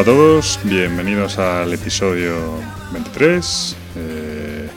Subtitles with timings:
[0.00, 2.34] Hola a todos, bienvenidos al episodio
[2.90, 3.76] 23.
[3.96, 4.68] Eh,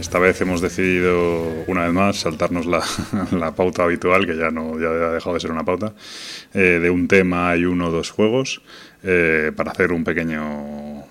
[0.00, 2.64] esta vez hemos decidido una vez más saltarnos
[3.32, 5.92] la, pauta habitual, que ya no ya ha dejado de ser una pauta,
[6.54, 8.62] eh, de un tema y uno o dos juegos,
[9.02, 10.42] eh, para hacer un pequeño,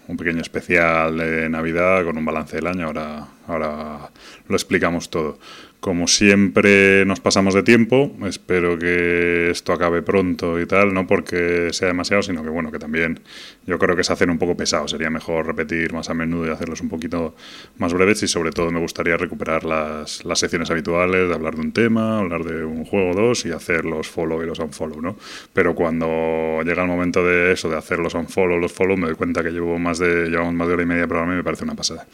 [0.07, 2.88] un pequeño especial de Navidad con un balance del año.
[2.88, 4.09] Ahora, ahora
[4.48, 5.38] lo explicamos todo.
[5.84, 11.74] Como siempre nos pasamos de tiempo, espero que esto acabe pronto y tal, no porque
[11.74, 13.20] sea demasiado, sino que bueno, que también
[13.68, 16.52] yo creo que se hacen un poco pesados, sería mejor repetir más a menudo y
[16.52, 17.35] hacerlos un poquito
[17.80, 21.62] más breves y sobre todo me gustaría recuperar las, las secciones habituales de hablar de
[21.62, 25.02] un tema, hablar de un juego o dos y hacer los follow y los unfollow,
[25.02, 25.18] ¿no?
[25.52, 29.16] Pero cuando llega el momento de eso, de hacer los unfollow, los follow, me doy
[29.16, 31.44] cuenta que llevo más de, llevamos más de hora y media de programa y me
[31.44, 32.07] parece una pasada.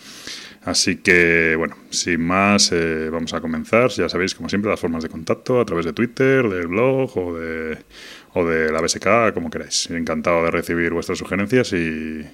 [0.66, 3.90] Así que, bueno, sin más, eh, vamos a comenzar.
[3.92, 7.34] Ya sabéis, como siempre, las formas de contacto a través de Twitter, del blog o
[7.34, 9.90] de, la BSK, como queráis.
[9.90, 12.26] Encantado de recibir vuestras sugerencias y,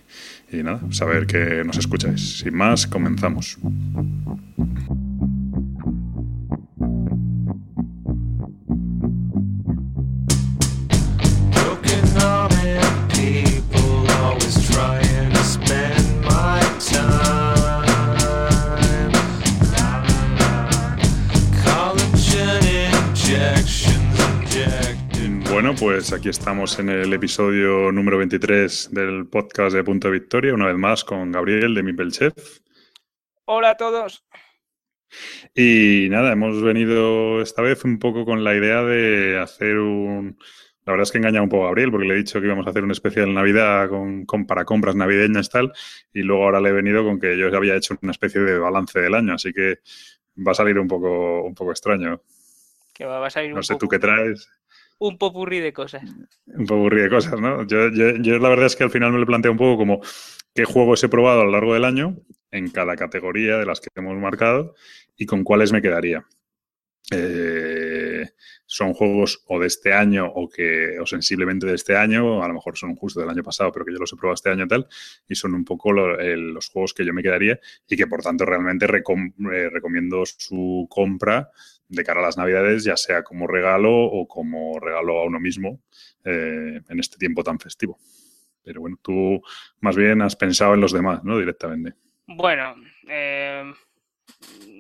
[0.51, 2.39] y nada, saber que nos escucháis.
[2.39, 3.57] Sin más, comenzamos.
[25.55, 30.53] Bueno, pues aquí estamos en el episodio número 23 del podcast de Punto de Victoria,
[30.53, 32.33] una vez más con Gabriel de Mipelchef.
[33.45, 34.25] Hola a todos.
[35.55, 40.37] Y nada, hemos venido esta vez un poco con la idea de hacer un...
[40.83, 42.67] La verdad es que engaña un poco a Gabriel porque le he dicho que íbamos
[42.67, 45.71] a hacer un especial Navidad con, con para compras navideñas y tal,
[46.13, 48.59] y luego ahora le he venido con que yo ya había hecho una especie de
[48.59, 49.79] balance del año, así que
[50.45, 52.21] va a salir un poco, un poco extraño.
[52.93, 54.49] Que va a salir no sé tú qué traes
[54.99, 56.03] un popurrí de cosas.
[56.45, 57.65] Un popurrí de cosas, ¿no?
[57.67, 60.01] Yo, yo, la verdad es que al final me lo planteo un poco como
[60.53, 62.17] qué juegos he probado a lo largo del año
[62.51, 64.75] en cada categoría de las que hemos marcado
[65.17, 66.25] y con cuáles me quedaría.
[67.11, 68.27] Eh,
[68.65, 72.55] son juegos o de este año o que o sensiblemente de este año, a lo
[72.55, 74.87] mejor son justo del año pasado, pero que yo los he probado este año tal,
[75.27, 78.85] y son un poco los juegos que yo me quedaría y que por tanto realmente
[78.85, 81.51] eh, recomiendo su compra
[81.87, 85.81] de cara a las navidades, ya sea como regalo o como regalo a uno mismo
[86.23, 87.97] eh, en este tiempo tan festivo.
[88.63, 89.41] Pero bueno, tú
[89.81, 91.37] más bien has pensado en los demás, ¿no?
[91.37, 91.93] Directamente.
[92.27, 92.75] Bueno,
[93.07, 93.71] eh,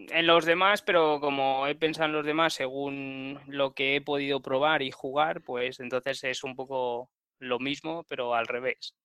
[0.09, 4.41] en los demás, pero como he pensado en los demás según lo que he podido
[4.41, 8.95] probar y jugar, pues entonces es un poco lo mismo, pero al revés.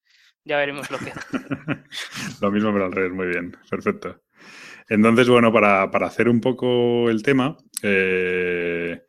[0.45, 1.13] Ya veremos lo que.
[2.41, 4.23] lo mismo, pero al revés, muy bien, perfecto.
[4.91, 9.01] Entonces, bueno, para, hacer un poco el tema, eh,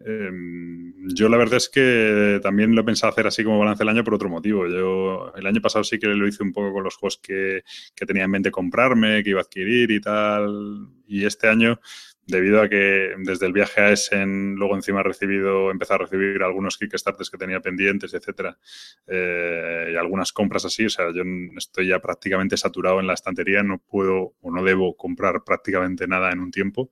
[0.00, 3.88] em, yo la verdad es que también lo he pensado hacer así como balance del
[3.88, 4.68] año por otro motivo.
[4.68, 7.62] Yo el año pasado sí que lo hice un poco con los juegos que,
[7.96, 10.88] que tenía en mente comprarme, que iba a adquirir y tal.
[11.06, 11.80] Y este año
[12.26, 16.42] debido a que desde el viaje a Essen luego encima he recibido, empezado a recibir
[16.42, 18.58] algunos Kickstarters que tenía pendientes, etcétera,
[19.06, 21.22] eh, y algunas compras así, o sea, yo
[21.56, 26.30] estoy ya prácticamente saturado en la estantería, no puedo o no debo comprar prácticamente nada
[26.30, 26.90] en un tiempo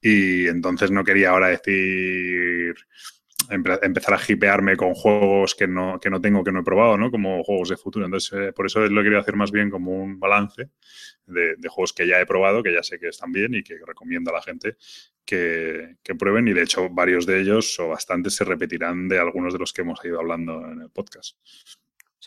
[0.00, 2.74] y entonces no quería ahora decir
[3.50, 7.10] empezar a hipearme con juegos que no, que no tengo, que no he probado, ¿no?
[7.10, 8.04] Como juegos de futuro.
[8.04, 10.70] Entonces, eh, por eso lo quería hacer más bien como un balance
[11.26, 14.30] de, juegos que ya he probado, que ya sé que están bien y que recomiendo
[14.30, 14.76] a la gente
[15.24, 16.48] que, que, prueben.
[16.48, 19.82] Y de hecho, varios de ellos o bastantes se repetirán de algunos de los que
[19.82, 21.38] hemos ido hablando en el podcast.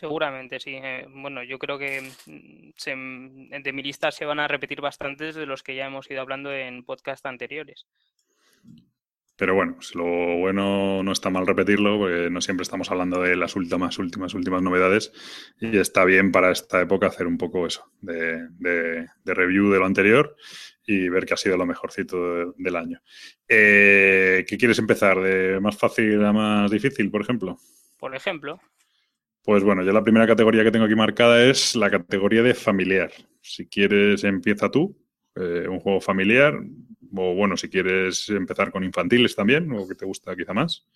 [0.02, 0.74] Seguramente, sí.
[0.74, 2.10] Eh, bueno, yo creo que
[2.76, 6.20] se, de mi lista se van a repetir bastantes de los que ya hemos ido
[6.20, 7.86] hablando en podcast anteriores.
[9.42, 13.56] Pero bueno, lo bueno no está mal repetirlo, porque no siempre estamos hablando de las
[13.56, 15.12] últimas, últimas, últimas novedades.
[15.58, 20.36] Y está bien para esta época hacer un poco eso, de, review de lo anterior
[20.86, 23.02] y ver qué ha sido lo mejorcito del año.
[23.48, 25.20] Eh, ¿Qué quieres empezar?
[25.20, 27.58] ¿De más fácil a más difícil, por ejemplo?
[27.98, 28.60] Por ejemplo.
[29.42, 33.10] Pues bueno, yo la primera categoría que tengo aquí marcada es la categoría de familiar.
[33.40, 34.96] Si quieres, empieza tú.
[35.34, 36.54] Eh, un juego familiar,
[37.14, 40.86] o bueno, si quieres empezar con infantiles también, o que te gusta quizá más.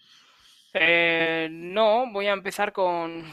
[0.74, 3.24] Eh, no, voy a empezar con,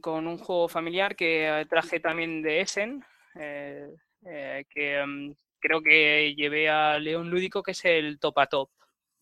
[0.00, 3.02] con, un juego familiar que traje también de Essen,
[3.34, 3.88] eh,
[4.26, 8.70] eh, que mm, creo que llevé a León Lúdico, que es el Topatop.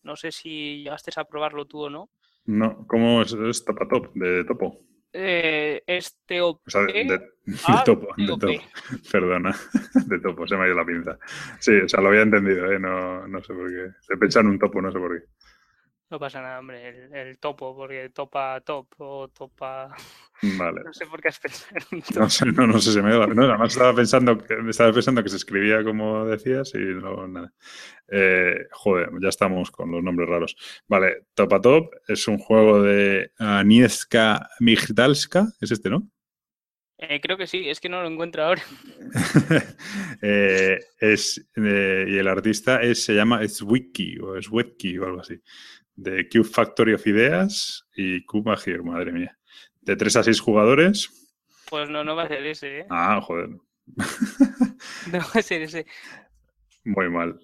[0.03, 2.09] No sé si llegaste a probarlo tú o no.
[2.45, 4.13] No, ¿cómo es, es Topatop?
[4.13, 4.85] De topo
[5.17, 7.21] eh, este O sea, de,
[7.85, 8.47] topo, de topo.
[9.11, 9.55] Perdona,
[10.07, 11.17] de topo, se me ha ido la pinza.
[11.59, 12.79] Sí, o sea, lo había entendido, ¿eh?
[12.79, 13.91] no, no sé por qué.
[14.01, 15.25] Se pensado en un topo, no sé por qué.
[16.07, 19.95] No pasa nada, hombre, el, topo, porque topa top o topa.
[20.59, 20.83] Vale.
[20.83, 21.79] No sé por qué has pensado.
[22.15, 23.25] No sé, no, no sé si me da.
[23.25, 27.51] No, además estaba pensando, que, estaba pensando que se escribía como decías y no, nada.
[28.07, 30.55] Eh, joder, ya estamos con los nombres raros.
[30.87, 36.07] Vale, Topa Top es un juego de Agnieszka Migdalska, es este, ¿no?
[36.97, 38.63] Eh, creo que sí, es que no lo encuentro ahora.
[40.21, 45.41] eh, es, eh, y el artista es, se llama Swiki o Swetki o algo así.
[45.95, 49.37] De Cube Factory of Ideas y Kuma Here, madre mía.
[49.81, 51.09] De 3 a 6 jugadores.
[51.69, 52.85] Pues no, no va a ser ese, ¿eh?
[52.89, 53.49] Ah, joder.
[55.11, 55.85] no va a ser ese.
[56.83, 57.39] Muy mal.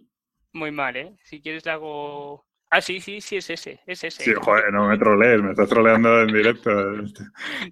[0.53, 1.15] Muy mal, ¿eh?
[1.24, 2.45] Si quieres le hago...
[2.69, 4.24] Ah, sí, sí, sí, es ese, es ese.
[4.24, 6.71] Sí, joder, no me trolees, me estás troleando en directo.
[6.94, 7.06] no,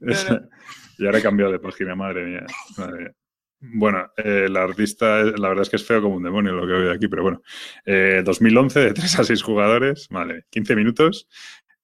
[0.01, 0.49] no.
[0.97, 2.45] Y ahora he cambiado de página, madre mía.
[2.77, 3.15] Madre mía.
[3.61, 6.73] Bueno, eh, el artista, la verdad es que es feo como un demonio lo que
[6.73, 7.41] veo aquí, pero bueno.
[7.85, 11.27] Eh, 2011, de 3 a 6 jugadores, vale, 15 minutos.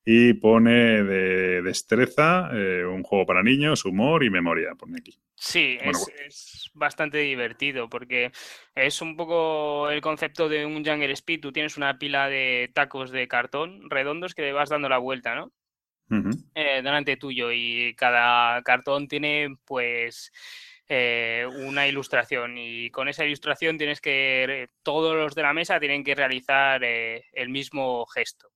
[0.07, 5.19] Y pone de destreza, eh, un juego para niños, humor y memoria, pone aquí.
[5.33, 6.21] Sí, bueno, es, bueno.
[6.27, 8.31] es, bastante divertido porque
[8.75, 11.41] es un poco el concepto de un Jungle Speed.
[11.41, 15.33] Tú tienes una pila de tacos de cartón redondos que le vas dando la vuelta,
[15.33, 15.51] ¿no?
[16.11, 16.51] Uh -huh.
[16.53, 20.31] eh, delante tuyo y cada cartón tiene pues
[20.87, 22.57] eh, una ilustración.
[22.57, 27.25] Y con esa ilustración tienes que todos los de la mesa tienen que realizar eh,
[27.33, 28.49] el mismo gesto.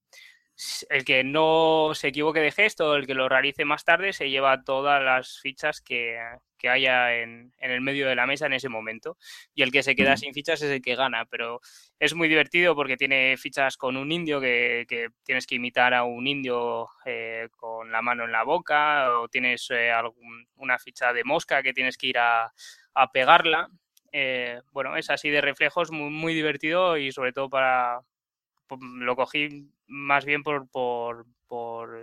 [0.89, 4.63] El que no se equivoque de gesto, el que lo realice más tarde, se lleva
[4.63, 6.19] todas las fichas que,
[6.59, 9.17] que haya en, en, el medio de la mesa en ese momento.
[9.55, 11.25] Y el que se queda sin fichas es el que gana.
[11.25, 11.61] Pero
[11.97, 16.03] es muy divertido porque tiene fichas con un indio que, que tienes que imitar a
[16.03, 21.13] un indio eh, con la mano en la boca, o tienes eh, algún, una ficha
[21.13, 22.53] de mosca que tienes que ir a,
[22.93, 23.69] a pegarla.
[24.11, 28.01] Eh, bueno, es así de reflejos, muy, muy divertido y sobre todo para,
[28.77, 31.99] lo cogí más bien por, por, por,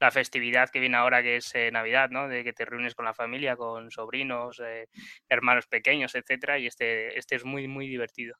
[0.00, 2.26] la festividad que viene ahora, que es eh, Navidad, ¿no?
[2.26, 4.88] De que te reúnes con la familia, con sobrinos, eh,
[5.28, 8.36] hermanos pequeños, etcétera, y este, este es muy, muy divertido.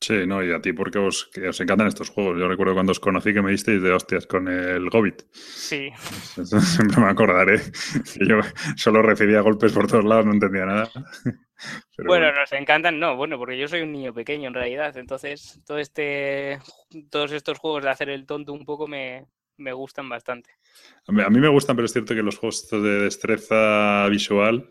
[0.00, 2.38] Sí, no, y a ti porque os, que os encantan estos juegos.
[2.38, 5.24] Yo recuerdo cuando os conocí que me disteis de hostias con el Hobbit.
[5.32, 5.90] Sí.
[6.40, 7.60] Eso siempre me acordaré.
[8.20, 8.38] Yo
[8.76, 10.88] solo recibía golpes por todos lados, no entendía nada.
[11.96, 14.96] Pero bueno, bueno, nos encantan, no, bueno, porque yo soy un niño pequeño en realidad,
[14.96, 16.60] entonces todo este,
[17.10, 19.26] todos estos juegos de hacer el tonto un poco me,
[19.58, 20.50] me gustan bastante.
[21.06, 24.70] A mí, a mí, me gustan, pero es cierto que los juegos de destreza visual,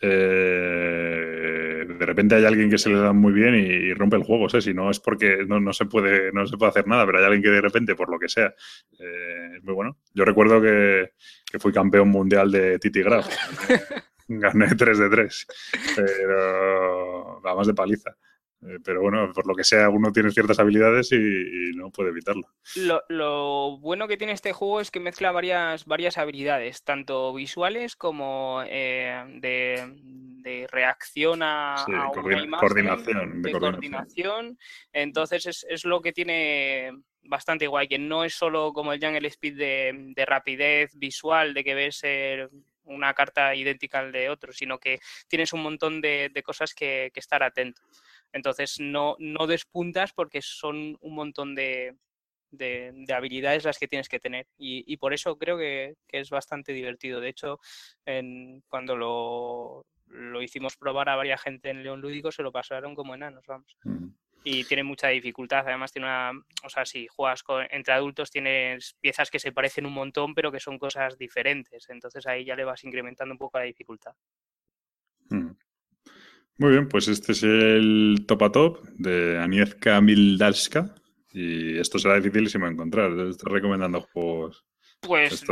[0.00, 4.24] eh, de repente hay alguien que se le da muy bien y, y rompe el
[4.24, 4.60] juego, ¿sí?
[4.60, 7.24] si no es porque no, no, se puede, no se puede hacer nada, pero hay
[7.24, 8.54] alguien que de repente, por lo que sea,
[8.98, 9.98] eh, es muy bueno.
[10.12, 11.12] Yo recuerdo que,
[11.50, 13.26] que fui campeón mundial de Titi Graf.
[14.28, 15.46] gané 3 de 3,
[15.94, 18.16] pero vamos de paliza.
[18.62, 22.10] Eh, pero bueno, por lo que sea, uno tiene ciertas habilidades y, y no puede
[22.10, 22.48] evitarlo.
[22.76, 27.96] Lo, lo, bueno que tiene este juego es que mezcla varias, varias habilidades, tanto visuales
[27.96, 29.92] como eh, de,
[30.42, 34.58] de, reacción a, sí, a una imagen, coordinación, de, de coordinación.
[34.92, 36.92] Entonces es, es, lo que tiene
[37.22, 41.62] bastante guay, que no es solo como el Jungle Speed de, de rapidez visual, de
[41.62, 42.48] que ves el
[42.86, 47.10] una carta idéntica al de otro, sino que tienes un montón de, de cosas que,
[47.12, 47.82] que, estar atento.
[48.32, 51.96] Entonces no, no despuntas porque son un montón de,
[52.50, 54.46] de, de, habilidades las que tienes que tener.
[54.58, 57.20] Y, y por eso creo que, que, es bastante divertido.
[57.20, 57.60] De hecho,
[58.04, 62.94] en, cuando lo, lo, hicimos probar a varias gente en León Lúdico, se lo pasaron
[62.94, 63.76] como enanos, vamos.
[63.84, 64.08] Mm.
[64.44, 65.66] Y tiene mucha dificultad.
[65.66, 66.30] Además, tiene una.
[66.64, 70.52] O sea, si juegas con, entre adultos, tienes piezas que se parecen un montón, pero
[70.52, 71.88] que son cosas diferentes.
[71.88, 74.14] Entonces ahí ya le vas incrementando un poco la dificultad.
[75.30, 75.50] Mm.
[76.58, 80.94] Muy bien, pues este es el top a top de Aniezka Mildalska.
[81.30, 83.12] Y esto será dificilísimo encontrar.
[83.28, 84.64] Estoy recomendando juegos.
[85.00, 85.44] Pues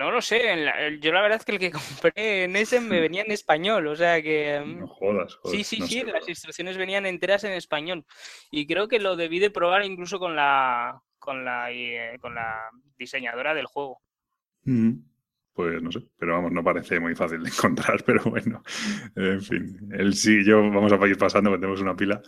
[0.00, 0.56] no lo sé.
[0.56, 1.70] La, yo la verdad es que el que
[2.02, 3.86] compré en ese me venía en español.
[3.86, 4.62] O sea que.
[4.64, 6.00] No jodas, joder, Sí, sí, no sí.
[6.00, 6.06] sé.
[6.06, 8.06] Las instrucciones venían enteras en español.
[8.50, 11.02] Y creo que lo debí de probar incluso con la.
[11.18, 14.00] con la, eh, con la diseñadora del juego.
[14.64, 14.92] Mm.
[15.52, 18.62] Pues no sé, pero vamos, no parece muy fácil de encontrar, pero bueno,
[19.16, 22.22] en fin, el sí, yo vamos a ir pasando, porque tenemos una pila.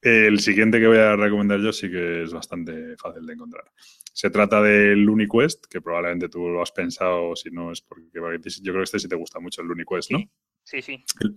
[0.00, 3.64] El siguiente que voy a recomendar yo sí que es bastante fácil de encontrar.
[4.12, 8.22] Se trata del UniQuest, que probablemente tú lo has pensado, si no es porque yo
[8.22, 10.18] creo que este sí te gusta mucho el UniQuest, ¿no?
[10.62, 11.04] Sí, sí.
[11.20, 11.36] El,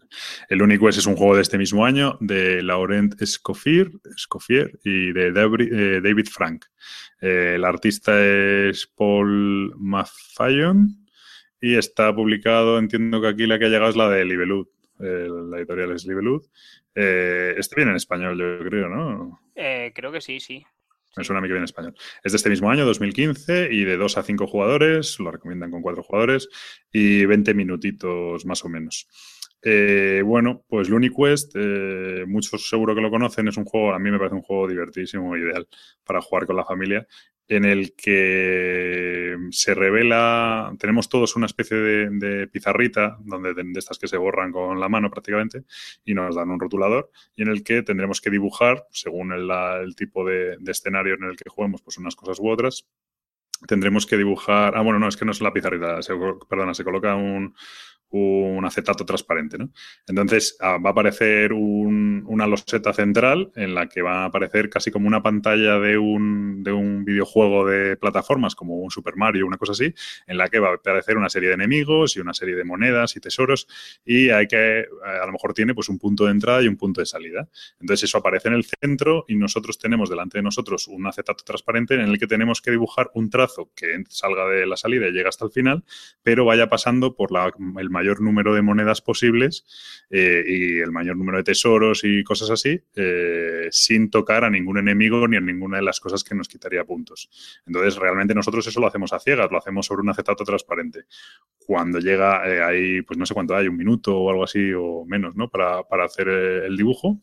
[0.50, 5.32] el UniQuest es un juego de este mismo año de Laurent Escoffier, Escoffier y de
[5.32, 6.66] David Frank.
[7.22, 11.01] Eh, el artista es Paul Maffallon
[11.62, 14.68] y está publicado, entiendo que aquí la que ha llegado es la de Libelud.
[15.00, 16.42] Eh, la editorial es Libelud.
[16.96, 19.40] Eh, este viene en español, yo creo, ¿no?
[19.56, 20.64] Eh, creo que sí, sí.
[21.16, 21.96] Me suena a mí que viene en español.
[22.24, 25.82] Es de este mismo año, 2015, y de 2 a 5 jugadores, lo recomiendan con
[25.82, 26.50] 4 jugadores,
[26.92, 29.08] y 20 minutitos más o menos.
[29.64, 34.00] Eh, bueno, pues Looney Quest, eh, muchos seguro que lo conocen, es un juego, a
[34.00, 35.68] mí me parece un juego divertísimo, ideal
[36.04, 37.06] para jugar con la familia,
[37.52, 44.08] en el que se revela, tenemos todos una especie de, pizarrita, donde de, estas que
[44.08, 45.66] se borran con la mano prácticamente,
[46.06, 50.26] y nos dan un rotulador, y en el que tendremos que dibujar, según el, tipo
[50.26, 52.88] de, escenario en el que juguemos, pues unas cosas u otras.
[53.68, 56.00] Tendremos que dibujar, ah, bueno, no, es que no es la pizarrita,
[56.50, 57.54] perdona, se coloca un,
[58.12, 59.58] un acetato transparente.
[59.58, 59.70] ¿no?
[60.08, 64.92] Entonces ah, va a aparecer una loseta central en la que va a aparecer casi
[64.92, 69.58] como una pantalla de un, de un videojuego de plataformas, como un Super Mario, una
[69.58, 69.94] cosa así,
[70.28, 73.16] en la que va a aparecer una serie de enemigos y una serie de monedas
[73.16, 73.68] y tesoros
[74.06, 77.02] y hay que, a lo mejor tiene pues un punto de entrada y un punto
[77.02, 77.48] de salida.
[77.80, 81.96] Entonces eso aparece en el centro y nosotros tenemos delante de nosotros un acetato transparente
[81.96, 85.30] en el que tenemos que dibujar un trazo que salga de la salida y llegue
[85.30, 85.84] hasta el final,
[86.24, 89.66] pero vaya pasando por la, el mayor número de monedas posibles
[90.10, 94.78] eh, y el mayor número de tesoros y cosas así, eh, sin tocar a ningún
[94.78, 97.30] enemigo ni a ninguna de las cosas que nos quitaría puntos.
[97.66, 101.06] Entonces, realmente nosotros eso lo hacemos a ciegas, lo hacemos sobre un acetato transparente.
[101.58, 105.06] Cuando llega, eh, hay, pues no sé cuánto hay, un minuto o algo así o
[105.06, 105.50] menos, ¿no?
[105.50, 107.20] Para, para hacer el dibujo.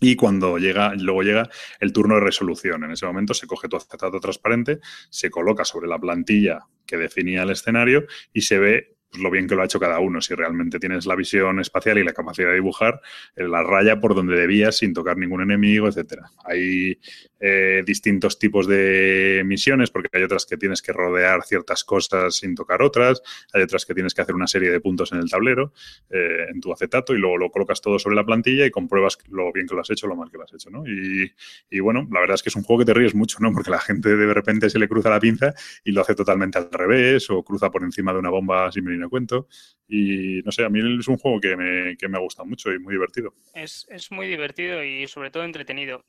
[0.00, 2.84] Y cuando llega, luego llega el turno de resolución.
[2.84, 4.80] En ese momento se coge tu acetato transparente,
[5.10, 9.54] se coloca sobre la plantilla que definía el escenario y se ve lo bien que
[9.54, 10.20] lo ha hecho cada uno.
[10.20, 13.00] Si realmente tienes la visión espacial y la capacidad de dibujar,
[13.36, 16.30] eh, la raya por donde debías sin tocar ningún enemigo, etcétera.
[16.44, 16.98] Hay
[17.40, 22.54] eh, distintos tipos de misiones, porque hay otras que tienes que rodear ciertas cosas sin
[22.54, 25.72] tocar otras, hay otras que tienes que hacer una serie de puntos en el tablero,
[26.10, 29.52] eh, en tu acetato, y luego lo colocas todo sobre la plantilla y compruebas lo
[29.52, 30.86] bien que lo has hecho, lo mal que lo has hecho, ¿no?
[30.86, 31.32] Y,
[31.70, 33.52] y bueno, la verdad es que es un juego que te ríes mucho, ¿no?
[33.52, 35.52] Porque la gente de repente se le cruza la pinza
[35.84, 39.00] y lo hace totalmente al revés, o cruza por encima de una bomba sin venir
[39.10, 39.48] cuento.
[39.88, 42.72] Y no sé, a mí es un juego que me, que me ha gustado mucho
[42.72, 43.34] y muy divertido.
[43.54, 46.04] Es, es muy divertido y sobre todo entretenido.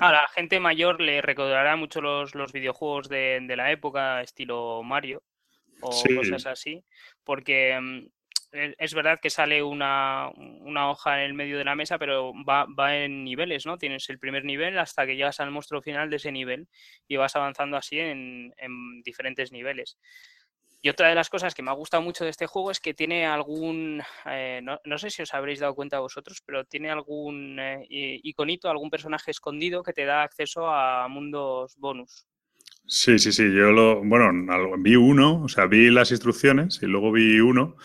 [0.00, 4.82] A la gente mayor le recordará mucho los, los videojuegos de, de, la época, estilo
[4.82, 5.22] Mario
[5.80, 6.84] o cosas así,
[7.22, 8.06] porque mm,
[8.78, 12.66] es verdad que sale una, una, hoja en el medio de la mesa, pero va,
[12.66, 13.78] va, en niveles, ¿no?
[13.78, 16.66] Tienes el primer nivel hasta que llegas al monstruo final de ese nivel
[17.06, 19.98] y vas avanzando así en, en diferentes niveles.
[20.82, 22.94] Y otra de las cosas que me ha gustado mucho de este juego es que
[22.94, 27.86] tiene algún, eh, no, sé si os habréis dado cuenta vosotros, pero tiene algún eh,
[27.88, 32.26] iconito, algún personaje escondido que te da acceso a mundos bonus.
[32.88, 33.42] Sí, sí, sí.
[33.52, 34.32] Yo lo, bueno,
[34.78, 37.76] vi uno, o sea, vi las instrucciones y luego vi uno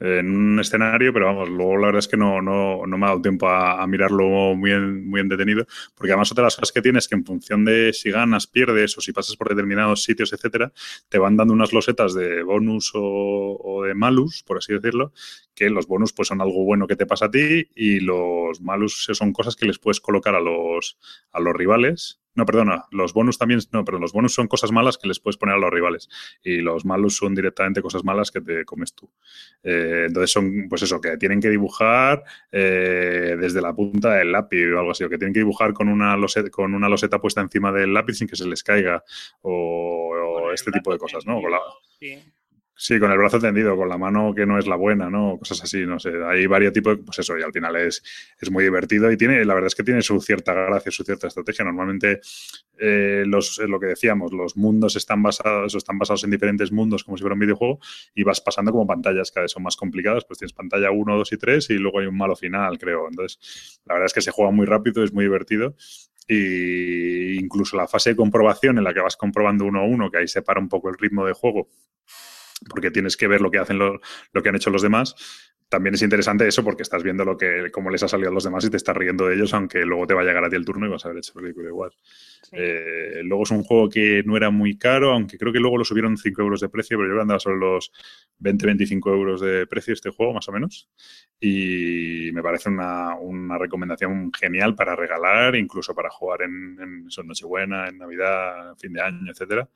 [0.00, 3.08] en un escenario, pero vamos, luego la verdad es que no, no, no me ha
[3.10, 6.82] dado tiempo a, mirarlo muy, muy en detenido, porque además otra de las cosas que
[6.82, 10.32] tienes es que en función de si ganas, pierdes o si pasas por determinados sitios,
[10.32, 10.72] etcétera,
[11.08, 15.12] te van dando unas losetas de bonus o, o de malus, por así decirlo,
[15.54, 19.08] que los bonus pues son algo bueno que te pasa a ti y los malus
[19.12, 20.98] son cosas que les puedes colocar a los,
[21.32, 24.98] a los rivales no, perdona, los bonus también, no, pero los bonus son cosas malas
[24.98, 26.08] que les puedes poner a los rivales
[26.42, 29.10] y los malos son directamente cosas malas que te comes tú.
[29.62, 34.72] Eh, entonces son, pues eso, que tienen que dibujar eh, desde la punta del lápiz
[34.74, 37.40] o algo así, o que tienen que dibujar con una loseta, con una loseta puesta
[37.40, 39.04] encima del lápiz sin que se les caiga
[39.42, 41.40] o, este tipo de cosas, ¿no?
[42.00, 42.18] sí.
[42.80, 45.36] Sí, con el brazo tendido, con la mano que no es la buena, ¿no?
[45.36, 46.12] Cosas así, no sé.
[46.24, 48.04] Hay varios tipos, pues eso, y al final es,
[48.40, 51.26] es muy divertido y tiene, la verdad es que tiene su cierta gracia, su cierta
[51.26, 51.64] estrategia.
[51.64, 52.20] Normalmente,
[52.78, 57.16] eh, los, lo que decíamos, los mundos están basados, están basados en diferentes mundos como
[57.16, 57.80] si fuera un videojuego
[58.14, 61.32] y vas pasando como pantallas cada vez son más complicadas, pues tienes pantalla 1, 2
[61.32, 63.08] y 3 y luego hay un malo final, creo.
[63.08, 65.74] Entonces, la verdad es que se juega muy rápido, es muy divertido
[66.28, 70.18] y incluso la fase de comprobación en la que vas comprobando uno a uno, que
[70.18, 71.68] ahí separa un poco el ritmo de juego
[72.68, 74.00] porque tienes que ver lo que hacen lo,
[74.32, 75.14] lo, que han hecho los demás.
[75.68, 78.44] También es interesante eso porque estás viendo lo que, cómo les ha salido a los
[78.44, 80.56] demás y te estás riendo de ellos, aunque luego te va a llegar a ti
[80.56, 81.90] el turno y vas a haber hecho el ridículo igual.
[82.52, 85.84] Eh, luego es un juego que no era muy caro, aunque creo que luego lo
[85.84, 87.92] subieron 5 euros de precio, pero yo andaba sobre los
[88.40, 90.88] 20-25 euros de precio este juego, más o menos.
[91.38, 97.88] Y me parece una, una recomendación genial para regalar, incluso para jugar en, en Nochebuena,
[97.88, 99.68] en Navidad, fin de año, etcétera,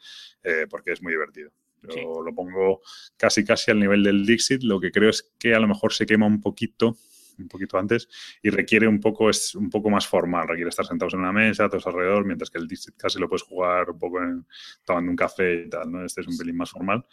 [0.42, 1.52] eh, porque es muy divertido.
[1.82, 2.80] Lo, pongo
[3.16, 4.62] casi casi al nivel del Dixit.
[4.62, 6.96] Lo que creo es que a lo mejor se quema un poquito
[7.38, 8.08] un poquito antes
[8.42, 11.68] y requiere un poco es un poco más formal requiere estar sentados en una mesa
[11.68, 14.46] todos alrededor mientras que el Dixit casi lo puedes jugar un poco en,
[14.84, 17.04] tomando un café y tal no este es un pelín más formal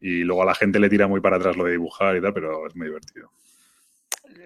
[0.00, 2.32] y luego a la gente le tira muy para atrás lo de dibujar y tal
[2.32, 3.32] pero es muy divertido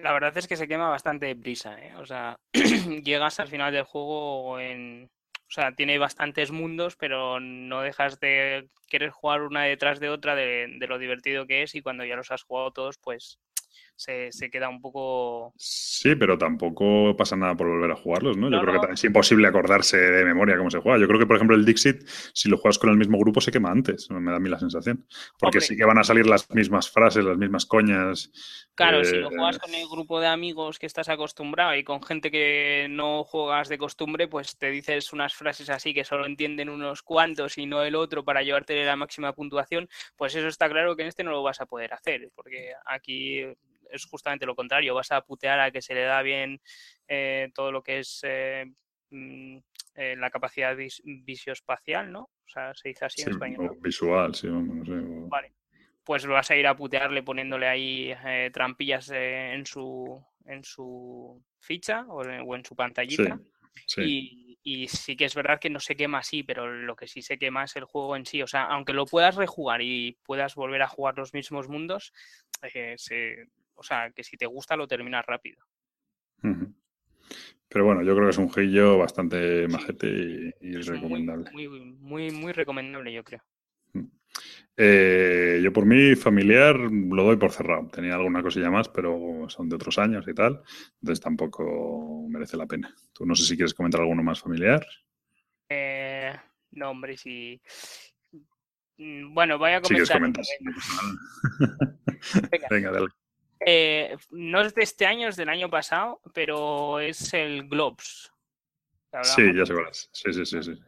[0.01, 1.93] la verdad es que se quema bastante prisa ¿eh?
[1.97, 2.35] o sea
[3.03, 5.09] llegas al final del juego en
[5.51, 10.33] O sea, tiene bastantes mundos, pero no dejas de querer jugar una detrás de otra
[10.33, 13.37] de, de lo divertido que es y cuando ya los has jugado todos, pues
[14.01, 15.53] se, queda un poco...
[15.57, 18.49] Sí, pero tampoco pasa nada por volver a jugarlos, ¿no?
[18.49, 20.97] Yo creo que es imposible acordarse de memoria cómo se juega.
[20.97, 23.51] Yo creo que, por ejemplo, el Dixit, si lo juegas con el mismo grupo, se
[23.51, 25.05] quema antes, me da a mí la sensación.
[25.37, 28.31] Porque sí que van a salir las mismas frases, las mismas coñas.
[28.73, 32.01] Claro, si lo eh, juegas con el grupo de amigos que estás acostumbrado y con
[32.01, 36.69] gente que no juegas de costumbre, pues te dices unas frases así que solo entienden
[36.69, 40.95] unos cuantos y no el otro para llevarte la máxima puntuación, pues eso está claro
[40.95, 43.45] que en este no lo vas a poder hacer, porque aquí
[43.91, 46.61] es justamente lo contrario, vas a putear a que se le da bien
[47.07, 48.65] eh, todo lo que es eh,
[49.09, 49.57] mm,
[49.95, 52.21] eh, la capacidad visioespacial, ¿no?
[52.21, 53.77] O sea, se dice así en español.
[53.79, 54.91] visual, sí, no sé.
[55.29, 55.53] Vale.
[56.03, 58.13] Pues vas a ir a putearle poniéndole ahí
[58.51, 63.39] trampillas en su en su ficha o en, su pantallita.
[63.97, 67.21] Y, y, sí que es verdad que no se quema así, pero lo que sí
[67.21, 68.41] se quema es el juego en sí.
[68.41, 72.13] O sea, aunque lo puedas rejugar y puedas volver a jugar los mismos mundos,
[72.97, 73.47] se,
[73.81, 75.65] o sea, que si te gusta lo terminas rápido.
[77.67, 81.49] Pero bueno, yo creo que es un gillo bastante majete y, recomendable.
[81.51, 83.41] Muy, muy, muy, recomendable, yo creo.
[83.93, 84.05] Mm.
[84.77, 87.87] Eh, yo por mí, familiar, lo doy por cerrado.
[87.87, 90.61] Tenía alguna cosilla más, pero son de otros años y tal.
[91.01, 92.93] Entonces tampoco merece la pena.
[93.13, 94.85] Tú no sé si quieres comentar alguno más familiar.
[95.69, 96.35] Eh,
[96.71, 97.59] no, hombre, si...
[98.97, 100.21] Mm, bueno, voy a comentar.
[102.51, 103.07] Venga, Venga dale.
[103.65, 108.31] Eh, no es de este año, es del año pasado, pero es el Globes.
[109.23, 110.09] Sí, ya sé cuál es.
[110.13, 110.79] Sí, sí, sí, sí.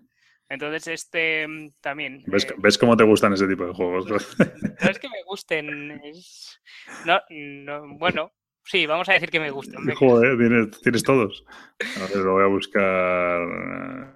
[0.49, 2.23] Entonces, este mm, también.
[2.27, 4.07] ¿Ves, eh, ¿Ves, cómo te gustan ese tipo de juegos?
[4.07, 6.01] No es que me gusten.
[7.05, 8.31] No, no, bueno,
[8.63, 9.83] sí, vamos a decir que me gustan.
[9.95, 11.43] Joder, ¿tienes, tienes todos.
[11.97, 13.41] A ver, lo voy a buscar.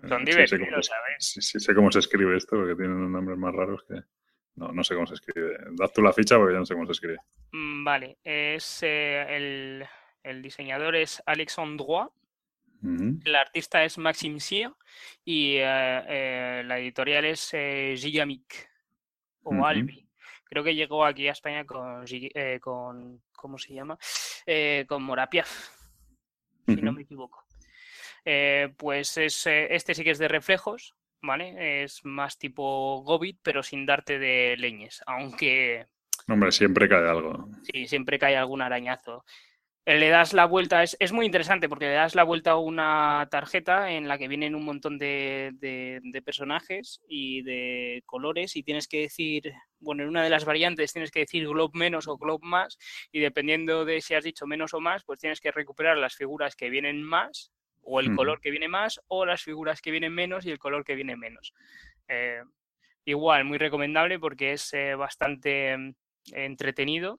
[0.07, 1.15] Son divertidos, ¿sabes?
[1.19, 3.95] Sí, sí, sé cómo se escribe esto, porque tienen unos nombres más raros que.
[4.57, 5.55] No, no sé cómo se escribe.
[5.73, 7.17] Dad tú la ficha porque yo no sé cómo se escribe.
[7.51, 9.85] Mm, vale, es eh,
[10.23, 11.57] el, diseñador es Alex
[12.79, 14.71] el artista es Maxime Cyr
[15.23, 18.69] y eh, eh, la editorial es Gigamic
[19.43, 20.07] o Albi.
[20.43, 22.05] Creo que llegó aquí a España con,
[22.61, 23.97] con ¿cómo se llama?
[24.87, 25.69] con Morapiaf,
[26.67, 27.45] si no me equivoco.
[28.77, 31.83] pues es, este sí que es de reflejos, ¿vale?
[31.83, 35.87] Es más tipo Gobit, pero sin darte de leñes, aunque...
[36.27, 37.49] Hombre, siempre cae algo.
[37.63, 39.23] Sí, siempre cae algún arañazo.
[39.85, 43.93] Le das la vuelta, es, muy interesante porque le das la vuelta a una tarjeta
[43.93, 49.03] en la que vienen un montón de, de, personajes y de colores y tienes que
[49.03, 52.77] decir, bueno, en una de las variantes tienes que decir glob menos o glob más
[53.13, 56.57] y dependiendo de si has dicho menos o más, pues tienes que recuperar las figuras
[56.57, 57.53] que vienen más
[57.89, 60.83] o el color que viene más, o las figuras que vienen menos y el color
[60.83, 61.53] que viene menos.
[62.09, 62.43] Eh,
[63.05, 65.93] igual, muy recomendable porque es eh, bastante mm,
[66.33, 67.17] entretenido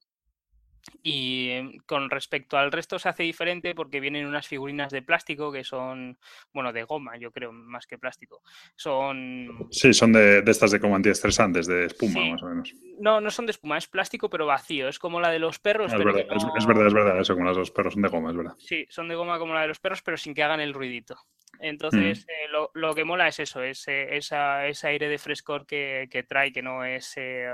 [1.03, 5.53] y em, con respecto al resto se hace diferente porque vienen unas figurinas de plástico
[5.53, 6.19] que son,
[6.53, 8.43] bueno, de goma, yo creo, más que plástico.
[8.77, 9.69] Son.
[9.71, 12.75] Sí, son de, estas de como antiestresantes, de espuma, más o menos.
[13.01, 14.89] No, no son de espuma, es plástico, pero vacío.
[14.89, 15.93] Es como la de los perros.
[15.93, 18.31] Es, verdad, es, verdad, es verdad, eso, como las de los perros son de goma,
[18.31, 18.55] es verdad.
[18.59, 21.17] Sí, son de goma como la de los perros, pero sin que hagan el ruidito.
[21.61, 22.31] Entonces, mm.
[22.31, 26.23] eh, lo, que mola es eso, es eh, esa, ese aire de frescor que, que
[26.23, 27.49] trae, que no es eh,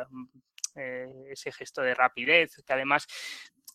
[0.76, 3.06] eh, ese gesto de rapidez, que además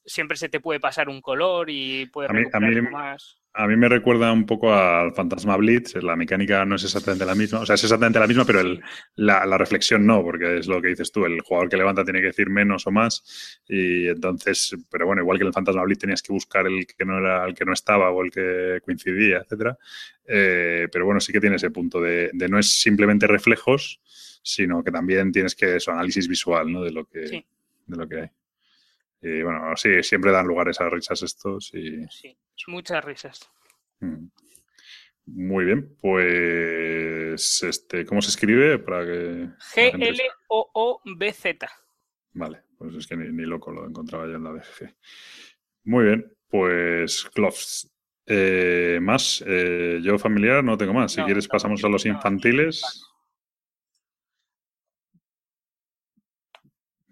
[0.05, 3.41] siempre se te puede pasar un color y puede a mí, más.
[3.53, 7.33] A mí me recuerda un poco al Fantasma Blitz, la mecánica no es exactamente la
[7.33, 8.79] misma, o sea, es exactamente la misma, pero el,
[9.15, 12.27] la, reflexión no, porque es lo que dices tú, el jugador que levanta tiene que
[12.27, 16.21] decir menos o más, y entonces, pero bueno, igual que en el Fantasma Blitz tenías
[16.21, 19.77] que buscar el que no era el que no estaba o el que coincidía, etcétera,
[20.25, 23.99] eh, pero bueno, sí que tiene ese punto de, de no es simplemente reflejos,
[24.43, 26.83] sino que también tienes que eso, análisis visual ¿no?
[26.83, 27.45] de, lo que,
[27.88, 28.29] de lo que hay.
[29.21, 32.05] Y bueno, sí, siempre dan lugares a risas estos y...
[32.09, 33.49] Sí, muchas risas.
[33.99, 34.27] Mm.
[35.25, 41.69] Muy bien, pues este, ¿cómo se escribe para que G-L-O-O-B-Z.
[42.33, 44.95] Vale, pues es que ni, loco lo encontraba yo en la BGG.
[45.83, 47.93] Muy bien, pues Cloves.
[48.25, 51.13] Eh, más, eh, yo familiar no tengo más.
[51.13, 52.83] Si quieres pasamos a los infantiles.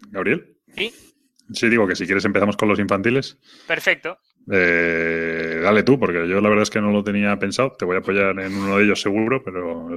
[0.09, 0.57] Gabriel.
[0.75, 0.93] Sí.
[1.53, 3.37] Sí, digo que si quieres empezamos con los infantiles.
[3.67, 4.19] Perfecto.
[4.51, 7.73] Eh, dale tú, porque yo la verdad es que no lo tenía pensado.
[7.77, 9.87] Te voy a apoyar en uno de ellos seguro, pero...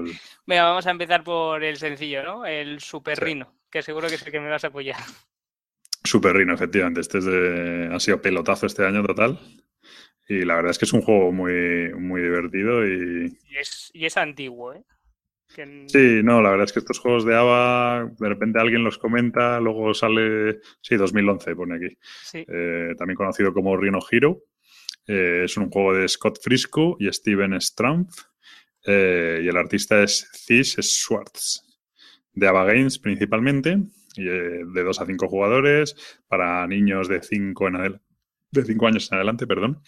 [0.46, 2.46] Venga, vamos a empezar por el sencillo, ¿no?
[2.46, 4.98] El Super Rino, que seguro que es el que me vas a apoyar.
[6.04, 7.00] Super Rino, efectivamente.
[7.00, 7.90] Este es de...
[7.92, 9.38] ha sido pelotazo este año total.
[10.28, 13.36] Y la verdad es que es un juego muy, muy divertido y...
[13.48, 14.84] Y es, y es antiguo, ¿eh?
[15.86, 19.58] Sí, no, la verdad es que estos juegos de ABA, de repente alguien los comenta,
[19.60, 21.98] luego sale, sí, 2011 pone aquí,
[22.34, 24.44] eh, también conocido como Rhino Hero.
[25.06, 28.16] Eh, es un juego de Scott Frisco y Steven Strumpf,
[28.86, 31.62] eh, y el artista es Cis Schwartz,
[32.32, 33.78] de ABA Games principalmente,
[34.16, 35.96] y, de 2 a 5 jugadores,
[36.28, 38.09] para niños de 5 en adelante
[38.52, 39.80] de 5 años en adelante, perdón,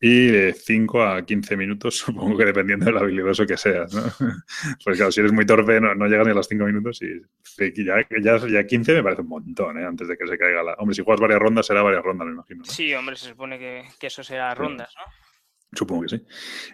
[0.00, 4.02] y de 5 a 15 minutos, supongo que dependiendo de lo habilidoso que seas, ¿no?
[4.84, 7.84] Pues claro, si eres muy torpe no, no llegas ni a los 5 minutos y
[7.84, 9.84] ya, ya, ya 15 me parece un montón, ¿eh?
[9.84, 10.74] Antes de que se caiga la...
[10.74, 12.64] Hombre, si juegas varias rondas será varias rondas, me imagino.
[12.64, 15.25] Sí, hombre, se supone que, que eso será rondas, ¿no?
[15.72, 16.22] Supongo que sí.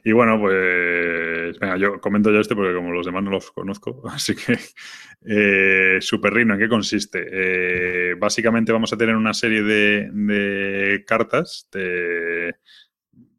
[0.05, 4.03] Y bueno, pues venga, yo comento ya este porque como los demás no los conozco,
[4.09, 4.59] así que
[5.27, 7.27] eh, Super Rino, ¿en qué consiste?
[7.31, 12.55] Eh, básicamente vamos a tener una serie de, cartas de,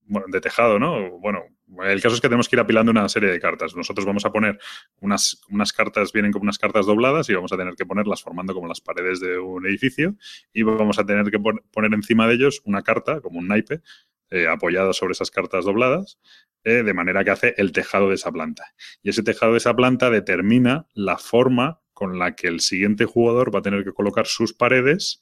[0.06, 1.20] bueno, de tejado, ¿no?
[1.20, 1.44] Bueno,
[1.82, 3.76] el caso es que tenemos que ir apilando una serie de cartas.
[3.76, 4.60] Nosotros vamos a poner
[5.00, 8.54] unas, unas cartas, vienen como unas cartas dobladas y vamos a tener que ponerlas formando
[8.54, 10.16] como las paredes de un edificio
[10.54, 13.82] y vamos a tener que poner encima de ellos una carta, como un naipe,
[14.30, 16.20] eh, apoyada sobre esas cartas dobladas,
[16.64, 18.74] eh, de manera que hace el tejado de esa planta.
[19.02, 23.54] Y ese tejado de esa planta determina la forma con la que el siguiente jugador
[23.54, 25.22] va a tener que colocar sus paredes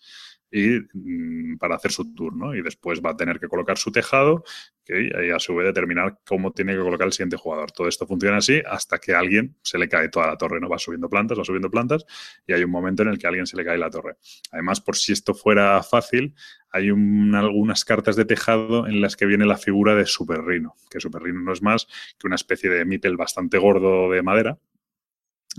[0.51, 2.53] y mm, para hacer su turno.
[2.53, 4.43] Y después va a tener que colocar su tejado
[4.87, 7.71] y a su vez determinar cómo tiene que colocar el siguiente jugador.
[7.71, 10.59] Todo esto funciona así hasta que a alguien se le cae toda la torre.
[10.59, 12.05] No va subiendo plantas, va subiendo plantas
[12.45, 14.17] y hay un momento en el que a alguien se le cae la torre.
[14.51, 16.35] Además, por si esto fuera fácil,
[16.71, 20.99] hay algunas cartas de tejado en las que viene la figura de Super Rino, que
[20.99, 21.87] Super Rino no es más
[22.17, 24.57] que una especie de mipel bastante gordo de madera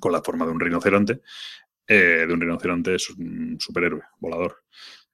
[0.01, 1.21] con la forma de un rinoceronte,
[1.87, 4.63] eh, de un rinoceronte es un superhéroe, volador.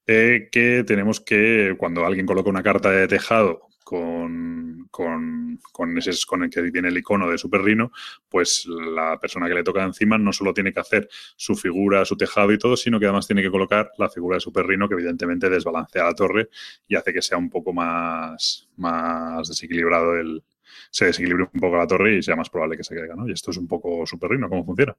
[0.06, 6.12] Eh, que tenemos que, cuando alguien coloca una carta de tejado con, con, con, ese,
[6.26, 7.90] con el que viene el icono de Super Rino,
[8.28, 12.16] pues la persona que le toca encima no solo tiene que hacer su figura, su
[12.16, 14.94] tejado y todo, sino que además tiene que colocar la figura de Super Rino, que
[14.94, 16.48] evidentemente desbalancea la torre
[16.86, 20.42] y hace que sea un poco más, más desequilibrado el,
[20.90, 23.28] se desequilibre un poco la torre y sea más probable que se caiga, ¿no?
[23.28, 24.96] Y esto es un poco Super Rino, ¿cómo funciona?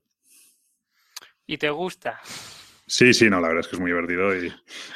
[1.49, 2.19] ¿Y te gusta?
[2.85, 4.49] Sí, sí, no, la verdad es que es muy divertido y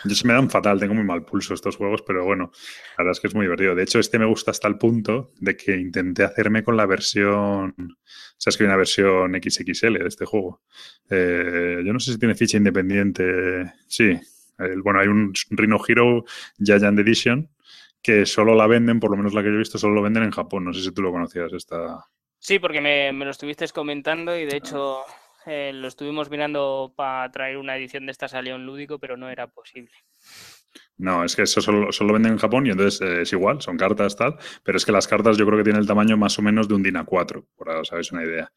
[0.05, 2.51] yo se me dan fatal, tengo muy mal pulso estos juegos, pero bueno,
[2.95, 3.73] la verdad es que es muy divertido.
[3.73, 7.73] De hecho, este me gusta hasta el punto de que intenté hacerme con la versión,
[8.37, 10.61] sabes que hay una versión XXL de este juego.
[11.09, 14.15] Eh, yo no sé si tiene ficha independiente, sí,
[14.83, 16.23] bueno, hay un Rhino Hero
[16.59, 17.49] Giant Edition
[17.99, 20.21] que solo la venden, por lo menos la que yo he visto, solo lo venden
[20.21, 20.65] en Japón.
[20.65, 22.05] No sé si tú lo conocías esta.
[22.37, 25.03] Sí, porque me, me lo estuviste comentando y de hecho
[25.45, 29.29] eh, lo estuvimos mirando para traer una edición de esta a León Lúdico, pero no
[29.29, 29.93] era posible.
[30.97, 33.77] No, es que eso solo, solo venden en Japón y entonces eh, es igual, son
[33.77, 36.41] cartas tal, pero es que las cartas yo creo que tienen el tamaño más o
[36.41, 38.51] menos de un DIN A4, por os hagáis una idea.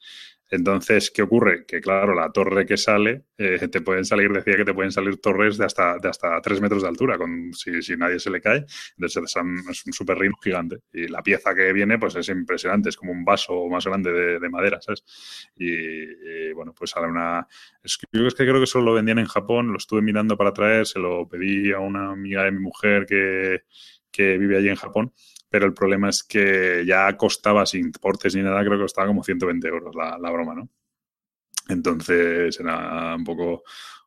[0.48, 1.66] Entonces, ¿qué ocurre?
[1.66, 5.20] Que claro, la torre que sale, eh, te pueden salir, decía que te pueden salir
[5.20, 8.40] torres de hasta, de hasta 3 metros de altura, con, si, si nadie se le
[8.40, 8.64] cae.
[8.96, 10.78] Entonces es un super rino gigante.
[10.92, 14.48] Y la pieza que viene, pues es impresionante, es como un vaso más grande de,
[14.48, 15.04] madera, ¿sabes?
[15.56, 17.46] Y, bueno, pues sale una...
[17.82, 20.36] Es que, yo es que creo que solo lo vendían en Japón, lo estuve mirando
[20.36, 23.64] para traer, se lo pedí a una amiga de mi mujer que,
[24.12, 25.12] que vive allí en Japón
[25.48, 29.22] pero el problema es que ya costaba sin portes ni nada, creo que costaba como
[29.22, 30.68] 120 euros la, broma, ¿no?
[31.68, 33.62] Entonces era un poco,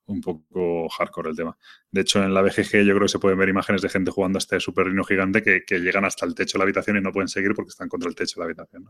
[0.05, 1.57] un poco hardcore el tema.
[1.91, 4.37] De hecho, en la BGG yo creo que se pueden ver imágenes de gente jugando
[4.37, 7.11] a este super rino gigante que, llegan hasta el techo de la habitación y no
[7.11, 8.87] pueden seguir porque están contra el techo de la habitación.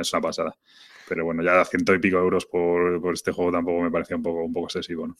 [0.00, 0.56] Es, una, pasada.
[1.08, 4.22] Pero bueno, ya ciento y pico euros por, por, este juego tampoco me parecía un
[4.22, 5.16] poco, un poco excesivo, ¿no?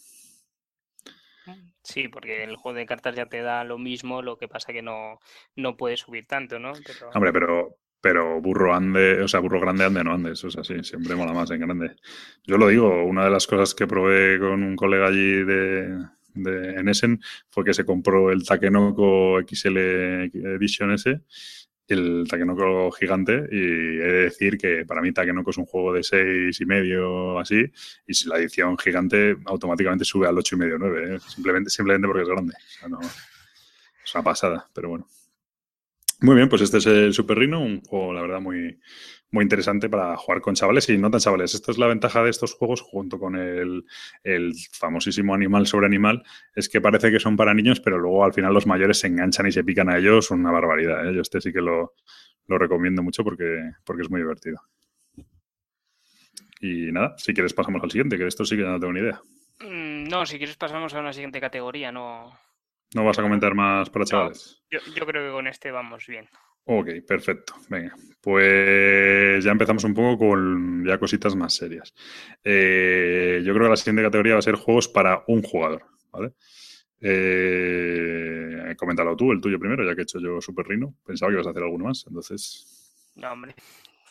[1.86, 4.82] Sí, porque el juego de cartas ya te da lo mismo, lo que pasa que
[4.82, 5.20] no,
[5.54, 6.72] no puedes subir tanto, ¿no?
[7.14, 10.82] Hombre, pero, pero burro ande, o sea, burro grande ande no ande, eso es así,
[10.82, 11.94] siempre mola más en grande.
[12.42, 15.96] Yo lo digo, una de las cosas que probé con un colega allí de,
[16.34, 17.20] de en Essen
[17.50, 21.20] fue que se compró el Takenoko XL Edition S
[21.94, 26.02] el Takenoko gigante y he de decir que para mí Takenoko es un juego de
[26.02, 27.64] seis y medio así
[28.06, 31.18] y si la edición gigante automáticamente sube al ocho y medio, nueve, ¿eh?
[31.28, 32.54] simplemente, simplemente porque es grande.
[34.04, 35.06] es una pasada, pero bueno.
[36.20, 38.78] Muy bien, pues este es el Super Rhino, un juego la verdad muy,
[39.30, 41.54] muy interesante para jugar con chavales y no tan chavales.
[41.54, 43.84] Esta es la ventaja de estos juegos junto con el,
[44.72, 46.22] famosísimo Animal sobre Animal,
[46.54, 49.46] es que parece que son para niños, pero luego al final los mayores se enganchan
[49.46, 51.08] y se pican a ellos, una barbaridad.
[51.08, 51.14] ¿eh?
[51.14, 51.94] Yo este sí que lo,
[52.46, 54.60] recomiendo mucho porque, porque es muy divertido.
[56.60, 59.00] Y nada, si quieres pasamos al siguiente, que de esto sí que no tengo ni
[59.00, 59.20] idea.
[59.60, 62.38] Mm, no, si quieres pasamos a una siguiente categoría, no...
[62.94, 64.62] ¿No vas a comentar más para chavales?
[64.70, 66.28] yo, creo que con este vamos bien.
[66.68, 67.54] Ok, perfecto.
[67.68, 71.94] Venga, pues ya empezamos un poco con ya cositas más serias.
[72.42, 76.32] Eh, yo creo que la siguiente categoría va a ser juegos para un jugador, ¿vale?
[77.00, 80.92] Eh, coméntalo tú, el tuyo primero, ya que he hecho yo Super Rino.
[81.06, 83.12] Pensaba que ibas a hacer alguno más, entonces...
[83.14, 83.54] No, hombre.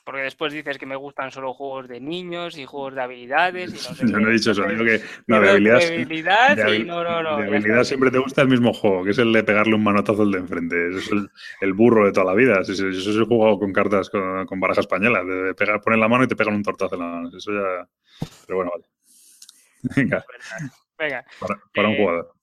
[0.06, 3.72] Porque después dices que me gustan solo juegos de niños y juegos de habilidades.
[3.72, 5.80] Y no sé Yo no he dicho eso, digo que no, de habilidad.
[5.80, 7.38] De habilidad y no, no, no.
[7.38, 10.22] De habilidad siempre te gusta el mismo juego, que es el de pegarle un manotazo
[10.22, 10.90] al de enfrente.
[10.90, 11.30] Eso es el,
[11.62, 12.60] el burro de toda la vida.
[12.62, 16.24] Eso, eso, he jugado con cartas, con, con barajas españolas, de pegar, poner la mano
[16.24, 17.30] y te pegan un tortazo en la mano.
[17.36, 17.88] Eso ya.
[18.46, 18.86] Pero bueno, vale.
[19.96, 20.24] Venga.
[21.00, 21.26] Venga.
[21.40, 22.34] Para, para un eh, jugador.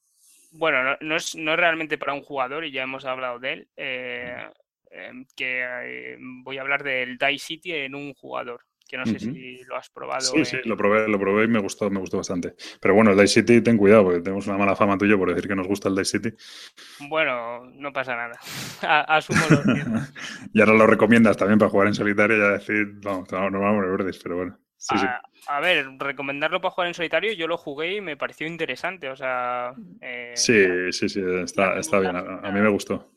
[0.51, 3.53] Bueno, no, no, es, no es realmente para un jugador y ya hemos hablado de
[3.53, 3.69] él.
[3.77, 4.51] Eh,
[5.37, 9.65] que eh, voy a hablar del Die City en un jugador, que no sé si
[9.65, 10.21] lo has probado.
[10.21, 12.55] Sí, sí, lo probé, lo probé y me gustó, me gustó bastante.
[12.81, 15.49] Pero bueno, el Die City, ten cuidado, porque tenemos una mala fama tuya por decir
[15.49, 16.31] que nos gusta el Die City.
[17.09, 18.39] Bueno, no pasa nada.
[19.09, 19.65] Asumo los
[20.53, 23.85] Y ahora lo recomiendas también para jugar en solitario, ya decir, vamos, no, no vamos
[23.85, 24.59] a verdes, pero bueno.
[24.77, 25.07] Sí, sí.
[25.47, 29.17] A, ver, recomendarlo para jugar en solitario, yo lo jugué y me pareció interesante, o
[29.17, 29.73] sea...
[30.01, 33.09] Eh, sí, sí, sí, está, está bien, a mí me gustó.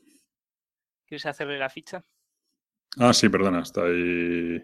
[1.06, 2.04] ¿Quieres hacerle la ficha?
[2.98, 4.64] Ah, sí, perdona, está ahí.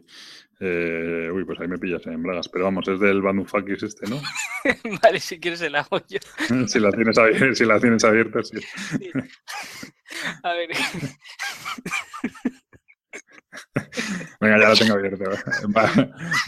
[0.60, 2.47] Eh, uy, pues ahí me pillas en bragas.
[2.49, 4.21] Pero vamos, es del Bandufakis este, ¿no?
[5.01, 6.19] vale, si quieres se la hago yo.
[6.67, 8.58] si, la tienes abierta, si la tienes abierta, sí.
[10.43, 10.69] A ver.
[14.39, 15.25] Venga, ya la tengo abierta.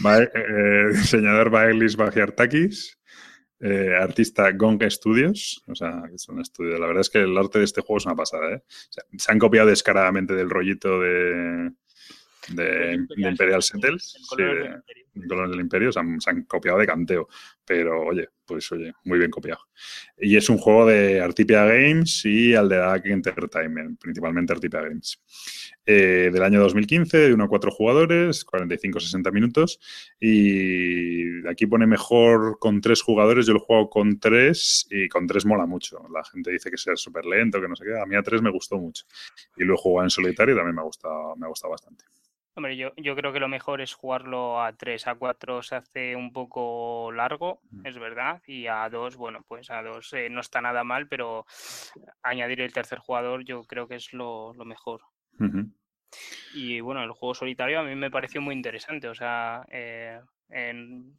[0.04, 2.98] Va, eh, diseñador Baelis Bagiartakis.
[3.66, 6.76] Eh, artista Gong Studios, o sea, es un estudio.
[6.76, 8.62] La verdad es que el arte de este juego es una pasada, ¿eh?
[9.16, 11.72] se han copiado descaradamente del rollito de,
[12.48, 17.28] de, Imperial Settles, colores del Imperio, se han, copiado de canteo,
[17.64, 19.60] pero oye, pues oye, muy bien copiado.
[20.18, 25.20] Y es un juego de Artipia Games y Alderac Entertainment, principalmente Artipia Games.
[25.86, 29.78] Eh, del año 2015, de 1 a 4 jugadores, 45-60 minutos.
[30.18, 33.46] Y aquí pone mejor con 3 jugadores.
[33.46, 36.02] Yo lo juego con 3 y con 3 mola mucho.
[36.12, 37.98] La gente dice que sea súper lento, que no sé qué.
[37.98, 39.04] A mí a 3 me gustó mucho.
[39.56, 42.04] Y lo he jugado en solitario y también me ha gustado, me ha gustado bastante.
[42.56, 46.14] Hombre, yo, yo creo que lo mejor es jugarlo a 3, a 4 se hace
[46.14, 47.86] un poco largo, mm.
[47.86, 51.46] es verdad, y a 2, bueno, pues a 2 eh, no está nada mal, pero
[52.22, 55.02] añadir el tercer jugador yo creo que es lo, lo mejor.
[56.54, 60.20] Y bueno, el juego solitario a mí me pareció muy interesante, o sea, eh,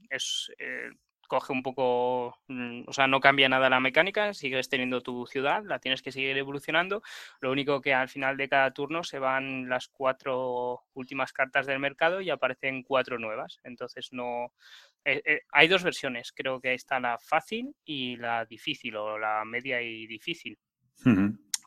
[0.10, 0.90] es, eh,
[1.28, 5.64] coge un poco, mm, o sea, no cambia nada la mecánica, sigues teniendo tu ciudad,
[5.66, 7.02] la tienes que seguir evolucionando.
[7.42, 11.80] Lo único que al final de cada turno se van las cuatro últimas cartas del
[11.80, 13.60] mercado y aparecen cuatro nuevas.
[13.64, 14.54] Entonces no...
[15.04, 19.44] Eh, eh, hay dos versiones, creo que está la fácil y la difícil, o la
[19.46, 20.58] media y difícil.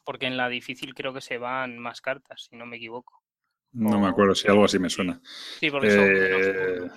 [0.04, 3.22] Porque en la difícil creo que se van más cartas, si no me equivoco.
[3.72, 5.20] No me acuerdo, si algo así me suena.
[5.60, 6.90] Sí, porque son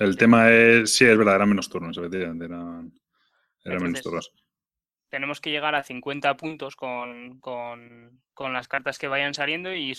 [0.00, 2.92] el tema es, sí, es verdad, eran menos turnos, efectivamente, eran,
[3.64, 4.32] menos turnos.
[5.10, 7.40] Tenemos que llegar a 50 puntos con,
[8.38, 9.94] las cartas que vayan saliendo y,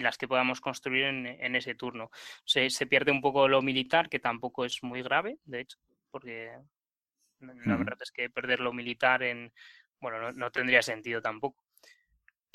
[0.00, 2.10] las que podamos construir en, ese turno.
[2.44, 5.78] Se, pierde un poco lo militar, que tampoco es muy grave, de hecho,
[6.10, 6.50] porque
[7.38, 9.52] la verdad es que perder lo militar en,
[10.00, 11.65] bueno, no tendría sentido tampoco.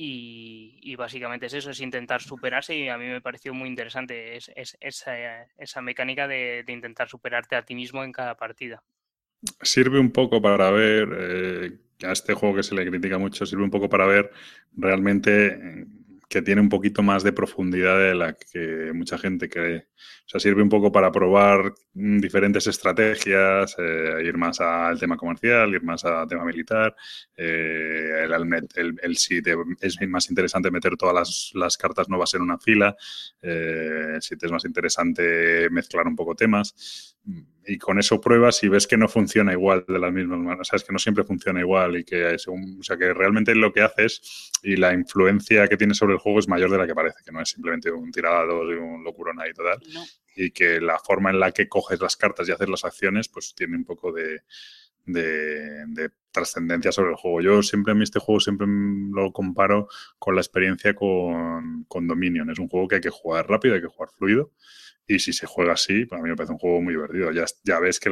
[0.03, 4.51] Y, básicamente es eso, es intentar superarse y a mí me pareció muy interesante es,
[4.79, 8.83] esa, mecánica de, intentar superarte a ti mismo en cada partida.
[9.61, 11.71] Sirve un poco para ver, eh,
[12.03, 14.31] a este juego que se le critica mucho, sirve un poco para ver
[14.75, 15.85] realmente
[16.31, 19.89] que tiene un poquito más de profundidad de la que mucha gente cree.
[20.25, 25.73] O sea, sirve un poco para probar diferentes estrategias, eh, ir más al tema comercial,
[25.73, 26.95] ir más al tema militar.
[27.35, 28.25] Eh,
[29.01, 29.41] el, si
[29.81, 32.95] es más interesante meter todas las, cartas nuevas en una fila,
[33.41, 37.17] eh, si te es más interesante mezclar un poco temas
[37.65, 40.83] y con eso pruebas y ves que no funciona igual de las mismas maneras, sabes
[40.83, 44.75] que no siempre funciona igual y que, o sea, que realmente lo que haces y
[44.75, 47.41] la influencia que tiene sobre el juego es mayor de la que parece, que no
[47.41, 49.79] es simplemente un tirado y un locurón ahí total,
[50.35, 53.53] y que la forma en la que coges las cartas y haces las acciones pues
[53.55, 54.41] tiene un poco de,
[55.05, 57.41] de, trascendencia sobre el juego.
[57.41, 62.49] Yo siempre en este juego siempre lo comparo con la experiencia con, con Dominion.
[62.49, 64.51] Es un juego que hay que jugar rápido, hay que jugar fluido
[65.15, 67.31] y si se juega así, para mí me parece un juego muy divertido.
[67.31, 68.09] Ya, ya ves que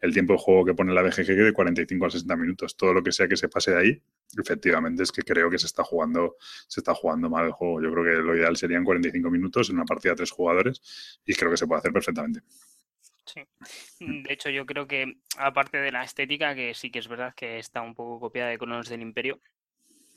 [0.00, 2.76] el tiempo de juego que pone la BGG de 45 a 60 minutos.
[2.76, 4.02] Todo lo que sea que se pase de ahí,
[4.36, 6.36] efectivamente es que creo que se está jugando,
[6.66, 7.80] se está jugando mal el juego.
[7.80, 11.34] Yo creo que lo ideal serían 45 minutos en una partida de tres jugadores y
[11.34, 12.40] creo que se puede hacer perfectamente.
[13.26, 13.42] Sí.
[14.00, 17.58] De hecho, yo creo que aparte de la estética, que sí que es verdad que
[17.58, 19.40] está un poco copiada de Colonos del Imperio,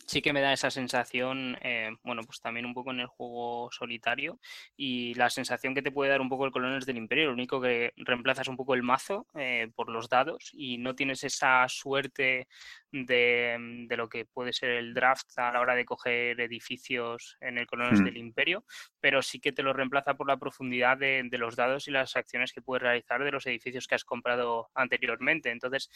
[0.06, 3.70] sí que me da esa sensación, eh, bueno, pues también un poco en el juego
[3.72, 4.40] solitario
[4.76, 7.62] y la sensación que te puede dar un poco el Colones del Imperio, lo único
[7.62, 12.48] que reemplazas un poco el mazo eh, por los dados y no tienes esa suerte
[12.92, 17.68] de, lo que puede ser el draft a la hora de coger edificios en el
[17.68, 18.06] Colones hmm.
[18.06, 18.66] del Imperio,
[19.00, 22.16] pero sí que te lo reemplaza por la profundidad de, de los dados y las
[22.16, 25.52] acciones que puedes realizar de los edificios que has comprado anteriormente.
[25.52, 25.90] Entonces,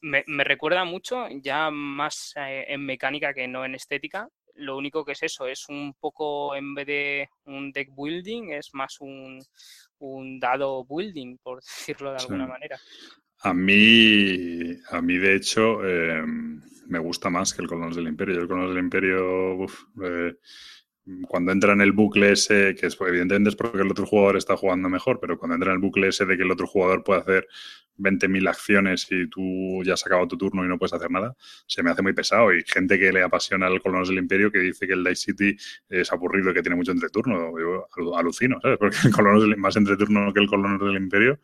[0.00, 4.28] me, recuerda mucho, ya más eh, en mecánica que no en estética.
[4.54, 8.70] Lo único que es eso, es un poco, en vez de un deck building, es
[8.74, 9.40] más un,
[10.40, 12.78] dado building, por decirlo de alguna manera.
[13.40, 18.40] A mí, a mí de hecho, em, me gusta más que el Colonos del Imperio.
[18.40, 19.64] El Colonos del Imperio,
[20.02, 20.34] eh,
[21.26, 24.56] cuando entra en el bucle ese, que es, evidentemente es porque el otro jugador está
[24.56, 27.20] jugando mejor, pero cuando entra en el bucle ese de que el otro jugador puede
[27.20, 27.48] hacer
[27.98, 31.82] 20.000 acciones y tú ya has acabado tu turno y no puedes hacer nada, se
[31.82, 32.52] me hace muy pesado.
[32.54, 35.56] Y gente que le apasiona el Colonos del Imperio que dice que el Dice City
[35.88, 37.52] es aburrido y que tiene mucho entreturno.
[37.58, 38.78] Yo alucino, ¿sabes?
[38.80, 41.40] Porque el Colonos del, más entreturno que el Colonos del Imperio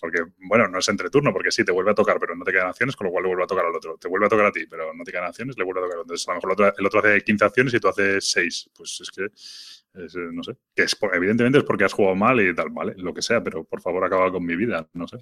[0.00, 2.52] porque, bueno, no es entre turno, porque sí, te vuelve a tocar, pero no te
[2.52, 3.96] quedan acciones, con lo cual le vuelve a tocar al otro.
[3.98, 5.98] Te vuelve a tocar a ti, pero no te quedan acciones, le vuelve a tocar.
[6.00, 8.70] Entonces, a lo mejor el otro, el otro hace 15 acciones y tú haces 6.
[8.76, 10.56] Pues es que, eh, no sé.
[10.74, 13.64] Que es, evidentemente es porque has jugado mal y tal, vale, lo que sea, pero
[13.64, 15.18] por favor acaba con mi vida, no sé.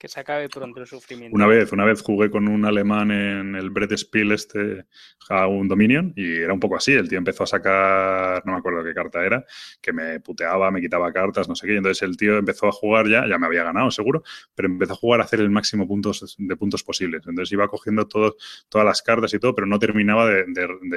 [0.00, 1.36] Que se acabe pronto el sufrimiento.
[1.36, 4.86] Una vez, una vez jugué con un alemán en el Bread Spiel este
[5.28, 6.92] a un Dominion y era un poco así.
[6.92, 9.44] El tío empezó a sacar, no me acuerdo qué carta era,
[9.78, 11.76] que me puteaba, me quitaba cartas, no sé qué.
[11.76, 14.22] Entonces el tío empezó a jugar ya, ya me había ganado seguro,
[14.54, 17.20] pero empezó a jugar a hacer el máximo puntos de puntos posibles.
[17.26, 18.36] Entonces iba cogiendo todo,
[18.70, 20.46] todas las cartas y todo, pero no terminaba de,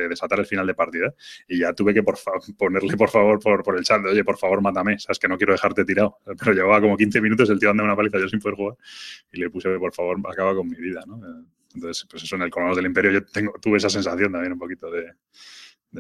[0.07, 1.13] desatar el final de partida.
[1.45, 2.15] Y ya tuve que por
[2.57, 5.37] ponerle por favor por, por el chat, de, oye, por favor, mátame, sabes que no
[5.37, 6.19] quiero dejarte tirado.
[6.39, 8.77] Pero llevaba como 15 minutos el tío dando una paliza yo sin poder jugar
[9.31, 11.45] y le puse, por favor, acaba con mi vida, ¿no?
[11.73, 14.59] Entonces, pues eso, en el Colonos del Imperio yo tengo, tuve esa sensación también un
[14.59, 15.13] poquito de,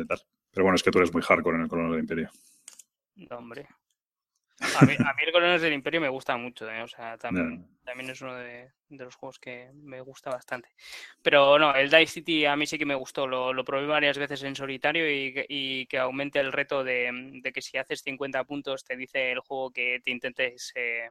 [0.05, 0.19] tal.
[0.51, 2.29] Pero bueno, es que tú eres muy hardcore en el Colonos del Imperio.
[3.15, 3.67] No, hombre.
[4.79, 4.93] A mí,
[5.25, 6.81] el Colonos del Imperio me gusta mucho, ¿eh?
[6.83, 10.69] o sea, también, también es uno de, los juegos que me gusta bastante.
[11.21, 14.43] Pero no, el Dice City a mí sí que me gustó, lo, probé varias veces
[14.43, 19.31] en solitario y, que aumente el reto de, que si haces 50 puntos te dice
[19.31, 21.09] el juego que te intentes eh,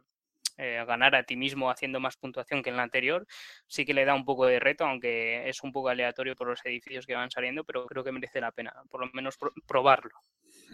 [0.58, 3.26] eh, ganar a ti mismo haciendo más puntuación que en la anterior,
[3.66, 6.64] sí que le da un poco de reto, aunque es un poco aleatorio por los
[6.64, 10.12] edificios que van saliendo, pero creo que merece la pena, por lo menos probarlo.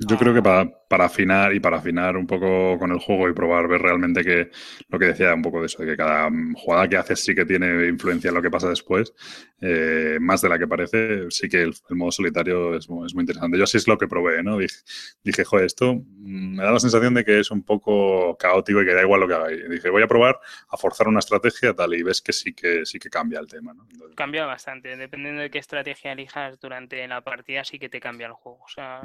[0.01, 3.33] Yo creo que para, para, afinar y para afinar un poco con el juego y
[3.33, 4.51] probar, ver realmente que
[4.89, 7.45] lo que decía un poco de eso, de que cada jugada que haces sí que
[7.45, 9.13] tiene influencia en lo que pasa después,
[9.61, 13.59] eh, más de la que parece, sí que el, modo solitario es, es, muy interesante.
[13.59, 14.59] Yo así es lo que probé, ¿no?
[14.59, 14.77] Dije,
[15.25, 18.87] dije, joder, esto mm, me da la sensación de que es un poco caótico y
[18.87, 19.53] que da igual lo que haga.
[19.53, 22.87] Y dije, voy a probar a forzar una estrategia tal y ves que sí que
[22.87, 23.87] sí que cambia el tema, ¿no?
[24.15, 28.33] cambia bastante, dependiendo de qué estrategia elijas durante la partida sí que te cambia el
[28.33, 28.59] juego.
[28.65, 29.01] O sea,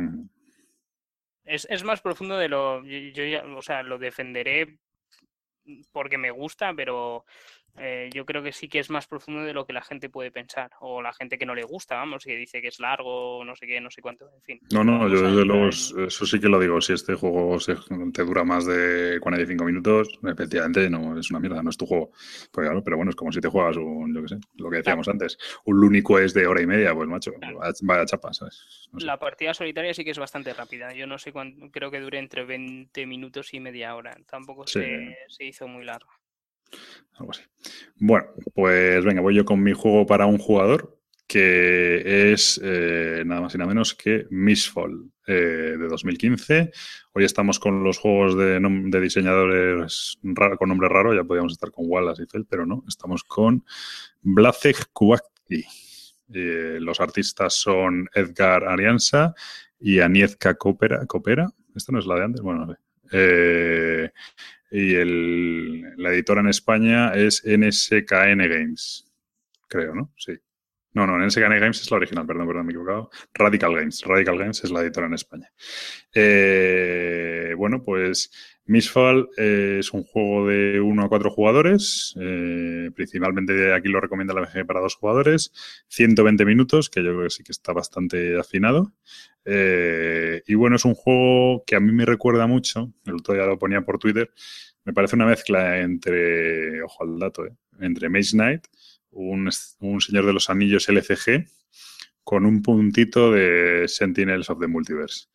[1.45, 2.83] es, es, más profundo de lo.
[2.85, 4.77] Yo, ya, o sea, lo defenderé
[5.91, 7.25] porque me gusta, pero
[7.77, 10.31] eh, yo creo que sí que es más profundo de lo que la gente puede
[10.31, 10.71] pensar.
[10.79, 13.65] O la gente que no le gusta, vamos, que dice que es largo, no sé
[13.65, 14.59] qué, no sé cuánto, en fin.
[14.71, 16.79] No, no, yo desde luego eso sí que lo digo.
[16.81, 17.57] Si este juego
[18.13, 22.11] te dura más de 45 minutos, efectivamente no es una mierda, no es tu juego.
[22.51, 24.77] Pues claro, pero bueno, es como si te juegas un, yo qué sé, lo que
[24.77, 27.31] decíamos antes, un único es de hora y media, pues macho,
[27.81, 28.89] vaya chapa, ¿sabes?
[28.93, 30.93] La partida solitaria sí que es bastante rápida.
[30.93, 34.15] Yo no sé cuánto, creo que dure entre 20 minutos y media hora.
[34.29, 36.11] Tampoco se, se hizo muy largo.
[37.13, 37.43] Algo así.
[37.97, 43.41] Bueno, pues venga, voy yo con mi juego para un jugador, que es eh, nada
[43.41, 46.71] más y nada menos que Mistfall eh, de 2015.
[47.13, 48.59] Hoy estamos con los juegos de,
[48.99, 50.19] diseñadores
[50.57, 53.63] con nombre raro, ya podíamos estar con Wallace y Fell, pero no, estamos con
[54.21, 55.63] Blazek Kuwakti.
[56.33, 59.33] Eh, los artistas son Edgar Arianza
[59.79, 61.05] y Aniezka Copera.
[61.05, 61.47] ¿Copera?
[61.75, 62.41] ¿Esta no es la de antes?
[62.41, 62.79] Bueno, no sé.
[63.11, 64.11] Eh,
[64.73, 69.05] y el, la editora en España es NSKN Games,
[69.69, 70.11] creo, ¿no?
[70.17, 70.33] Sí.
[70.93, 73.11] No, no, NSKN Games es la original, perdón, perdón, me he equivocado.
[73.35, 75.51] Radical Games, Radical Games es la editora en España.
[76.13, 78.31] Eh, bueno, pues
[78.65, 84.41] Misfall es un juego de 1 a 4 jugadores, eh, principalmente aquí lo recomienda la
[84.41, 85.51] BG para dos jugadores,
[85.89, 88.91] 120 minutos, que yo creo que sí que está bastante afinado.
[89.45, 93.45] Eh, y bueno, es un juego que a mí me recuerda mucho, el otro día
[93.45, 94.31] lo ponía por Twitter,
[94.85, 98.67] me parece una mezcla entre, ojo al dato, eh, entre Mage Knight,
[99.11, 101.45] un, un Señor de los Anillos LCG,
[102.23, 105.27] con un puntito de Sentinels of the Multiverse.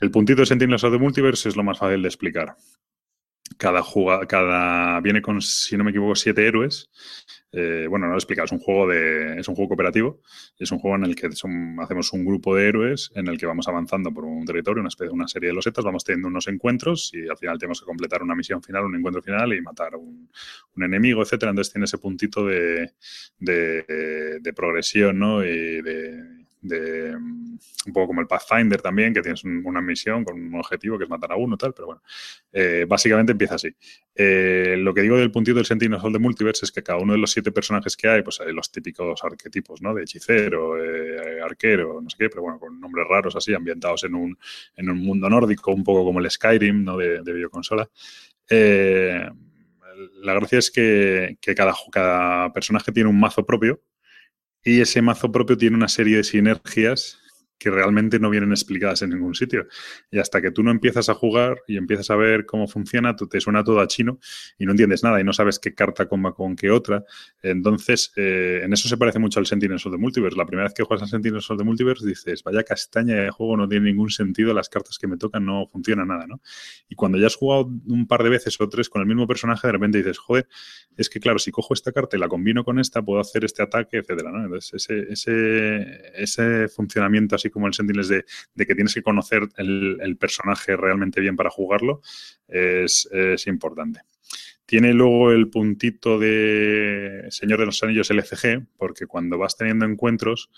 [0.00, 2.56] El puntito de Sentinels of the Multiverse es lo más fácil de explicar.
[3.60, 3.84] Cada,
[4.26, 6.90] cada viene con, si no me equivoco, siete héroes
[7.52, 10.20] eh, bueno, no lo he explicado, es un juego de, es un juego cooperativo,
[10.56, 13.66] es un juego en el que hacemos un grupo de héroes en el que vamos
[13.66, 17.28] avanzando por un territorio, una, especie, una serie de losetas, vamos teniendo unos encuentros y
[17.28, 20.30] al final tenemos que completar una misión final, un encuentro final y matar un,
[20.76, 21.50] un enemigo, etcétera.
[21.50, 22.92] Entonces tiene ese puntito de,
[23.38, 25.44] de, de progresión, ¿no?
[25.44, 27.58] Y de, un
[27.92, 31.32] poco como el Pathfinder también, que tienes una misión con un objetivo que es matar
[31.32, 32.02] a uno tal, pero bueno,
[32.52, 33.74] eh, básicamente empieza así.
[34.14, 37.14] Eh, lo que digo del puntito del Sentinel Hall de Multiverse es que cada uno
[37.14, 39.94] de los siete personajes que hay, pues hay los típicos arquetipos, ¿no?
[39.94, 44.14] De hechicero, eh, arquero, no sé qué, pero bueno, con nombres raros así, ambientados en
[44.14, 44.38] un,
[44.76, 46.96] en un mundo nórdico, un poco como el Skyrim, ¿no?
[46.98, 47.88] De, de videoconsola.
[50.22, 53.80] la gracia es que, que cada, cada personaje tiene un mazo propio
[54.64, 57.19] y ese mazo propio tiene una serie de sinergias
[57.60, 59.68] que realmente no vienen explicadas en ningún sitio.
[60.10, 63.40] Y hasta que tú no empiezas a jugar y empiezas a ver cómo funciona, te
[63.40, 64.18] suena todo a chino
[64.58, 67.04] y no entiendes nada y no sabes qué carta comba con qué otra.
[67.42, 70.38] Entonces, eh, en eso se parece mucho al Sentinels of the Multiverse.
[70.38, 73.58] La primera vez que juegas al Sentinels of the Multiverse dices, vaya castaña de juego,
[73.58, 76.40] no tiene ningún sentido, las cartas que me tocan no funciona nada, ¿no?
[76.88, 79.68] Y cuando ya has jugado un par de veces o tres con el mismo personaje,
[79.68, 80.48] de repente dices, joder,
[80.96, 83.62] es que claro, si cojo esta carta y la combino con esta, puedo hacer este
[83.62, 84.44] ataque, etcétera, ¿no?
[84.44, 88.24] Entonces, ese, ese, ese funcionamiento así como el Sentinels de,
[88.56, 92.02] que tienes que conocer el, personaje realmente bien para jugarlo,
[92.48, 93.08] es,
[93.46, 94.00] importante.
[94.66, 100.50] Tiene luego el puntito de Señor de los Anillos LCG, porque cuando vas teniendo encuentros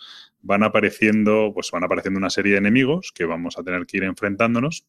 [0.42, 4.04] van apareciendo, pues van apareciendo una serie de enemigos que vamos a tener que ir
[4.04, 4.84] enfrentándonos.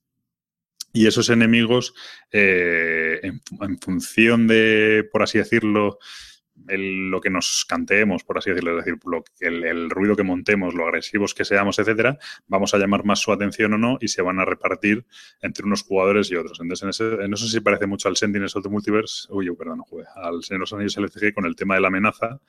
[0.95, 1.95] Y esos enemigos,
[2.31, 5.97] eh, en, función de, por así decirlo,
[6.65, 10.85] lo que nos canteemos, por así decirlo, es decir, lo, el, ruido que montemos, lo
[10.85, 14.39] agresivos que seamos, etcétera, vamos a llamar más su atención o no y se van
[14.39, 15.05] a repartir
[15.41, 16.59] entre unos jugadores y otros.
[16.61, 20.43] Entonces, en, eso sí parece mucho al Sentinels of the Multiverse, uy, perdón, jugué, al
[20.43, 22.39] Señor de los Anillos LCG con el tema de la amenaza.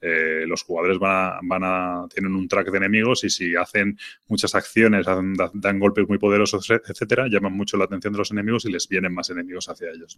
[0.00, 3.98] Eh, los jugadores van a, van a, tienen un track de enemigos y si hacen
[4.28, 8.72] muchas acciones, dan, golpes muy poderosos, etcétera, llaman mucho la atención de los enemigos y
[8.72, 10.16] les vienen más enemigos hacia ellos.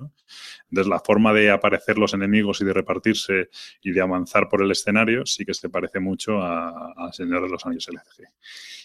[0.70, 3.35] Entonces, la forma de aparecer los enemigos y de repartirse
[3.82, 7.64] y de avanzar por el escenario, sí que se parece mucho a, Señor de los
[7.64, 8.28] Anillos LCG.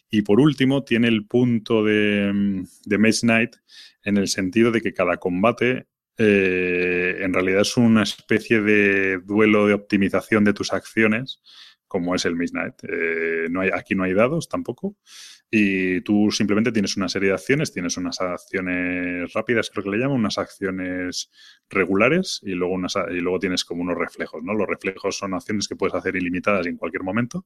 [0.09, 3.55] Y por último, tiene el punto de, de Mage Knight
[4.03, 5.87] en el sentido de que cada combate
[6.17, 11.41] eh, en realidad es una especie de duelo de optimización de tus acciones,
[11.87, 12.75] como es el Mage Knight.
[12.83, 14.95] Eh, aquí no hay dados tampoco.
[15.53, 19.97] Y tú simplemente tienes una serie de acciones, tienes unas acciones rápidas, creo que le
[19.97, 21.29] llaman, unas acciones
[21.69, 24.53] regulares y luego, unas, y luego tienes como unos reflejos, ¿no?
[24.53, 27.45] Los reflejos son acciones que puedes hacer ilimitadas en cualquier momento.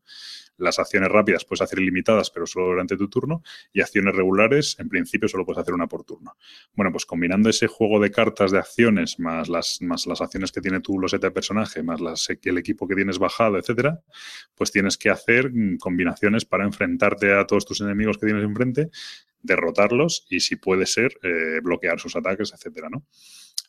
[0.57, 3.41] Las acciones rápidas puedes hacer ilimitadas, pero solo durante tu turno.
[3.73, 6.37] Y acciones regulares, en principio, solo puedes hacer una por turno.
[6.73, 10.61] Bueno, pues combinando ese juego de cartas de acciones más las, más las acciones que
[10.61, 13.99] tiene tu loseta de personaje, más las, el equipo que tienes bajado, etcétera,
[14.53, 18.43] pues tienes que hacer mm, combinaciones para enfrentarte a todos tus enemigos enemigos que tienes
[18.43, 18.89] enfrente,
[19.41, 23.05] derrotarlos y, si puede ser, eh, bloquear sus ataques, etcétera, ¿no?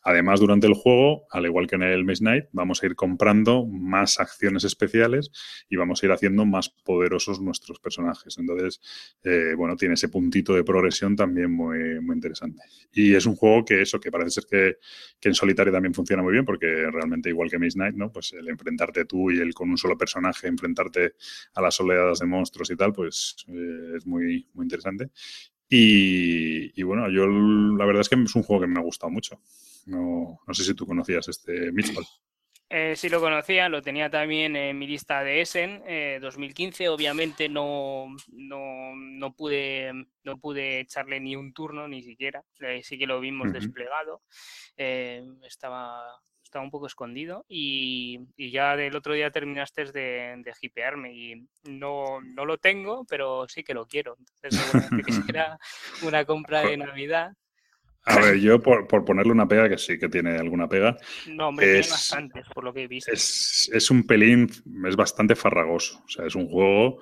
[0.09, 3.66] Además, durante el juego, al igual que en el Maze Knight, vamos a ir comprando
[3.66, 5.32] más acciones especiales
[5.68, 8.39] y vamos a ir haciendo más poderosos nuestros personajes.
[8.39, 8.80] Entonces,
[9.24, 12.62] eh, bueno, tiene ese puntito de progresión también muy, muy interesante.
[12.93, 16.34] Y es un juego que eso, que parece ser que, en solitario también funciona muy
[16.34, 18.12] bien, porque realmente igual que Maze Knight, ¿no?
[18.12, 21.14] Pues el enfrentarte tú y el con un solo personaje, enfrentarte
[21.55, 25.11] a las oleadas de monstruos y tal, pues eh, es muy, muy interesante.
[25.68, 29.11] Y, y, bueno, yo la verdad es que es un juego que me ha gustado
[29.11, 29.41] mucho.
[29.87, 32.05] No, no sé si tú conocías este Mitchell.
[32.68, 35.84] Eh, sí lo conocía, lo tenía también en mi lista de Essen
[36.20, 36.84] 2015.
[36.84, 39.93] Eh, Obviamente no, no, no, pude,
[40.24, 42.43] no pude echarle ni un turno, ni siquiera.
[42.61, 44.22] Eh, sí que lo vimos desplegado.
[44.76, 46.03] Eh, estaba,
[46.43, 51.47] estaba un poco escondido y, y, ya del otro día terminaste de, de hipearme y
[51.70, 54.16] no, no lo tengo, pero sí que lo quiero.
[54.18, 55.57] Entonces seguramente quisiera
[56.03, 57.32] una compra de Navidad.
[58.07, 60.97] A ver, yo por, por, ponerle una pega, que sí que tiene alguna pega.
[61.27, 63.13] No, hombre, es, tiene bastantes, por lo que he visto.
[63.13, 64.49] Es, es, un pelín,
[64.87, 66.03] es bastante farragoso.
[66.05, 67.01] O sea, es un juego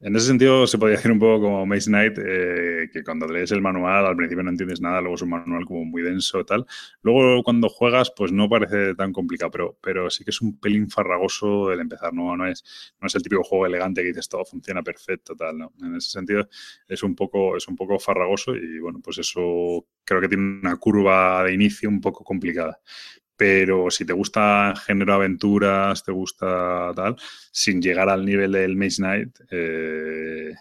[0.00, 3.50] en ese sentido, se podría decir un poco como Maze Knight, eh, que cuando lees
[3.52, 6.66] el manual al principio no entiendes nada, luego es un manual como muy denso tal.
[7.00, 10.90] Luego, cuando juegas, pues no parece tan complicado, pero, pero sí que es un pelín
[10.90, 12.12] farragoso el empezar.
[12.12, 12.62] No, no, es,
[13.00, 15.56] no es el típico juego elegante que dices todo funciona perfecto, tal.
[15.56, 15.72] No.
[15.82, 16.46] En ese sentido,
[16.86, 20.76] es un, poco, es un poco farragoso y bueno, pues eso creo que tiene una
[20.76, 22.80] curva de inicio un poco complicada
[23.36, 27.16] pero si te gusta género aventuras, te gusta tal,
[27.50, 30.54] sin llegar al nivel del Maze Knight, eh,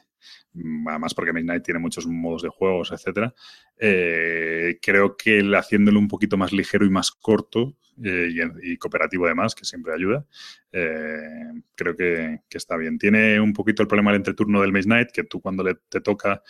[0.88, 3.34] además porque Midnight tiene muchos modos de juegos, etcétera.
[3.78, 8.30] Eh, creo que el haciéndolo un poquito más ligero y más corto eh,
[8.62, 10.26] y, cooperativo además, que siempre ayuda,
[10.72, 12.98] eh, creo que, está bien.
[12.98, 16.02] Tiene un poquito el problema del entreturno del Maze Night, que tú cuando le, te
[16.02, 16.42] toca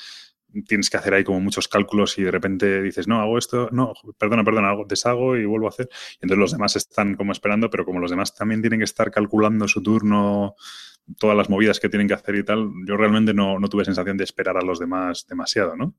[0.63, 3.93] tienes que hacer ahí como muchos cálculos y de repente dices, no, hago esto, no,
[4.17, 5.89] perdona, perdona, hago, deshago y vuelvo a hacer.
[6.13, 9.11] Y entonces los demás están como esperando, pero como los demás también tienen que estar
[9.11, 10.55] calculando su turno,
[11.19, 14.17] todas las movidas que tienen que hacer y tal, yo realmente no, no tuve sensación
[14.17, 15.95] de esperar a los demás demasiado, ¿no?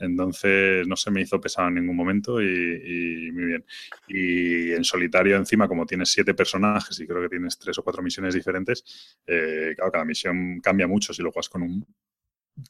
[0.00, 3.64] Entonces no se me hizo pesado en ningún momento y, muy bien.
[4.08, 8.02] Y en solitario encima, como tienes siete personajes y creo que tienes tres o cuatro
[8.02, 8.82] misiones diferentes,
[9.26, 11.86] eh, claro, cada misión cambia mucho si lo juegas con un,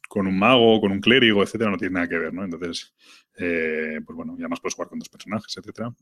[0.09, 2.45] con un mago, con un clérigo, etcétera, no tiene nada que ver, ¿no?
[2.45, 2.95] Entonces,
[3.37, 5.95] eh, pues bueno, ya más puedes jugar con dos personajes, etcétera.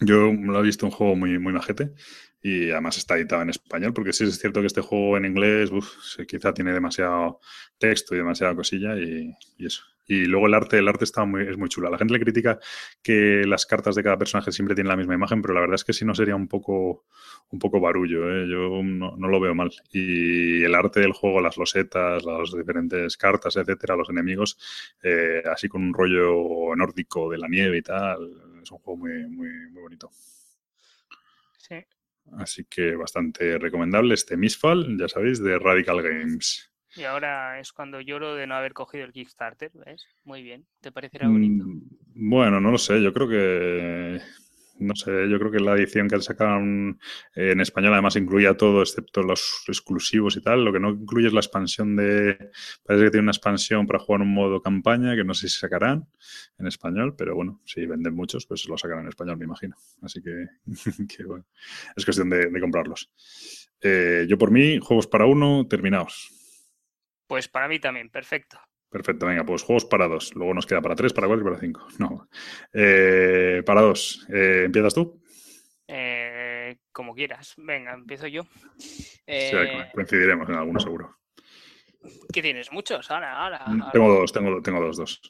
[0.00, 1.92] Yo lo he visto un juego muy, muy majete
[2.40, 5.70] y además está editado en español, porque sí es cierto que este juego en inglés
[6.28, 7.40] quizá tiene demasiado
[7.78, 9.82] texto y demasiada cosilla y, eso.
[10.08, 11.90] Y luego el arte, el arte está muy, es muy chulo.
[11.90, 12.58] La gente le critica
[13.02, 15.84] que las cartas de cada personaje siempre tienen la misma imagen, pero la verdad es
[15.84, 17.04] que si no sería un poco,
[17.50, 18.30] un poco barullo.
[18.30, 18.48] ¿eh?
[18.48, 19.70] Yo no, lo veo mal.
[19.92, 24.58] Y el arte del juego, las losetas, las diferentes cartas, etcétera, los enemigos,
[25.02, 28.30] eh, así con un rollo nórdico de la nieve y tal,
[28.62, 30.10] es un juego muy, muy, muy bonito.
[31.58, 31.76] Sí.
[32.38, 36.70] Así que bastante recomendable este Misfall, ya sabéis, de Radical Games.
[36.96, 40.06] Y ahora es cuando lloro de no haber cogido el Kickstarter, ¿ves?
[40.24, 41.64] Muy bien, ¿te parecerá bonito?
[41.64, 44.20] Mm, bueno, no lo sé, yo creo que
[44.78, 48.82] no sé, yo creo que la edición que han sacado en español además incluía todo
[48.82, 50.64] excepto los exclusivos y tal.
[50.64, 52.50] Lo que no incluye es la expansión de.
[52.84, 56.06] Parece que tiene una expansión para jugar un modo campaña que no sé si sacarán
[56.58, 59.76] en español, pero bueno, si venden muchos, pues lo sacarán en español, me imagino.
[60.02, 60.46] Así que,
[61.26, 61.44] bueno,
[61.96, 63.10] es cuestión de, comprarlos.
[63.80, 66.37] Eh, yo por mí, juegos para uno, terminados.
[67.28, 68.58] Pues para mí también, perfecto.
[68.90, 70.34] Perfecto, venga, pues juegos para dos.
[70.34, 71.86] Luego nos queda para tres, para cuatro y para cinco.
[71.98, 72.26] No.
[72.72, 74.26] Eh, para dos.
[74.32, 75.22] Eh, ¿Empiezas tú?
[75.86, 77.52] Eh, como quieras.
[77.58, 78.44] Venga, empiezo yo.
[78.78, 79.52] Sí,
[79.92, 81.18] coincidiremos en alguno seguro.
[82.32, 82.72] ¿Qué tienes?
[82.72, 83.10] ¿Muchos?
[83.10, 83.64] Ahora, ahora.
[83.66, 85.20] Mm, tengo dos, tengo, tengo dos, dos.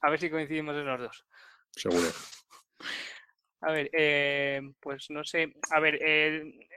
[0.00, 1.26] A ver si coincidimos en los dos.
[1.72, 2.06] Seguro.
[3.60, 3.90] A ver,
[4.78, 5.52] pues no sé.
[5.72, 5.98] A ver,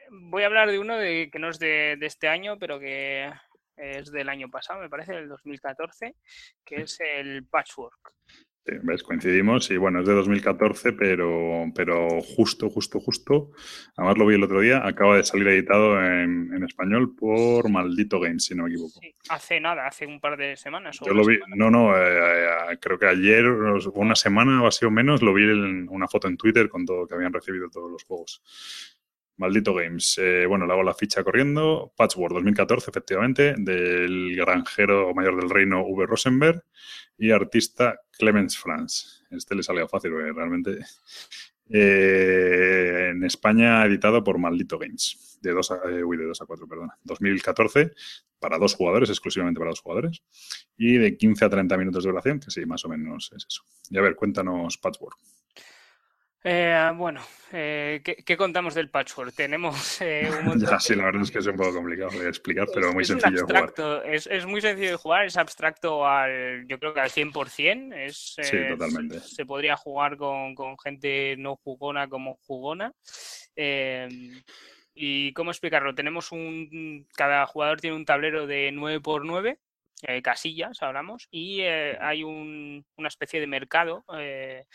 [0.09, 3.31] voy a hablar de uno de, que no es de, este año, pero que
[3.77, 6.15] es del año pasado, me parece, del 2014,
[6.65, 8.13] que es el Patchwork.
[8.63, 9.01] Sí, ¿ves?
[9.01, 13.49] Coincidimos y bueno, es de 2014, pero, pero justo, justo, justo,
[13.97, 18.45] además lo vi el otro día, acaba de salir editado en, español por Maldito Games,
[18.45, 18.99] si no me equivoco.
[19.01, 20.99] Sí, hace nada, hace un par de semanas.
[21.03, 24.91] Yo lo vi, no, no, eh, eh, creo que ayer, una semana o así o
[24.91, 28.03] menos, lo vi en una foto en Twitter con todo que habían recibido todos los
[28.03, 28.43] juegos.
[29.37, 30.17] Maldito Games.
[30.21, 31.93] Eh, bueno, le hago la ficha corriendo.
[31.95, 36.05] Patchwork 2014, efectivamente, del granjero mayor del reino V.
[36.05, 36.63] Rosenberg
[37.17, 39.23] y artista Clemens Franz.
[39.31, 40.79] Este le salió fácil, realmente.
[41.73, 45.39] Eh, en España, editado por Maldito Games.
[45.41, 46.97] De 2 a, eh, de 2 a 4, perdona.
[47.03, 47.93] 2014,
[48.39, 50.21] para dos jugadores, exclusivamente para dos jugadores.
[50.77, 53.63] Y de 15 a 30 minutos de duración, que sí, más o menos es eso.
[53.89, 55.17] Y a ver, cuéntanos Patchwork.
[56.43, 57.21] Eh, bueno,
[57.51, 59.33] eh, ¿qué, contamos del patchwork?
[59.33, 62.67] Tenemos eh, un ya, sí, la verdad es que es un poco complicado de explicar,
[62.73, 63.73] pero muy sencillo de jugar.
[64.05, 67.93] Es, es, muy sencillo de jugar, es abstracto al, yo creo que al 100%.
[67.95, 69.19] Es, sí, totalmente.
[69.19, 72.91] Se, podría jugar con, con, gente no jugona como jugona.
[73.55, 74.41] Em,
[74.95, 75.93] ¿Y cómo explicarlo?
[75.93, 79.57] Tenemos un, cada jugador tiene un tablero de 9x9
[80.23, 84.65] casillas, hablamos, y hay un, una especie de mercado eh,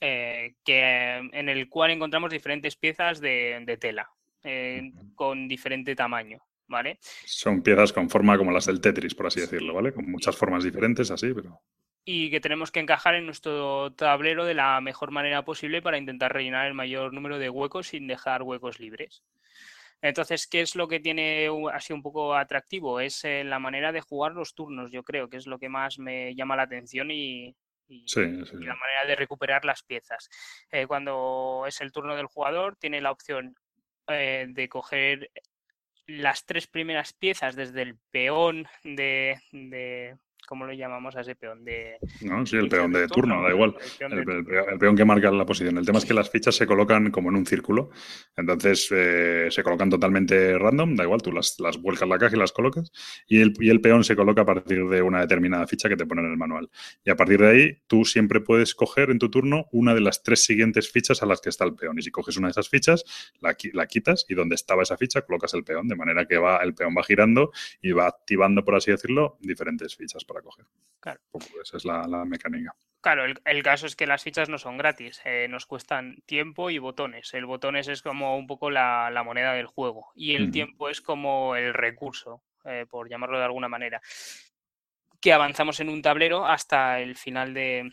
[0.00, 4.10] que, en el cual encontramos diferentes piezas de, tela
[4.44, 6.38] eh, con diferente tamaño.
[6.70, 6.98] ¿Vale?
[7.00, 9.90] Son piezas con forma como las del Tetris, por así decirlo, ¿vale?
[9.90, 11.62] Con muchas formas diferentes, así, pero.
[12.04, 16.30] Y que tenemos que encajar en nuestro tablero de la mejor manera posible para intentar
[16.30, 19.22] rellenar el mayor número de huecos sin dejar huecos libres.
[20.02, 23.00] Entonces, ¿qué es lo que tiene así un poco atractivo?
[23.00, 25.98] Es eh, la manera de jugar los turnos, yo creo, que es lo que más
[25.98, 27.56] me llama la atención y,
[27.88, 30.28] y, la manera de recuperar las piezas.
[30.70, 33.54] Eh, cuando es el turno del jugador, tiene la opción
[34.06, 35.30] eh, de coger
[36.06, 39.38] las tres primeras piezas desde el peón de,
[40.46, 41.64] ¿cómo lo llamamos a ese peón?
[41.64, 43.74] De, no, sí, el peón de, turno, da igual.
[44.00, 45.78] El peón, que marca la posición.
[45.78, 47.90] El tema es que las fichas se colocan como en un círculo.
[48.36, 52.38] Entonces eh, se colocan totalmente random, da igual, tú las, las vuelcas la caja y
[52.38, 52.92] las colocas.
[53.26, 56.06] Y el, y el peón se coloca a partir de una determinada ficha que te
[56.06, 56.70] ponen en el manual.
[57.04, 60.22] Y a partir de ahí, tú siempre puedes coger en tu turno una de las
[60.22, 61.98] tres siguientes fichas a las que está el peón.
[61.98, 63.04] Y si coges una de esas fichas,
[63.40, 66.58] la, la quitas y donde estaba esa ficha colocas el peón, de manera que va,
[66.58, 70.64] el peón va girando y va activando, por así decirlo, diferentes fichas para coger.
[71.00, 71.20] Claro.
[71.62, 72.74] esa es la, mecánica.
[73.00, 76.78] Claro, el, caso es que las fichas no son gratis, eh, nos cuestan tiempo y
[76.78, 77.32] botones.
[77.34, 81.56] El botones es como un poco la, moneda del juego y el tiempo es como
[81.56, 84.00] el recurso, eh, por llamarlo de alguna manera,
[85.20, 87.92] que avanzamos en un tablero hasta el final de,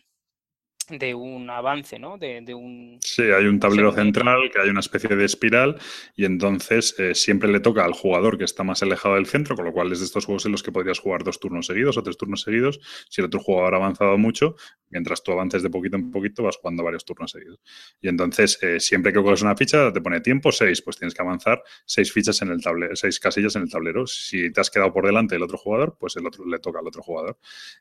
[0.89, 2.17] de un avance, ¿no?
[2.17, 2.97] De, un...
[3.01, 5.77] Sí, hay un tablero central que hay una especie de espiral
[6.15, 9.65] y entonces eh, siempre le toca al jugador que está más alejado del centro, con
[9.65, 12.03] lo cual es de estos juegos en los que podrías jugar dos turnos seguidos o
[12.03, 12.79] tres turnos seguidos.
[13.09, 14.55] Si el otro jugador ha avanzado mucho,
[14.89, 17.59] mientras tú avances de poquito en poquito, vas jugando varios turnos seguidos.
[18.01, 21.21] Y entonces, eh, siempre que coges una ficha, te pone tiempo seis, pues tienes que
[21.21, 24.05] avanzar seis fichas en el tablero, seis casillas en el tablero.
[24.07, 26.87] Si te has quedado por delante del otro jugador, pues el otro le toca al
[26.87, 27.37] otro jugador.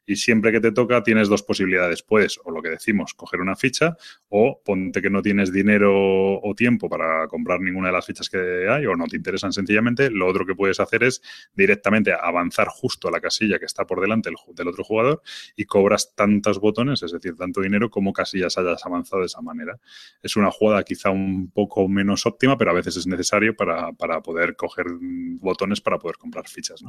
[0.06, 2.02] Y siempre que te toca, tienes dos posibilidades.
[2.02, 3.96] Puedes, o lo que decimos, coger una ficha
[4.28, 8.68] o ponte que no tienes dinero o tiempo para comprar ninguna de las fichas que
[8.68, 11.22] hay o no te interesan sencillamente, lo otro que puedes hacer es
[11.54, 15.22] directamente avanzar justo a la casilla que está por delante del, otro jugador
[15.56, 19.78] y cobras tantos botones, es decir, tanto dinero como casillas hayas avanzado de esa manera.
[20.22, 23.92] Es una jugada quizá un poco menos óptima, pero a veces es necesario para,
[24.22, 24.86] poder coger
[25.40, 26.82] botones para poder comprar fichas.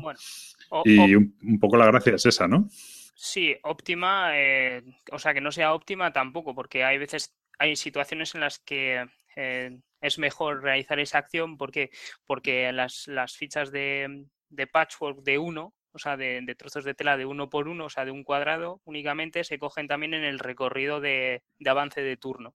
[0.84, 2.70] y un poco la gracia es esa, ¿no?
[3.18, 8.36] Sí, óptima, eh, o sea, que no sea óptima tampoco, porque hay veces, hay situaciones
[8.36, 9.06] en las que
[9.38, 11.92] eh, es mejor realizar esa acción porque,
[12.26, 16.94] porque las, las fichas de, de patchwork de uno, o sea, de, de, trozos de
[16.94, 20.26] tela de uno por uno, o sea, de un cuadrado únicamente, se cogen también en
[20.26, 22.54] el recorrido de, de avance de turno.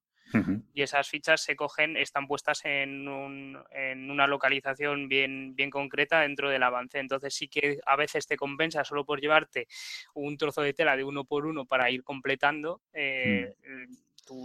[0.74, 6.20] Y esas fichas se cogen, están puestas en, un, en, una localización bien, bien concreta
[6.20, 6.99] dentro del avance.
[6.99, 9.66] Entonces sí que a veces te compensa solo por llevarte
[10.14, 12.83] un trozo de tela de uno por uno para ir completando.
[12.93, 13.95] Eh, mm.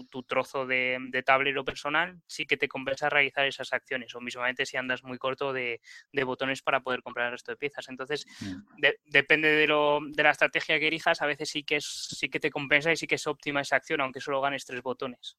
[0.09, 4.77] Tu, trozo de, tablero personal, sí que te compensa realizar esas acciones, o mismamente si
[4.77, 5.79] andas muy corto de,
[6.25, 7.87] botones para poder comprar el resto de piezas.
[7.89, 8.77] Entonces, mm.
[9.05, 12.39] depende de, lo, de la estrategia que elijas, a veces sí que, es, sí que
[12.39, 15.37] te compensa y sí que es óptima esa acción, aunque solo ganes tres botones.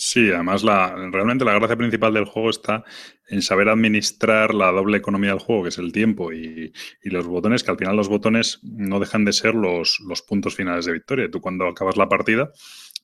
[0.00, 2.84] Sí, además la, realmente la gracia principal del juego está
[3.26, 6.72] en saber administrar la doble economía del juego, que es el tiempo y,
[7.02, 10.84] los botones, que al final los botones no dejan de ser los, los puntos finales
[10.84, 11.28] de victoria.
[11.28, 12.52] Tú cuando acabas la partida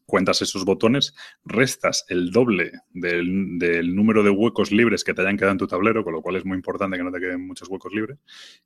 [0.06, 1.14] cuentas esos botones,
[1.44, 5.66] restas el doble del, del, número de huecos libres que te hayan quedado en tu
[5.66, 8.18] tablero, con lo cual es muy importante que no te queden muchos huecos libres,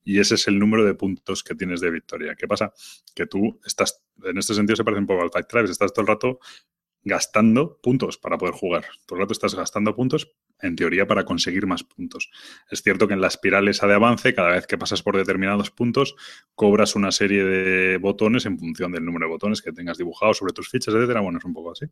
[0.05, 2.35] y ese es el número de puntos que tienes de victoria.
[2.35, 2.72] ¿Qué pasa?
[3.14, 6.03] Que tú estás, en este sentido se parece un poco al Fight Tribes, estás todo
[6.03, 6.41] el rato
[7.09, 8.84] gastando puntos para poder jugar.
[9.06, 12.30] Todo el rato estás gastando puntos, en teoría, para conseguir más puntos.
[12.70, 15.70] Es cierto que en la espiral esa de avance, cada vez que pasas por determinados
[15.70, 16.14] puntos,
[16.54, 20.52] cobras una serie de botones en función del número de botones que tengas dibujados sobre
[20.52, 21.20] tus fichas, etcétera.
[21.20, 21.86] Bueno, es un poco así.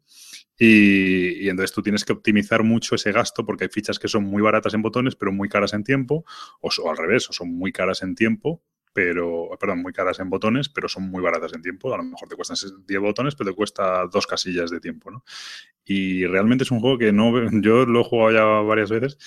[0.58, 4.42] Y, entonces tú tienes que optimizar mucho ese gasto porque hay fichas que son muy
[4.42, 6.24] baratas en botones, pero muy caras en tiempo,
[6.60, 8.62] o, o al revés, o son muy caras en tiempo,
[8.96, 11.92] pero, perdón, muy caras en botones, pero son muy baratas en tiempo.
[11.92, 15.22] A lo mejor te cuestan 10 botones, pero te cuesta dos casillas de tiempo, ¿no?
[15.84, 17.30] Y realmente es un juego que no,
[17.60, 19.18] yo lo he jugado ya varias veces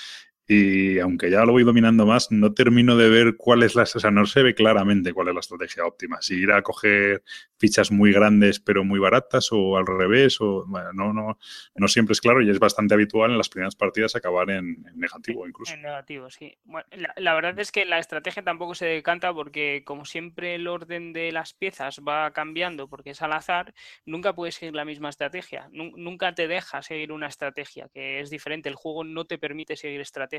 [0.51, 3.85] y aunque ya lo voy dominando más, no termino de ver cuál es la, o
[3.85, 6.17] sea, no se ve claramente cuál es la estrategia óptima.
[6.21, 7.21] Si ir a coger
[7.59, 11.37] fichas muy grandes pero muy baratas o al revés, o no, no,
[11.75, 15.47] no siempre es claro y es bastante habitual en las primeras partidas acabar en, negativo
[15.47, 15.71] incluso.
[15.71, 16.57] En negativo, sí.
[16.63, 21.13] Bueno, la, verdad es que la estrategia tampoco se decanta porque como siempre el orden
[21.13, 25.69] de las piezas va cambiando porque es al azar, nunca puedes seguir la misma estrategia.
[25.71, 28.67] Nunca te deja seguir una estrategia que es diferente.
[28.67, 30.38] El juego no te permite seguir estrategia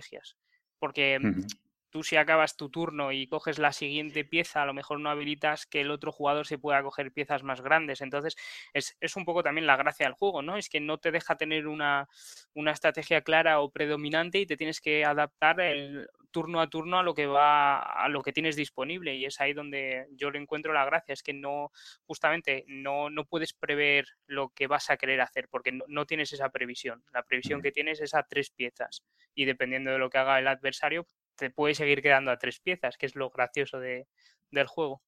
[0.79, 1.47] porque mm,
[1.91, 5.67] tú si acabas tu turno y coges la siguiente pieza, a lo mejor no habilitas
[5.67, 8.01] que el otro jugador se pueda coger piezas más grandes.
[8.01, 8.37] Entonces,
[8.73, 10.57] es, un poco también la gracia del juego, ¿no?
[10.57, 12.09] Es que no te deja tener una,
[12.55, 17.03] una estrategia clara o predominante y te tienes que adaptar el, turno a turno a
[17.03, 19.15] lo que va, a lo que tienes disponible.
[19.15, 21.71] Y es ahí donde yo le encuentro la gracia, es que no,
[22.07, 26.49] justamente, no, no puedes prever lo que vas a querer hacer, porque no, tienes esa
[26.51, 27.03] previsión.
[27.13, 29.03] La previsión que tienes es a tres piezas.
[29.35, 31.07] Y dependiendo de lo que haga el adversario,
[31.41, 34.07] te puede seguir quedando a tres piezas, que es lo gracioso de,
[34.51, 35.03] del juego.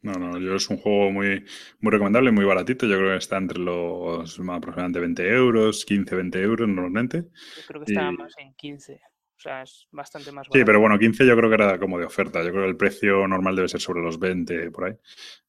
[0.00, 1.44] No, no, yo es un juego muy,
[1.80, 2.86] muy recomendable, muy baratito.
[2.86, 7.24] Yo creo que está entre los aproximadamente 20 euros, 15, 20 euros normalmente.
[7.56, 9.00] Yo creo que está más en 15.
[9.36, 10.58] O sea, es bastante más barato.
[10.58, 12.42] Sí, pero bueno, 15 yo creo que era como de oferta.
[12.42, 14.94] Yo creo que el precio normal debe ser sobre los 20 por ahí.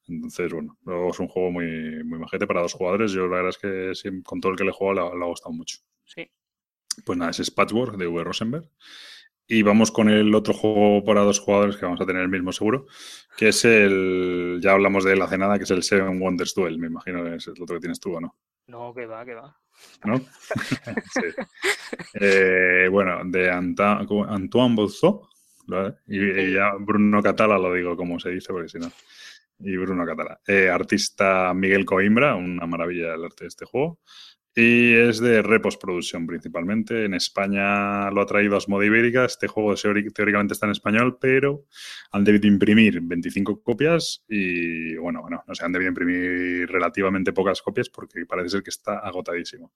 [0.08, 0.78] Entonces, bueno,
[1.10, 3.12] es un juego muy, muy majete para dos jugadores.
[3.12, 3.54] Yo la verdad
[3.92, 5.80] es que con todo el que le he jugado le, ha gustado mucho.
[6.06, 6.30] Sí.
[7.06, 8.24] Pues nada, es Patchwork de V.
[8.24, 8.70] Rosenberg.
[9.48, 12.52] Y vamos con el otro juego para dos jugadores que vamos a tener el mismo
[12.52, 12.88] seguro,
[13.38, 16.80] que es el, ya hablamos de él hace nada, que es el Seven Wonders Duel,
[16.80, 18.36] me imagino que es el otro que tienes tú, ¿o no?
[18.68, 19.56] No, que va, que va.
[20.06, 20.18] ¿No?
[21.14, 21.28] sí.
[22.16, 25.30] Eh, bueno, de Antoine Bouzot,
[26.08, 28.92] y, ya Bruno Catala lo digo como se dice, porque si no...
[29.60, 30.42] Y Bruno Catala.
[30.46, 34.00] Eh, artista Miguel Coimbra, una maravilla el arte de este juego.
[34.58, 37.04] Y es de repostproducción principalmente.
[37.04, 39.26] En España lo ha traído Asmode Ibérica.
[39.26, 41.66] Este juego teóricamente está en español, pero
[42.12, 47.62] han debido imprimir 25 copias y, bueno, bueno, no sé, han debido imprimir relativamente pocas
[47.62, 49.74] copias porque parece ser que está agotadísimo.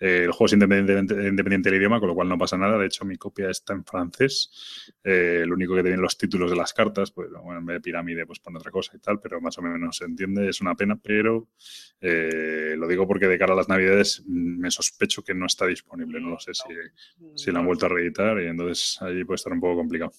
[0.00, 2.78] Eh, el juego es independiente, independiente, del idioma, con lo cual no pasa nada.
[2.78, 4.94] De hecho, mi copia está en francés.
[5.04, 7.80] Eh, lo único que tienen los títulos de las cartas, pues, bueno, en vez de
[7.82, 10.48] pirámide, pues pone otra cosa y tal, pero más o menos se entiende.
[10.48, 11.48] Es una pena, pero
[12.00, 16.20] eh, lo digo porque de cara a las navidades me sospecho que no está disponible.
[16.20, 16.74] No lo sé si,
[17.34, 20.12] si la han vuelto a reeditar y entonces ahí puede estar un poco complicado.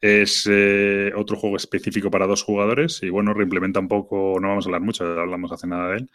[0.00, 4.66] Es eh, otro juego específico para dos jugadores y bueno, reimplementa un poco, no vamos
[4.66, 6.10] a hablar mucho, hablamos hace nada de él,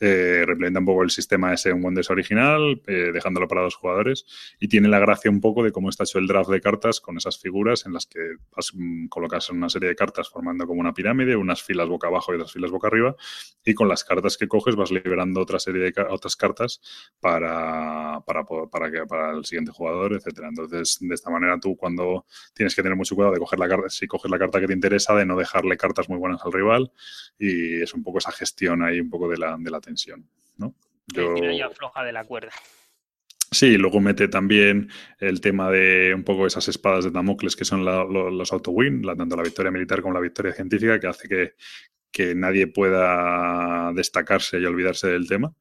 [0.00, 4.26] eh, un poco el sistema ese en Wonders original, eh, dejándolo para dos jugadores,
[4.60, 7.16] y tiene la gracia un poco de cómo está hecho el draft de cartas con
[7.16, 10.92] esas figuras en las que vas, mm, colocas una serie de cartas formando como una
[10.92, 13.16] pirámide, unas filas boca abajo y otras filas boca arriba,
[13.64, 16.80] y con las cartas que coges vas liberando otra serie de otras cartas
[17.20, 20.48] para, para, para, que, para el siguiente jugador, etcétera.
[20.48, 23.88] Entonces, de esta manera tú cuando tienes que tener mucho cuidado de coger la carta,
[23.88, 26.92] si coges la carta que te interesa, de no dejarle cartas muy buenas al rival,
[27.38, 30.28] y es un poco esa gestión ahí, un poco de la, de la tensión,
[30.58, 30.74] ¿no?
[31.06, 31.34] Yo...
[31.36, 32.52] ya floja de la cuerda.
[33.50, 37.84] Sí, luego mete también el tema de un poco esas espadas de Damocles que son
[37.84, 41.54] los auto-win, tanto la victoria militar como la victoria científica, que hace que,
[42.10, 45.54] que nadie pueda destacarse y olvidarse del tema.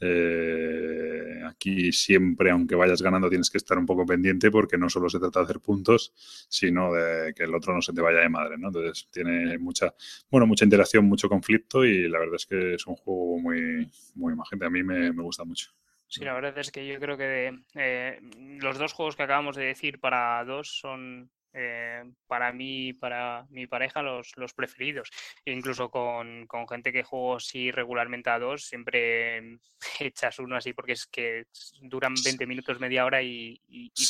[0.00, 1.17] Eh,
[1.58, 5.18] aquí siempre, aunque vayas ganando, tienes que estar un poco pendiente porque no solo se
[5.18, 6.12] trata de hacer puntos,
[6.48, 8.68] sino de que el otro no se te vaya de madre, ¿no?
[8.68, 9.92] Entonces tiene mucha,
[10.30, 14.34] bueno, mucha interacción, mucho conflicto y la verdad es que es un juego muy, muy
[14.34, 14.66] magente.
[14.66, 15.70] A mí me, gusta mucho.
[16.06, 18.20] Sí, la verdad es que yo creo que eh,
[18.60, 23.66] los dos juegos que acabamos de decir para dos son eh, para mí, para mi
[23.66, 25.10] pareja, los, los preferidos.
[25.44, 29.58] incluso con, gente que juego así regularmente a dos, siempre
[30.00, 31.44] echas uno así porque es que
[31.82, 33.60] duran 20 minutos, media hora y,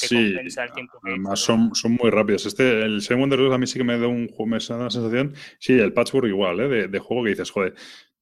[0.01, 0.99] te compensa el tiempo.
[1.05, 2.47] además son, son muy rápidos.
[2.47, 5.35] Este, el Seven Wonders a mí sí que me da un me da una sensación.
[5.59, 6.69] Sí, el Patchwork igual, ¿eh?
[6.69, 7.75] de, de, juego que dices, joder,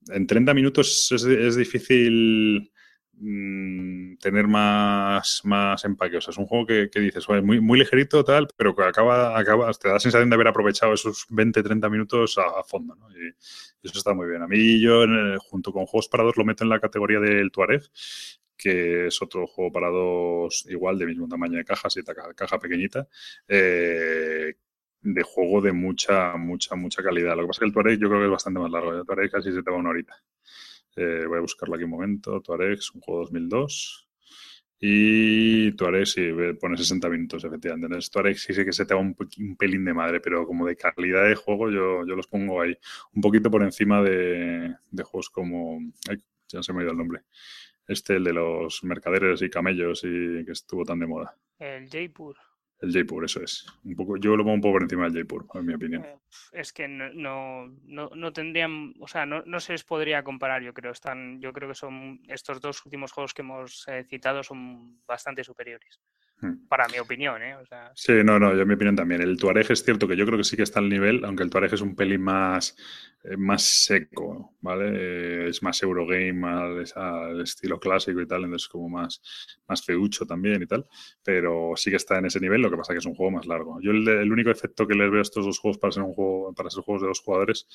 [0.09, 2.71] en 30 minutos es, es difícil
[3.19, 6.19] Mm, tener más, más empaque.
[6.19, 9.73] O sea, es un juego que, dices, muy, muy ligerito, tal, pero que acaba, acaba,
[9.73, 13.11] te da la sensación de haber aprovechado esos 20, 30 minutos a, fondo, ¿no?
[13.11, 13.35] Y,
[13.83, 14.43] eso está muy bien.
[14.43, 15.05] A mí yo,
[15.39, 17.83] junto con juegos para dos, lo meto en la categoría del Tuareg,
[18.57, 22.59] que es otro juego para dos igual, de mismo tamaño de cajas y caja, caja
[22.59, 23.09] pequeñita,
[23.49, 24.55] eh,
[25.03, 27.37] de juego de mucha, mucha, mucha calidad.
[27.37, 28.93] Lo que pasa es que el Tuareg yo creo que es bastante más largo.
[28.93, 30.17] El Tuareg casi se te va una horita.
[30.97, 32.41] Eh, voy a buscarlo aquí un momento.
[32.41, 34.09] Tuareg es un juego 2002.
[34.79, 36.29] Y Tuareg sí,
[36.61, 37.87] pone 60 minutos, efectivamente.
[37.87, 39.15] Entonces, Tuareg sí sé que se te va un,
[39.57, 42.77] pelín de madre, pero como de calidad de juego yo, yo los pongo ahí.
[43.15, 44.75] Un poquito por encima de,
[45.05, 45.79] juegos como...
[46.49, 47.23] ya se me ha ido el nombre.
[47.89, 51.37] Este, el de los mercaderes y camellos y que estuvo tan de moda.
[51.59, 52.37] El Jaipur.
[52.81, 53.67] El Jaipur, eso es.
[53.85, 56.05] Un poco, yo lo pongo un poco por encima del Jaipur, en mi opinión.
[56.05, 56.19] Eh,
[56.53, 60.75] es que no, no, no, tendrían, o sea, no, no, se les podría comparar, yo
[60.75, 60.93] creo.
[60.93, 65.43] Están, yo creo que son estos dos últimos juegos que hemos eh, citado son bastante
[65.43, 66.01] superiores.
[66.41, 66.67] Hmm.
[66.69, 67.57] Para mi opinión, ¿eh?
[67.95, 69.23] Sí, no, no, yo en mi opinión también.
[69.23, 71.51] El Tuareg es cierto que yo creo que sí que está al nivel, aunque el
[71.51, 72.77] Tuareg es un pelín más,
[73.25, 75.49] eh, más seco, ¿vale?
[75.49, 79.23] es más Eurogame, más al estilo clásico y tal, entonces como más,
[79.67, 80.87] más feucho también y tal,
[81.25, 83.47] pero sí que está en ese nivel, lo que pasa que es un juego más
[83.47, 83.81] largo.
[83.81, 86.13] Yo el, el único efecto que les veo a estos dos juegos para ser un
[86.13, 87.67] juego, para ser juegos de dos jugadores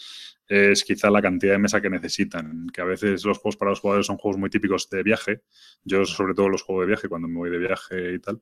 [0.47, 3.79] es quizá la cantidad de mesa que necesitan, que a veces los juegos para dos
[3.79, 5.41] jugadores son juegos muy típicos de viaje.
[5.83, 8.41] Yo sobre todo los juego de viaje, cuando me voy de viaje y tal,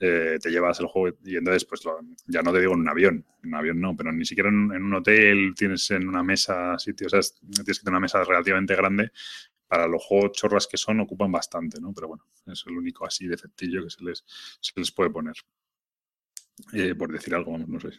[0.00, 1.82] eh, te llevas el juego y entonces, pues
[2.26, 4.70] ya no te digo en un avión, en un avión no, pero ni siquiera en,
[4.70, 8.74] un hotel tienes en una mesa sitio, o sea, tienes que tener una mesa relativamente
[8.74, 9.10] grande.
[9.66, 11.92] Para los juegos chorras que son, ocupan bastante, ¿no?
[11.92, 15.34] Pero bueno, es el único así defectillo que se les, se les puede poner.
[16.72, 17.90] Eh, por decir algo, no sé.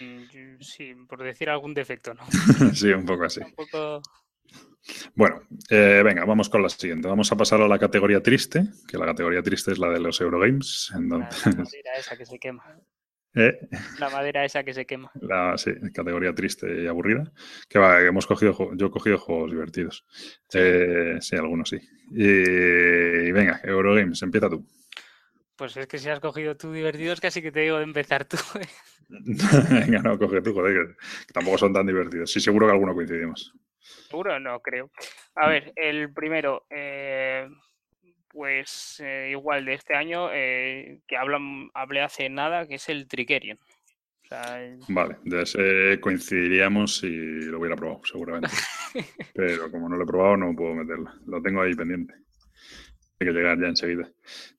[0.00, 2.22] Mm, sí, por decir algún defecto, ¿no?
[2.74, 3.40] sí, un poco así.
[5.14, 7.08] Bueno, eh, venga, vamos con la siguiente.
[7.08, 10.20] Vamos a pasar a la categoría triste, que la categoría triste es la de los
[10.20, 10.92] Eurogames.
[10.94, 11.46] Entonces...
[11.46, 12.64] La madera esa que se quema.
[13.34, 13.58] ¿Eh?
[13.98, 15.10] La madera esa que se quema.
[15.20, 17.30] La, sí, categoría triste y aburrida.
[17.68, 20.06] Que va, hemos cogido, yo he cogido juegos divertidos.
[20.48, 21.78] Sí, eh, sí algunos sí.
[22.10, 24.66] Y, y, venga, Eurogames, empieza tú.
[25.56, 28.38] Pues es que si has cogido tú divertidos, casi que te digo de empezar tú.
[28.58, 28.68] ¿eh?
[29.70, 30.96] venga, no, coge tú, joder,
[31.26, 32.32] que tampoco son tan divertidos.
[32.32, 33.54] Sí, seguro que alguno coincidimos.
[34.08, 34.90] Seguro no creo.
[35.34, 37.46] A ver, el primero, eh,
[38.28, 43.06] pues eh, igual de este año, eh, que hablan, hablé hace nada, que es el
[43.06, 43.58] Trickerion.
[43.58, 44.80] O sea, el...
[44.88, 48.48] Vale, ese coincidiríamos si lo hubiera probado, seguramente.
[49.34, 51.10] Pero como no lo he probado, no puedo meterlo.
[51.26, 52.14] Lo tengo ahí pendiente.
[53.20, 54.08] Hay que llegar ya enseguida.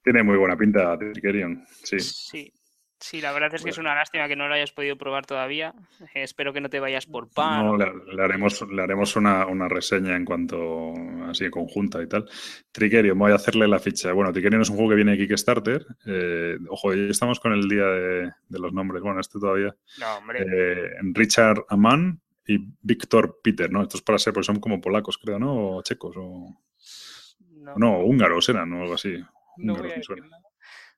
[0.03, 1.99] Tiene muy buena pinta Trickerion, sí.
[1.99, 2.53] Sí,
[2.99, 5.73] Sí, la verdad es que es una lástima que no lo hayas podido probar todavía.
[6.13, 7.65] Eh, espero que no te vayas por pan.
[7.65, 10.93] No, le, le haremos, le haremos una, una, reseña en cuanto
[11.29, 12.29] así conjunta y tal.
[12.71, 14.11] Trickerion, voy a hacerle la ficha.
[14.11, 15.85] Bueno, Trickerion es un juego que viene de Kickstarter.
[16.05, 19.01] Eh, ojo, ya estamos con el día de, de, los nombres.
[19.01, 19.73] Bueno, este todavía.
[19.99, 20.41] No, hombre.
[20.41, 23.81] Eh, Richard Amann y Víctor Peter, ¿no?
[23.81, 25.77] Estos para ser, porque son como polacos, creo, ¿no?
[25.77, 26.53] O checos, o.
[27.51, 29.15] No, no húngaros eran, o algo así.
[29.57, 30.27] No, húngaros, me suena.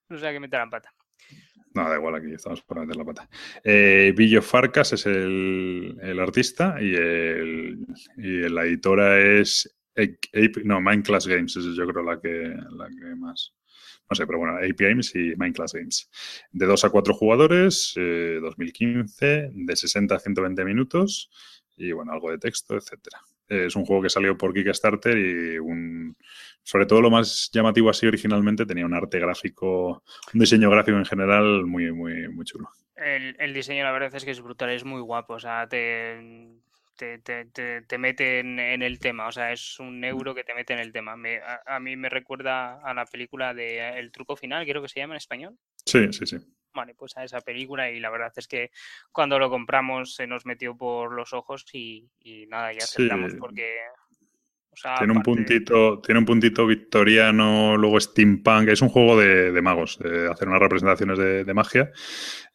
[0.09, 0.91] No sé a qué meterán pata.
[1.73, 3.29] No, da igual, aquí estamos para meter la pata.
[3.63, 7.85] Eh, Villo Farcas es el, artista y, el,
[8.17, 13.53] y, la editora es Ape, no, Games, es yo creo la que, la que más.
[14.09, 16.09] No sé, pero bueno, Ape Games y Mindclass Games.
[16.51, 21.29] De 2 a 4 jugadores, eh, 2015, de 60 a 120 minutos
[21.77, 23.19] y bueno, algo de texto, etcétera.
[23.51, 26.15] Es un juego que salió por Kickstarter y un,
[26.63, 31.05] sobre todo lo más llamativo así originalmente tenía un arte gráfico, un diseño gráfico en
[31.05, 32.69] general muy, muy, muy chulo.
[32.95, 36.53] El, el diseño la verdad es que es brutal, es muy guapo, o sea, te,
[36.95, 40.43] te, te, te, te mete en, en, el tema, o sea, es un euro que
[40.43, 41.17] te mete en el tema.
[41.17, 44.87] Me, a, a, mí me recuerda a la película de El truco final, creo que
[44.87, 45.57] se llama en español.
[45.85, 46.37] Sí, sí, sí.
[46.73, 48.71] Vale, pues a esa película y la verdad es que
[49.11, 53.37] cuando lo compramos se nos metió por los ojos y, y nada, ya aceptamos sí.
[53.37, 53.77] porque
[54.73, 58.69] o sea, tiene, un puntito, tiene un puntito victoriano, luego steampunk.
[58.69, 61.91] Es un juego de, de magos, de hacer unas representaciones de, de magia.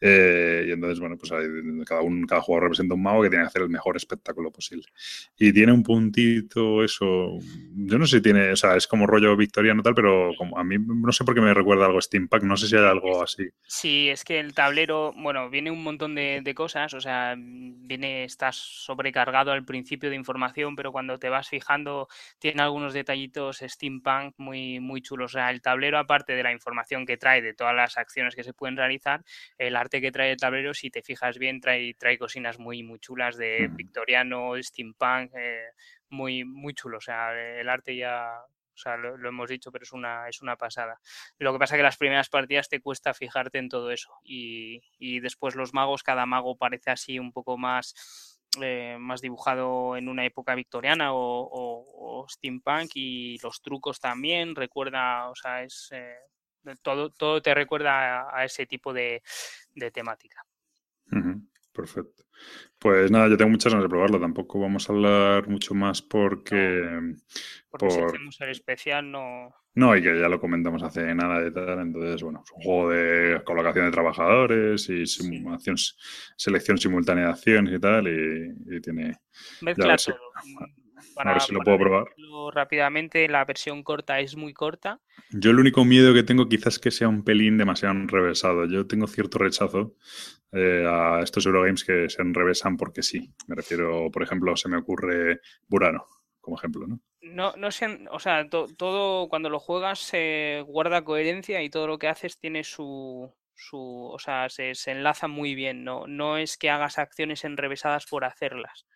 [0.01, 1.47] Eh, y entonces, bueno, pues hay,
[1.85, 4.87] cada, un, cada jugador representa un mago que tiene que hacer el mejor espectáculo posible.
[5.39, 7.39] Y tiene un puntito, eso.
[7.75, 10.65] Yo no sé si tiene, o sea, es como rollo victoriano tal, pero como a
[10.65, 12.43] mí no sé por qué me recuerda algo steampunk.
[12.45, 13.49] No sé si hay algo así.
[13.67, 16.95] Sí, es que el tablero, bueno, viene un montón de, de cosas.
[16.95, 22.06] O sea, viene, estás sobrecargado al principio de información, pero cuando te vas fijando
[22.39, 25.33] tiene algunos detallitos steampunk muy, muy chulos.
[25.33, 28.45] O sea, el tablero, aparte de la información que trae de todas las acciones que
[28.45, 29.25] se pueden realizar,
[29.59, 32.99] el arte que trae el tablero, si te fijas bien, trae, trae cocinas muy, muy
[32.99, 35.71] chulas de victoriano, steampunk, eh,
[36.11, 36.99] muy, muy chulo.
[36.99, 38.31] O sea, el arte ya,
[38.77, 41.01] o sea, lo, lo, hemos dicho, pero es una, es una pasada.
[41.39, 44.11] Lo que pasa es que las primeras partidas te cuesta fijarte en todo eso.
[44.23, 49.97] Y, y después los magos, cada mago parece así un poco más eh, más dibujado
[49.97, 56.17] en una época victoriana o, steampunk y los trucos también recuerda, o sea, es eh,
[56.83, 59.23] todo, todo te recuerda a, ese tipo de,
[59.75, 60.45] de temática.
[61.73, 62.26] Perfecto.
[62.79, 64.21] Pues nada, yo tengo muchas ganas de probarlo.
[64.21, 66.89] Tampoco vamos a hablar mucho más porque.
[66.91, 67.17] No,
[67.71, 67.93] porque por...
[67.93, 69.55] si hacemos el especial no.
[69.75, 71.81] No, y que ya lo comentamos hace nada y tal.
[71.81, 75.95] Entonces, bueno, es un juego de colocación de trabajadores y simulación, sí.
[76.37, 78.09] selección simultánea de acciones y tal.
[78.09, 79.15] Y, y tiene.
[79.63, 80.17] Mezcla todo.
[80.43, 80.55] Si,
[81.15, 82.07] para, a ver si lo puedo probar.
[82.55, 85.01] Rápidamente, la versión corta es muy corta.
[85.31, 88.67] Yo el único miedo que tengo quizás es que sea un pelín demasiado enrevesado.
[88.67, 89.97] Yo tengo cierto rechazo
[90.53, 93.33] eh, a estos Eurogames que se enrevesan porque sí.
[93.47, 96.07] Me refiero, por ejemplo, se me ocurre Burano
[96.47, 97.01] como ejemplo, ¿no?
[97.23, 101.89] No, no sé, o sea, to, todo cuando lo juegas se guarda coherencia y todo
[101.89, 106.39] lo que haces tiene su, su o sea, se, se, enlaza muy bien, no, no
[106.39, 108.87] es que hagas acciones enrevesadas por hacerlas.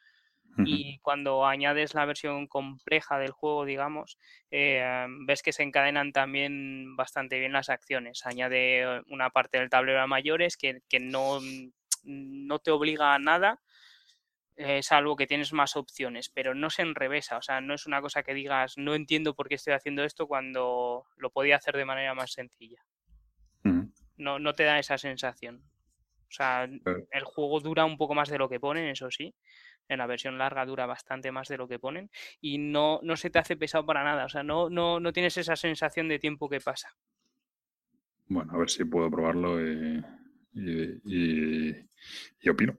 [0.64, 4.18] Y cuando añades la versión compleja del juego, digamos,
[4.50, 8.26] eh, ves que se encadenan también bastante bien las acciones.
[8.26, 11.40] Añade una parte del tablero a mayores que, que no,
[12.04, 13.60] no te obliga a nada,
[14.56, 18.02] es algo que tienes más opciones, pero no se enrevesa, o sea, no es una
[18.02, 21.84] cosa que digas, no entiendo por qué estoy haciendo esto cuando lo podía hacer de
[21.84, 22.84] manera más sencilla.
[24.16, 25.62] No, no te da esa sensación.
[26.28, 29.34] O sea, el juego dura un poco más de lo que ponen, eso sí.
[29.90, 32.10] En la versión larga dura bastante más de lo que ponen.
[32.40, 34.24] Y no, no se te hace pesado para nada.
[34.24, 36.96] O sea, no, no, no tienes esa sensación de tiempo que pasa.
[38.28, 40.00] Bueno, a ver si puedo probarlo y,
[40.54, 42.78] y, opino.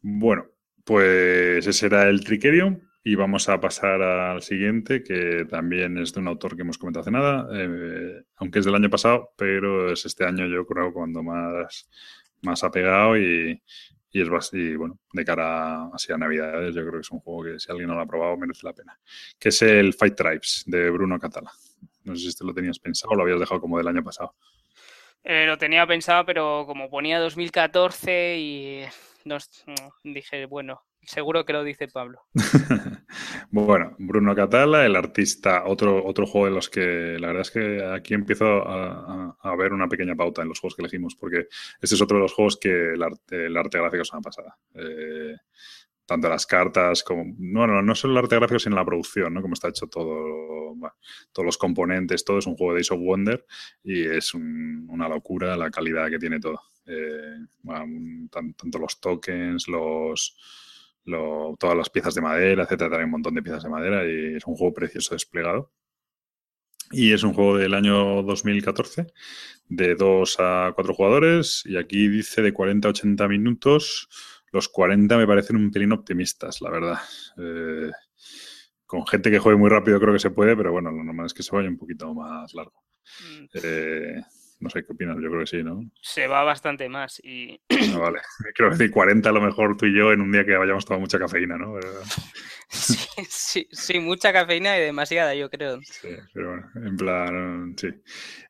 [0.00, 0.46] Bueno,
[0.84, 2.90] pues ese era el Trickerion.
[3.04, 7.02] Y vamos a pasar al siguiente, que también es de un autor que hemos comentado
[7.02, 11.20] hace nada, eh, aunque es del año pasado, pero es este año yo creo cuando
[11.20, 11.90] más,
[12.42, 13.60] más ha pegado y,
[14.12, 17.58] y es y, bueno, de cara hacia Navidades, yo creo que es un juego que
[17.58, 18.98] si alguien no lo ha probado merece la pena.
[19.38, 21.50] Que es el Fight Tribes de Bruno Catala.
[22.04, 24.34] No sé si este lo tenías pensado o lo habías dejado como del año pasado.
[25.24, 28.84] Eh, lo tenía pensado, pero como ponía 2014 y
[29.24, 29.38] no,
[30.04, 32.20] dije, bueno, Seguro que lo dice Pablo.
[33.50, 37.84] bueno, Bruno Catala, el artista, otro, otro juego de los que la verdad es que
[37.84, 41.48] aquí empiezo a, ver una pequeña pauta en los juegos que elegimos, porque
[41.80, 44.56] este es otro de los juegos que el arte, gráfico es una pasada.
[44.74, 45.36] Eh,
[46.06, 47.24] tanto las cartas como.
[47.38, 49.42] No, no, no solo el arte gráfico, sino la producción, ¿no?
[49.42, 50.74] Como está hecho todo,
[51.32, 53.44] todos los componentes, todo es un juego de Ace of Wonder
[53.82, 56.60] y es una locura la calidad que tiene todo.
[56.86, 57.38] Eh,
[58.30, 60.36] tanto los tokens, los
[61.04, 64.46] todas las piezas de madera, etcétera, trae un montón de piezas de madera y es
[64.46, 65.72] un juego precioso desplegado.
[66.90, 69.06] Y es un juego del año 2014,
[69.68, 74.08] de 2 a 4 jugadores, y aquí dice de 40 a 80 minutos.
[74.52, 76.98] Los 40 me parecen un pelín optimistas, la verdad.
[77.38, 77.90] Eh,
[78.84, 81.32] con gente que juegue muy rápido creo que se puede, pero bueno, lo normal es
[81.32, 82.84] que se vaya un poquito más largo.
[83.20, 83.44] Mm.
[83.54, 84.22] Eh,
[84.62, 85.82] no sé qué opinas, yo creo que sí, ¿no?
[86.00, 87.60] Se va bastante más y...
[87.68, 88.20] Ah, vale,
[88.54, 91.00] creo que 40 a lo mejor tú y yo en un día que hayamos tomado
[91.00, 91.74] mucha cafeína, ¿no?
[92.68, 95.80] sí, sí, mucha cafeína y demasiada, yo creo.
[95.82, 97.88] Sí, pero bueno, en plan, sí.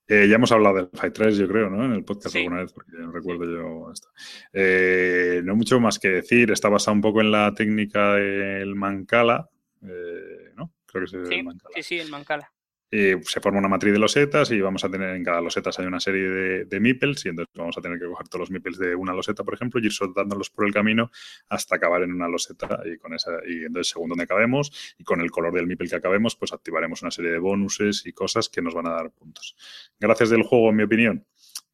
[0.07, 1.85] Eh, ya hemos hablado del Fight 3, yo creo, ¿no?
[1.85, 4.09] En el podcast alguna vez, porque no recuerdo yo esto.
[4.53, 9.49] Eh, no mucho más que decir, está basado un poco en la técnica del Mancala,
[9.83, 10.73] eh, ¿no?
[10.85, 11.75] Creo que es el Mancala.
[11.75, 12.53] Sí, sí, el Mancala
[12.93, 15.99] se forma una matriz de losetas y vamos a tener en cada losetas hay una
[15.99, 19.14] serie de, de y entonces vamos a tener que coger todos los meeples de una
[19.14, 21.11] loseta, por ejemplo, y ir soltándolos por el camino
[21.49, 25.22] hasta acabar en una loseta y con esa y entonces según donde acabemos y con
[25.22, 28.61] el color del meeple que acabemos, pues activaremos una serie de bonuses y cosas que
[28.61, 29.57] nos van a dar puntos.
[29.99, 31.26] Gracias del juego, en mi opinión,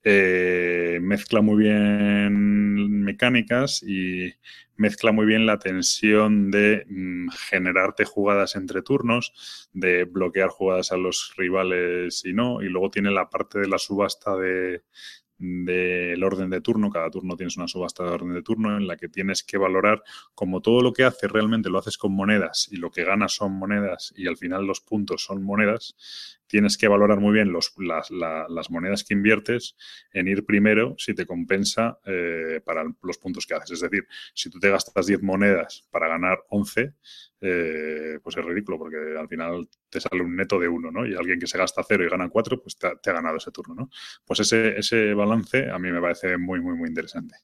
[0.05, 4.33] eh, mezcla muy bien mecánicas y
[4.77, 10.97] mezcla muy bien la tensión de mm, generarte jugadas entre turnos, de bloquear jugadas a
[10.97, 14.83] los rivales y no, y luego tiene la parte de la subasta de,
[15.39, 16.91] del orden de turno.
[16.91, 20.03] Cada turno tienes una subasta de orden de turno en la que tienes que valorar
[20.35, 23.53] como todo lo que haces realmente lo haces con monedas y lo que ganas son
[23.53, 26.38] monedas y al final los puntos son monedas.
[26.49, 29.77] Tienes que valorar muy bien las, monedas que inviertes
[30.13, 33.73] en ir primero si te compensa eh, para los puntos que haces.
[33.73, 36.95] Es decir, si tú te gastas 10 monedas para ganar 11,
[37.41, 41.07] eh, pues es ridículo porque al final te sale un neto de uno, ¿no?
[41.07, 43.75] Y alguien que se gasta cero y gana cuatro, pues te ha, ganado ese turno,
[43.75, 43.91] ¿no?
[44.25, 47.37] Pues ese, ese balance a mí me parece muy, muy, muy interesante.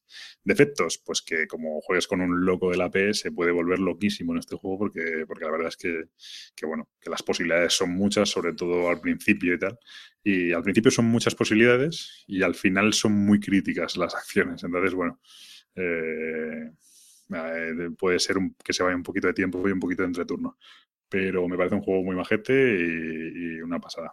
[0.42, 4.40] Defectos, pues que como juegues con un loco del AP se puede volver loquísimo en
[4.40, 6.04] este juego porque, porque la verdad es que,
[6.56, 9.78] que, bueno, que las posibilidades son muchas, sobre todo principio y tal.
[10.22, 14.62] Y al principio son muchas posibilidades y al final son muy críticas las acciones.
[14.64, 15.20] Entonces, bueno,
[15.76, 16.70] eh,
[17.34, 20.58] eh, puede ser que se vaya un poquito de tiempo y un poquito de entreturno.
[21.08, 24.12] Pero me parece un juego muy majete y, una pasada.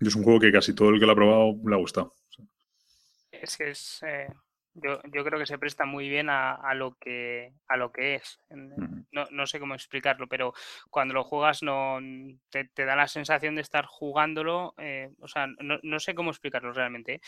[0.00, 2.14] Es un juego que casi todo el que lo ha probado le ha gustado.
[3.30, 4.02] Es que es.
[4.02, 4.28] Eh,
[4.82, 8.40] yo, yo, creo que se presta muy bien a, lo que a lo que es.
[8.50, 10.52] No, no, sé cómo explicarlo, pero
[10.90, 11.98] cuando lo juegas no
[12.50, 14.74] te, da la sensación de estar jugándolo.
[14.78, 17.20] Eh, o sea, no, no, sé cómo explicarlo realmente.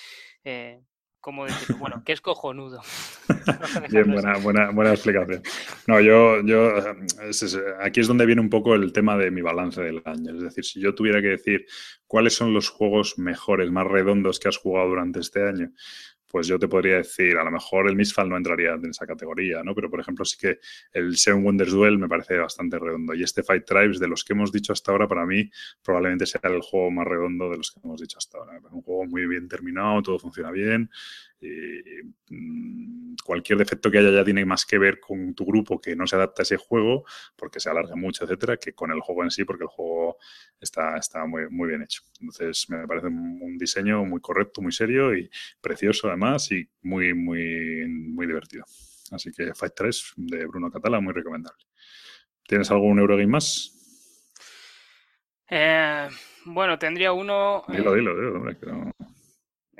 [0.44, 0.80] Eh,
[1.20, 1.78] ¿Cómo decirlo?
[1.78, 2.80] Bueno, que es cojonudo.
[3.90, 5.42] Bien, buena, buena, buena explicación.
[5.86, 6.74] No, yo, yo
[7.80, 10.34] aquí es donde viene un poco el tema de mi balance del año.
[10.36, 11.66] Es decir, si yo tuviera que decir
[12.06, 15.70] cuáles son los juegos mejores, más redondos que has jugado durante este año,
[16.28, 19.62] pues yo te podría decir, a lo mejor el Misfall no entraría en esa categoría,
[19.62, 19.74] ¿no?
[19.74, 20.58] Pero, por ejemplo, sí que
[20.92, 23.14] el Seven Wonders Duel me parece bastante redondo.
[23.14, 25.50] Y este Fight Tribes, de los que hemos dicho hasta ahora, para mí
[25.82, 28.60] probablemente sea el juego más redondo de los que hemos dicho hasta ahora.
[28.70, 30.90] Un juego muy bien terminado, todo funciona bien,
[31.40, 35.94] y mm, cualquier defecto que haya ya tiene más que ver con tu grupo que
[35.94, 37.04] no se adapta a ese juego
[37.36, 40.16] porque se alarga mucho, etcétera, que con el juego en sí, porque el juego
[40.60, 42.02] está, está muy, muy bien hecho.
[42.20, 45.30] Entonces, me parece un, diseño muy correcto, muy serio y
[45.60, 48.64] precioso además y muy, muy, muy divertido.
[49.10, 51.64] Así que Fight 3 de Bruno Catala, muy recomendable.
[52.46, 53.74] ¿Tienes algún Eurogame más?
[55.50, 56.08] Eh,
[56.44, 57.64] bueno, tendría uno.
[57.68, 58.92] Dilo, dilo, dilo.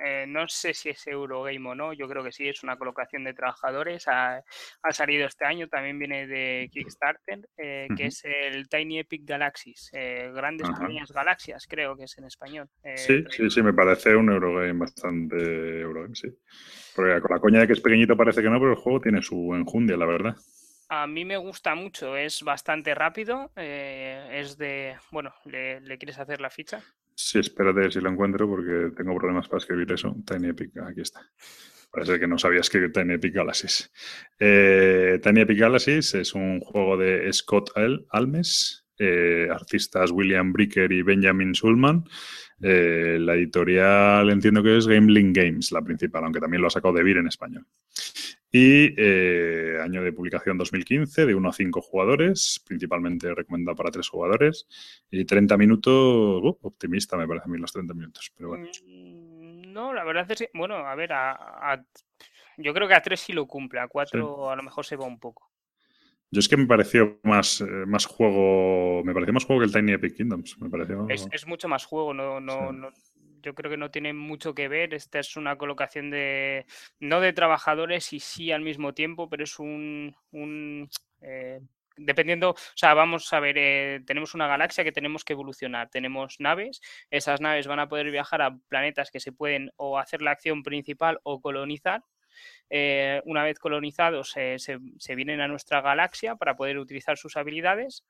[0.05, 3.25] Eh, no sé si es Eurogame o no, yo creo que sí, es una colocación
[3.25, 4.07] de trabajadores.
[4.09, 4.43] Ha,
[4.91, 10.31] salido este año, también viene de Kickstarter, eh, que es el Tiny Epic Galaxies, eh,
[10.35, 12.69] Grandes Pequeñas Galaxias, creo que es en español.
[12.97, 16.29] sí, sí, sí, me parece un Eurogame bastante Eurogame, sí.
[16.95, 19.23] Porque con la coña de que es pequeñito parece que no, pero el juego tiene
[19.23, 20.37] su enjundia, la verdad.
[20.91, 24.97] A mí me gusta mucho, es bastante rápido, eh, es de...
[25.11, 26.83] Bueno, ¿le, quieres hacer la ficha?
[27.21, 30.15] Sí, espérate si lo encuentro porque tengo problemas para escribir eso.
[30.25, 31.21] Tiny Epic, aquí está.
[31.91, 33.91] Parece que no sabías que Tiny Epic Galaxies.
[34.39, 37.71] Eh, Tiny Epic Galaxies es un juego de Scott
[38.11, 42.05] Almes, eh, artistas William Bricker y Benjamin Sulman.
[42.63, 46.95] Eh, la editorial entiendo que es Gameling Games, la principal, aunque también lo ha sacado
[46.95, 47.67] de Vir en español.
[48.51, 54.09] Y eh, año de publicación 2015, de 1 a 5 jugadores, principalmente recomendado para 3
[54.09, 54.67] jugadores.
[55.11, 58.69] Y 30 minutos, uh, optimista me parece a mí los 30 minutos, pero bueno.
[58.87, 61.85] Mm, no, la verdad es que, bueno, a ver, a,
[62.57, 65.07] yo creo que a 3 sí lo cumple, a 4 a lo mejor se va
[65.07, 65.51] un poco.
[66.31, 69.73] Yo es que me pareció más, eh, más juego, me pareció más juego que el
[69.73, 71.07] Tiny Epic Kingdoms, me pareció...
[71.09, 72.71] Es, mucho más juego, no, no,
[73.43, 76.67] yo creo que no tiene mucho que ver, esta es una colocación de,
[77.01, 80.89] no de trabajadores y sí al mismo tiempo, pero es un, un
[81.21, 81.61] eh,
[81.97, 86.37] dependiendo, o sea, vamos a ver, eh, tenemos una galaxia que tenemos que evolucionar, tenemos
[86.39, 86.81] naves,
[87.11, 90.63] esas naves van a poder viajar a planetas que se pueden o hacer la acción
[90.63, 92.03] principal o colonizar,
[92.71, 98.05] eh, una vez colonizados, se, vienen a nuestra galaxia para poder utilizar sus habilidades.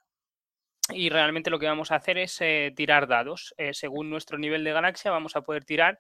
[0.91, 3.55] Y realmente lo que vamos a hacer es eh, tirar dados.
[3.59, 5.99] Eh, según nuestro nivel de galaxia, vamos a poder tirar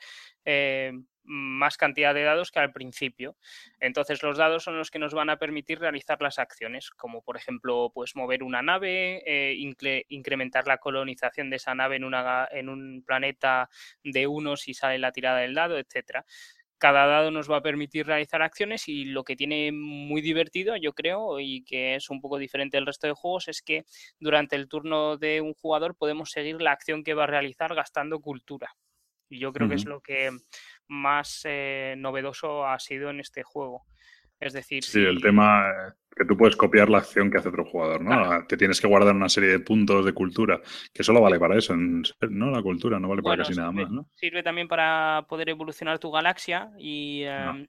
[1.30, 3.36] más cantidad de dados que al principio.
[3.80, 7.36] Entonces, los dados son los que nos van a permitir realizar las acciones, como por
[7.36, 9.22] ejemplo, pues mover una nave,
[10.08, 13.68] incrementar la colonización de esa nave en, una, en un planeta
[14.02, 16.24] de uno si sale la tirada del dado, etcétera
[16.78, 20.92] cada dado nos va a permitir realizar acciones y lo que tiene muy divertido, yo
[20.92, 23.84] creo, y que es un poco diferente del resto de juegos, es que
[24.18, 28.20] durante el turno de un jugador podemos seguir la acción que va a realizar gastando
[28.20, 28.74] cultura.
[29.28, 30.30] Y yo creo que es lo que
[30.86, 33.84] más eh, novedoso ha sido en este juego.
[34.40, 37.64] Es decir, sí, el tema eh, que tú puedes copiar la acción que hace otro
[37.64, 38.46] jugador, ¿no?
[38.46, 40.60] Te tienes que guardar una serie de puntos de cultura,
[40.92, 42.50] que solo vale para eso, ¿no?
[42.50, 44.08] La cultura no vale para casi nada más, ¿no?
[44.14, 47.66] Sirve también para poder evolucionar tu galaxia y, em,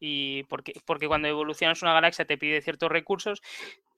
[0.00, 3.40] y porque, porque cuando evolucionas una galaxia te pide ciertos recursos,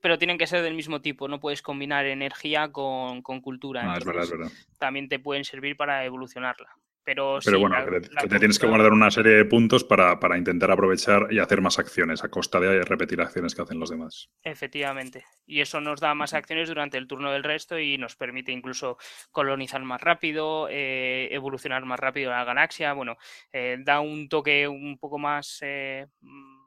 [0.01, 3.93] pero tienen que ser del mismo tipo, no puedes combinar energía con, cultura.
[3.93, 4.53] Ah, es verdad, es verdad.
[4.79, 6.69] También te pueden servir para evolucionarla.
[7.15, 11.39] Pero, bueno, que, te, tienes que guardar una serie de puntos para, intentar aprovechar y
[11.39, 14.29] hacer más acciones a costa de repetir acciones que hacen los demás.
[14.43, 15.25] Efectivamente.
[15.47, 18.99] Y eso nos da más acciones durante el turno del resto y nos permite incluso
[19.31, 22.93] colonizar más rápido, eh, evolucionar más rápido la galaxia.
[22.93, 23.17] Bueno,
[23.53, 26.07] eh, da un toque un poco más, eh,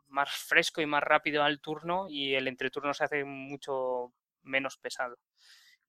[0.08, 5.18] más fresco y más rápido al turno y el entreturno se hace mucho menos pesado.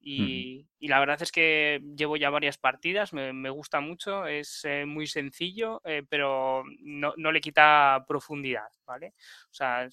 [0.04, 5.06] Y, la verdad es que llevo ya varias partidas, me, gusta mucho, es eh, muy
[5.06, 9.14] sencillo, eh, pero no, le quita profundidad, ¿vale?
[9.50, 9.88] O sea,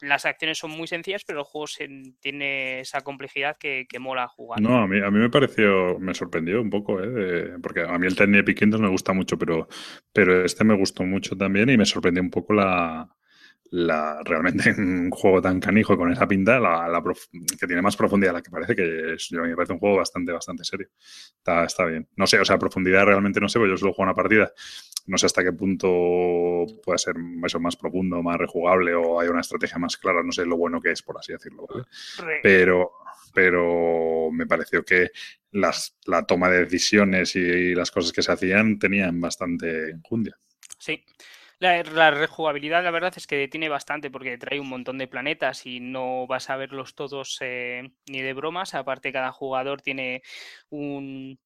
[0.00, 1.66] las acciones son muy sencillas, pero el juego
[2.20, 4.60] tiene esa complejidad que, mola jugar.
[4.60, 7.56] No, a mí, a mí me pareció, me sorprendió un poco, ¿eh?
[7.62, 9.68] porque a mí el Tiny Epic me gusta mucho, pero,
[10.12, 13.08] pero este me gustó mucho también y me sorprendió un poco la,
[13.70, 17.02] la, realmente un juego tan canijo con esa pinta, la,
[17.58, 20.32] que tiene más profundidad la que parece, que es, yo, me parece un juego bastante,
[20.32, 20.88] bastante serio.
[21.36, 22.08] Está, está bien.
[22.16, 24.52] No sé, o sea, profundidad realmente no sé, porque yo solo juego una partida.
[25.06, 27.14] No sé hasta qué punto puede ser
[27.44, 30.22] eso más profundo, más rejugable o hay una estrategia más clara.
[30.22, 31.66] No sé lo bueno que es, por así decirlo.
[32.42, 32.92] Pero,
[33.32, 35.10] pero me pareció que
[35.52, 40.38] las, la toma de decisiones y las cosas que se hacían tenían bastante enjundia.
[40.78, 41.02] Sí.
[41.60, 45.78] La, rejugabilidad, la verdad es que tiene bastante porque trae un montón de planetas y
[45.78, 48.74] no vas a verlos todos eh, ni de bromas.
[48.74, 50.22] Aparte, cada jugador tiene
[50.70, 51.38] un,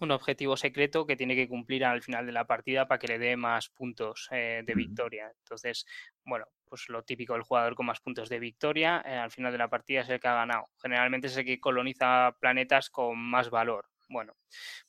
[0.00, 3.36] objetivo secreto que tiene que cumplir al final de la partida para que le dé
[3.36, 5.30] más puntos eh, de victoria.
[5.38, 5.86] Entonces,
[6.24, 9.58] bueno, pues lo típico del jugador con más puntos de victoria, eh, al final de
[9.58, 10.70] la partida es el que ha ganado.
[10.82, 14.34] Generalmente es el que coloniza planetas con más valor bueno,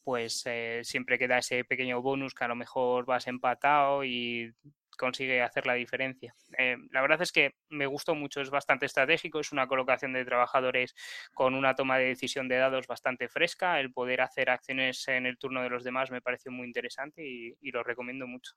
[0.03, 4.53] pues eh, siempre queda ese pequeño bonus que a lo mejor vas empatado y
[4.97, 6.35] consigue hacer la diferencia.
[6.57, 10.25] Eh, la verdad es que me gustó mucho, es bastante estratégico, es una colocación de
[10.25, 10.95] trabajadores
[11.33, 15.37] con una toma de decisión de dados bastante fresca, el poder hacer acciones en el
[15.37, 18.53] turno de los demás me pareció muy interesante y, lo recomiendo mucho.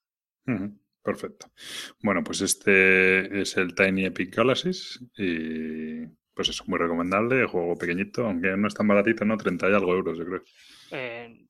[1.02, 1.51] Perfecto.
[2.02, 6.02] Bueno, pues este es el Tiny Epic Galaxies y
[6.36, 9.38] pues es muy recomendable, juego pequeñito, aunque no es tan baratito, ¿no?
[9.38, 10.42] 30 y algo euros, yo creo.
[10.90, 11.46] Eh,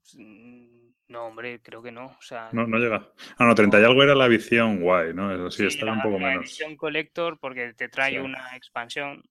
[1.09, 2.07] no, hombre, creo que no.
[2.07, 3.13] O sea, no, no llega.
[3.37, 5.35] Ah, no, 30 y algo era la visión guay, ¿no?
[5.35, 6.35] Eso sí, está un poco menos.
[6.35, 9.25] La visión collector porque te trae una expansión,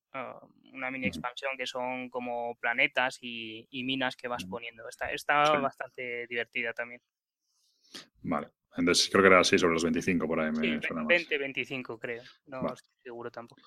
[0.73, 4.89] una mini expansión que son como planetas y, minas que vas poniendo.
[4.89, 6.99] Está, está bastante divertida también.
[8.23, 8.49] Vale.
[8.77, 10.51] Entonces creo que era así sobre los 25 por ahí.
[10.51, 12.23] Me sí, 20, 25 creo.
[12.47, 13.61] No estoy seguro tampoco.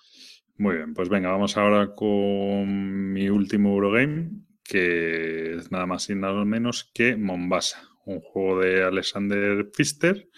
[0.56, 4.30] Muy bien, pues venga, vamos ahora con mi último Eurogame,
[4.62, 10.28] que es nada más y nada menos que Mombasa, un juego de Alexander Pfister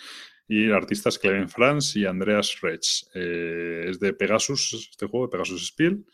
[0.51, 3.05] y el artista es Clement France y Andreas Retsch.
[3.15, 6.05] Eh, es de Pegasus, este juego, de Pegasus Spiel.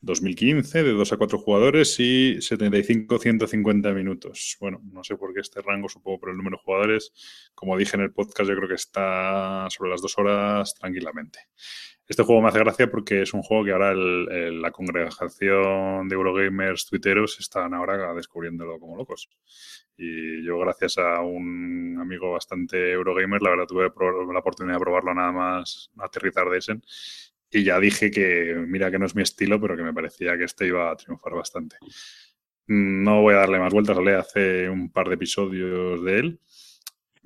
[0.00, 4.56] 2015, de 2 a 4 jugadores y 75-150 minutos.
[4.60, 7.12] Bueno, no sé por qué este rango, supongo por el número de jugadores.
[7.54, 11.40] Como dije en el podcast, yo creo que está sobre las dos horas tranquilamente.
[12.08, 16.86] Este juego me hace gracia porque es un juego que ahora la congregación de Eurogamers
[16.86, 19.28] tuiteros están ahora descubriéndolo como locos.
[19.96, 23.90] Y yo, gracias a un amigo bastante Eurogamer, la verdad tuve
[24.32, 26.82] la oportunidad de probarlo nada más aterrizar de Essen
[27.56, 30.44] y ya dije que, mira que no es mi estilo, pero que me parecía que
[30.44, 31.76] este iba a triunfar bastante.
[32.66, 36.40] No voy a darle más vueltas, le hace un par de episodios de él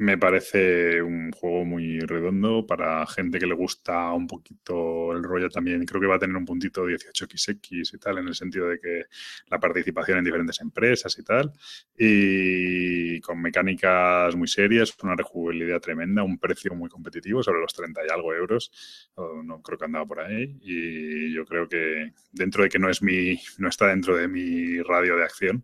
[0.00, 5.50] me parece un juego muy redondo para gente que le gusta un poquito el rollo
[5.50, 5.84] también.
[5.84, 9.04] Creo que va a tener un puntito 18XX y tal, en el sentido de que
[9.48, 11.52] la participación en diferentes empresas y tal.
[11.98, 18.00] Y con mecánicas muy serias, una rejugabilidad tremenda, un precio muy competitivo, sobre los 30
[18.06, 19.10] y algo euros.
[19.44, 20.56] No creo que andaba por ahí.
[20.62, 24.80] Y yo creo que dentro de que no es mi, no está dentro de mi
[24.80, 25.62] radio de acción,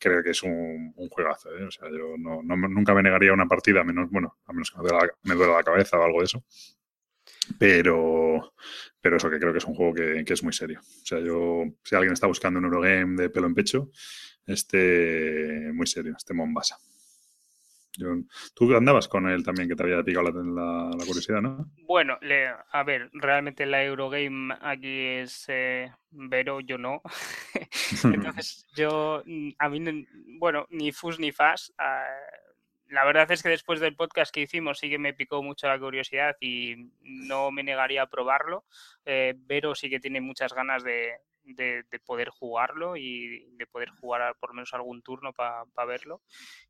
[0.00, 1.56] creo que es un, juegazo.
[1.56, 1.64] ¿eh?
[1.64, 5.34] O sea, yo no, nunca me negaría una partida, menos, bueno, a menos que me
[5.34, 6.44] duela, la, cabeza o algo de eso.
[7.58, 8.54] Pero,
[9.00, 10.80] pero eso que creo que es un juego que, que, es muy serio.
[10.80, 13.90] O sea, yo, si alguien está buscando un Eurogame de pelo en pecho,
[14.46, 16.76] este muy serio, este Mombasa
[18.54, 21.70] tú andabas con él también, que te había picado la, curiosidad, ¿no?
[21.86, 22.18] Bueno,
[22.72, 27.02] a ver, realmente la Eurogame aquí es eh, Vero, yo no.
[28.04, 29.22] Entonces, yo,
[29.58, 30.06] a mí,
[30.38, 31.72] bueno, ni fus ni fas.
[31.78, 32.04] Ah,
[32.90, 35.78] la verdad es que después del podcast que hicimos sí que me picó mucho la
[35.78, 38.64] curiosidad y no me negaría a probarlo.
[39.04, 41.12] Eh, Vero sí que tiene muchas ganas de,
[41.54, 46.22] de, poder jugarlo y de poder jugar por lo menos algún turno para verlo.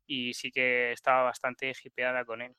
[0.05, 2.55] Y sí que estaba bastante hipeada con él.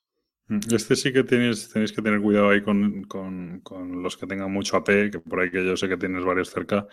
[0.49, 4.51] Mm, este sí que tenéis, tenéis que tener cuidado ahí con, con, los que tengan
[4.53, 6.87] mucho AP, que por ahí que yo sé que tienes varios cerca.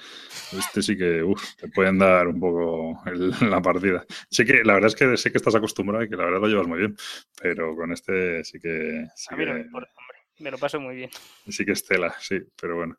[0.58, 1.24] Este sí que
[1.58, 3.02] te pueden dar un poco
[3.50, 4.06] la partida.
[4.30, 6.48] Sí que la verdad es que sé que estás acostumbrado y que la verdad lo
[6.48, 6.96] llevas muy bien,
[7.42, 9.08] pero con este sí que.
[9.30, 10.20] A mí no me importa, hombre.
[10.40, 11.10] Me lo paso muy bien.
[11.50, 12.98] Sí que es tela, sí, pero bueno.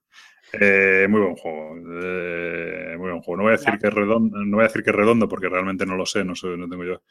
[0.52, 1.76] Eh, muy buen juego.
[2.02, 3.36] Eh, muy buen juego.
[3.36, 5.86] No voy a decir que es redondo, no voy a decir que redondo porque realmente
[5.86, 7.02] no lo sé, no sé, no tengo yo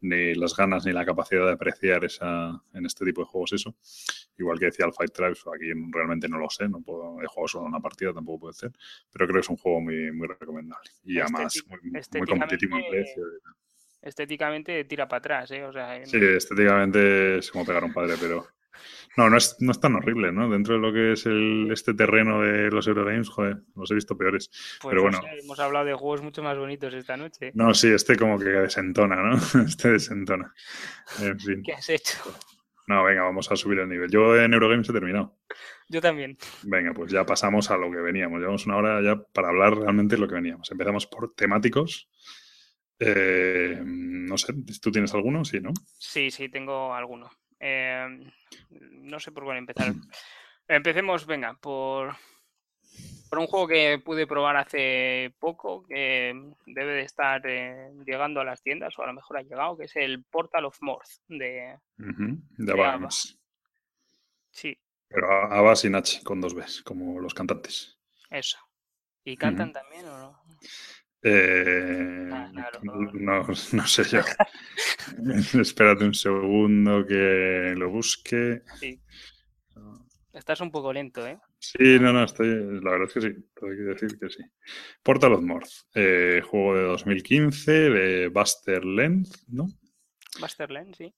[0.00, 3.76] ni las ganas ni la capacidad de apreciar esa en este tipo de juegos eso.
[4.38, 7.48] Igual que decía el Fight Tribes, aquí realmente no lo sé, no puedo, he jugado
[7.48, 8.72] solo una partida, tampoco puede ser,
[9.12, 13.24] pero creo que es un juego muy, muy recomendable y además muy, competitivo en precio.
[14.00, 15.64] Estéticamente tira para atrás, ¿eh?
[15.64, 18.46] O sea, Sí, estéticamente es como pegar a un padre, pero
[19.16, 20.48] no, no es, no es tan horrible, ¿no?
[20.48, 24.16] Dentro de lo que es el, este terreno de los Eurogames, joder, los he visto
[24.16, 24.50] peores.
[24.80, 25.20] Pues Pero bueno.
[25.42, 27.50] hemos hablado de juegos mucho más bonitos esta noche.
[27.54, 29.36] No, sí, este como que desentona, ¿no?
[29.66, 30.54] Este desentona.
[31.20, 31.62] En fin.
[31.64, 32.18] ¿Qué has hecho?
[32.86, 34.10] No, venga, vamos a subir el nivel.
[34.10, 35.36] Yo en Eurogames he terminado.
[35.88, 36.38] Yo también.
[36.62, 38.40] Venga, pues ya pasamos a lo que veníamos.
[38.40, 40.70] Llevamos una hora ya para hablar realmente de lo que veníamos.
[40.70, 42.08] Empezamos por temáticos.
[42.98, 45.44] Eh, no sé, ¿tú tienes alguno?
[45.44, 45.72] Sí, ¿no?
[45.98, 47.30] Sí, sí, tengo alguno.
[47.60, 48.30] Em,
[48.70, 49.86] no sé por cuál empezar.
[50.68, 52.14] Empecemos, venga, por,
[53.30, 56.34] por un juego que pude probar hace poco, que
[56.66, 59.84] debe de estar eh, llegando a las tiendas, o a lo mejor ha llegado, que
[59.84, 63.08] es el Portal of Morth de, de,
[64.50, 64.78] Sí.
[65.08, 67.98] Pero Ava sin H, con dos Bs, como los cantantes.
[68.30, 68.58] Eso.
[69.24, 70.42] ¿Y cantan también o no?
[71.22, 72.50] Eh, ah,
[72.82, 74.20] no, no, sé yo.
[75.60, 78.62] Espérate un segundo que lo busque.
[78.78, 79.00] Sí.
[80.32, 81.38] Estás un poco lento, ¿eh?
[81.58, 84.42] Sí, no, no, estoy, la verdad es que sí, tengo que decir que sí.
[85.02, 89.66] Portal of Morth, eh, juego de 2015 de Buster Lenz, ¿no?
[90.40, 91.12] Buster Lenz, sí.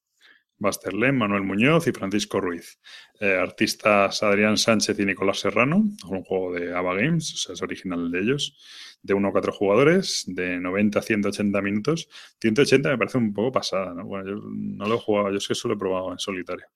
[0.61, 2.79] Buster Lenz, Manuel Muñoz y Francisco Ruiz.
[3.19, 7.63] Eh, artistas Adrián Sánchez y Nicolás Serrano, un juego de Ava Games, o sea, es
[7.63, 8.57] original de ellos
[9.03, 12.09] de 1 a 4 jugadores, de 90 a 180 minutos.
[12.41, 14.05] 180 me parece un poco pasada, ¿no?
[14.05, 16.67] Bueno, yo no lo he jugado, yo es que solo he probado en solitario.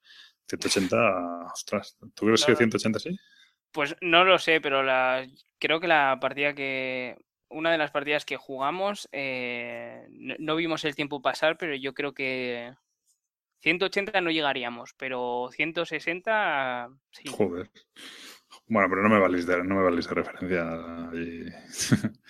[0.49, 3.17] 180, ostras, ¿tú crees que 180 sí?
[3.73, 5.27] Pues no lo sé, pero la,
[5.59, 7.17] creo que la partida que.
[7.51, 12.13] Una de las partidas que jugamos, eh, no, vimos el tiempo pasar, pero yo creo
[12.13, 12.73] que
[13.65, 17.25] 180 no llegaríamos, pero 160 sí.
[17.31, 17.71] Joder.
[18.67, 21.11] Bueno, pero no me valéis de, no me de referencia.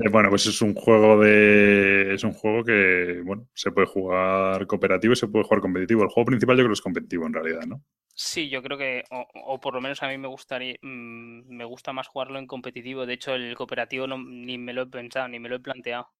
[0.00, 2.14] Eh, bueno, pues es un juego de.
[2.14, 6.04] Es un juego que, bueno, se puede jugar cooperativo y se puede jugar competitivo.
[6.04, 7.82] El juego principal yo creo que es competitivo en realidad, ¿no?
[8.14, 11.92] Sí, yo creo que, o, por lo menos a mí me gustaría, mm, me gusta
[11.92, 13.06] más jugarlo en competitivo.
[13.06, 16.12] De hecho, el cooperativo no, ni me lo he pensado, ni me lo he planteado.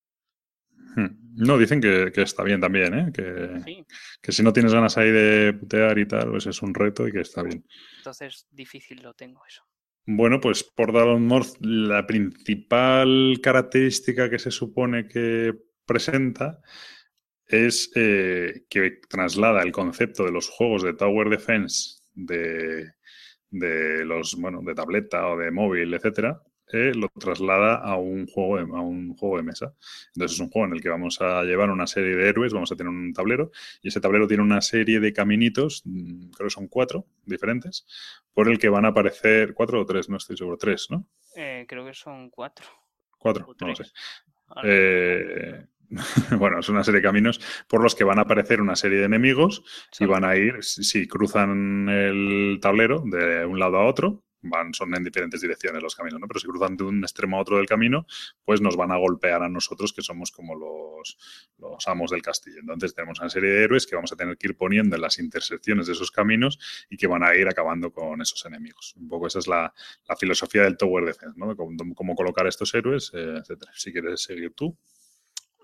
[0.97, 1.18] Hmm.
[1.39, 3.12] No, dicen que, está bien también, ¿eh?
[3.15, 3.85] Que,
[4.20, 7.12] que, si no tienes ganas ahí de putear y tal, pues es un reto y
[7.12, 7.65] que está bien.
[7.98, 9.62] Entonces, difícil lo tengo eso.
[10.05, 15.55] Bueno, pues por Dalon North, la principal característica que se supone que
[15.86, 16.60] presenta
[17.47, 22.94] es eh, que traslada el concepto de los juegos de Tower Defense de,
[23.51, 26.43] de los, bueno, de tableta o de móvil, etcétera,
[26.73, 29.74] eh, lo traslada a un, juego de, a un juego de mesa.
[30.15, 32.70] Entonces es un juego en el que vamos a llevar una serie de héroes, vamos
[32.73, 33.51] a tener un tablero
[33.82, 37.86] y ese tablero tiene una serie de caminitos, mm, creo que son cuatro diferentes,
[38.32, 41.07] por el que van a aparecer, cuatro o tres, no estoy seguro, tres, ¿no?
[41.36, 42.66] Eh, creo que son cuatro.
[43.19, 43.85] Cuatro, no lo sé.
[44.65, 45.66] Eh,
[46.39, 49.07] bueno, es una serie de caminos por los que van a aparecer una serie de
[49.07, 49.62] enemigos
[49.99, 54.94] y van a ir, si cruzan el tablero de un lado a otro, van, son
[54.94, 56.27] en diferentes direcciones los caminos, ¿no?
[56.27, 58.06] Pero si cruzan de un extremo a otro del camino,
[58.44, 61.19] pues nos van a golpear a nosotros, que somos como los,
[61.59, 62.60] los amos del castillo.
[62.60, 65.19] Entonces tenemos una serie de héroes que vamos a tener que ir poniendo en las
[65.19, 66.59] intersecciones de esos caminos
[66.89, 68.94] y que van a ir acabando con esos enemigos.
[68.97, 69.73] Un poco esa es la,
[70.19, 71.55] filosofía del Tower Defense, ¿no?
[71.56, 73.70] Cómo, colocar a estos héroes, eh, etcétera.
[73.74, 74.77] Si quieres seguir tú.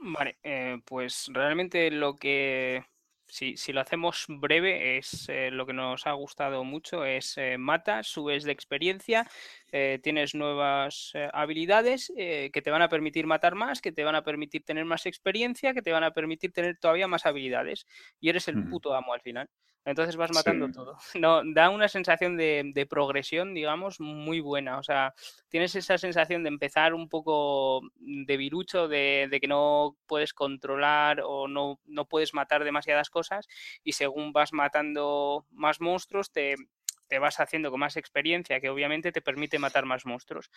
[0.01, 2.85] Vale, eh, pues realmente lo que
[3.27, 7.59] si, si, lo hacemos breve, es eh, lo que nos ha gustado mucho, es eh,
[7.59, 9.29] matas, subes de experiencia,
[9.73, 14.23] eh, tienes nuevas habilidades que te van a permitir matar más, que te van a
[14.23, 17.87] permitir tener más experiencia, que te van a permitir tener todavía más habilidades.
[18.21, 19.49] Y eres el puto amo al final.
[19.85, 20.97] Entonces vas matando todo.
[21.21, 24.79] No, da una sensación de, progresión, digamos, muy buena.
[24.79, 25.15] O sea,
[25.49, 31.49] tienes esa sensación de empezar un poco de virucho, de, que no puedes controlar o
[31.49, 33.47] no, no, puedes matar demasiadas cosas
[33.83, 36.57] y según vas matando más monstruos te,
[37.09, 40.51] te vas haciendo con más experiencia que obviamente te permite matar más monstruos.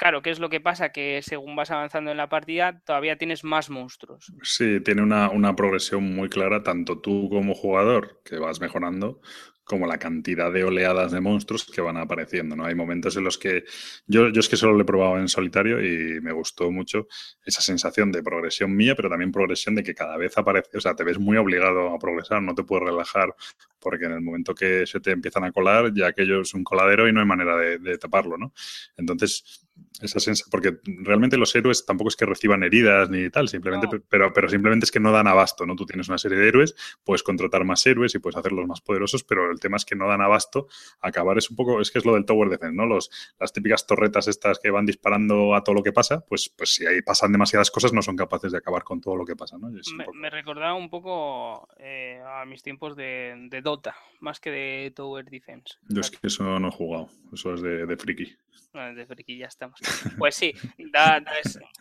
[0.00, 0.92] Claro, ¿qué es lo que pasa?
[0.92, 4.32] Que según vas avanzando en la partida, todavía tienes más monstruos.
[4.42, 9.20] Sí, tiene una, una, progresión muy clara, tanto tú como jugador, que vas mejorando,
[9.62, 12.64] como la cantidad de oleadas de monstruos que van apareciendo, ¿no?
[12.64, 13.64] Hay momentos en los que
[14.06, 17.06] yo, yo es que solo lo he probado en solitario y me gustó mucho
[17.44, 20.96] esa sensación de progresión mía, pero también progresión de que cada vez aparece, o sea,
[20.96, 23.34] te ves muy obligado a progresar, no te puedes relajar
[23.78, 27.06] porque en el momento que se te empiezan a colar, ya aquello es un coladero
[27.06, 28.52] y no hay manera de, de taparlo, ¿no?
[28.96, 29.68] Entonces,
[30.00, 34.32] esa sensación, porque realmente los héroes tampoco es que reciban heridas ni tal, simplemente, pero,
[34.32, 35.76] pero simplemente es que no dan abasto, ¿no?
[35.76, 36.74] Tú tienes una serie de héroes,
[37.04, 40.08] puedes contratar más héroes y puedes hacerlos más poderosos, pero el tema es que no
[40.08, 40.68] dan abasto.
[41.00, 42.86] Acabar es un poco, es que es lo del Tower Defense, ¿no?
[42.86, 46.74] Los, las típicas torretas estas que van disparando a todo lo que pasa, pues, pues
[46.74, 49.58] si ahí pasan demasiadas cosas, no son capaces de acabar con todo lo que pasa,
[49.58, 49.70] ¿no?
[50.14, 55.74] Me, recordaba un poco eh, a mis tiempos de, Dota, más que de Tower Defense.
[55.88, 58.36] Yo es que eso no he jugado, eso es de, de friki.
[58.72, 59.80] De friki ya estamos.
[60.18, 60.54] Pues sí,
[60.92, 61.22] da,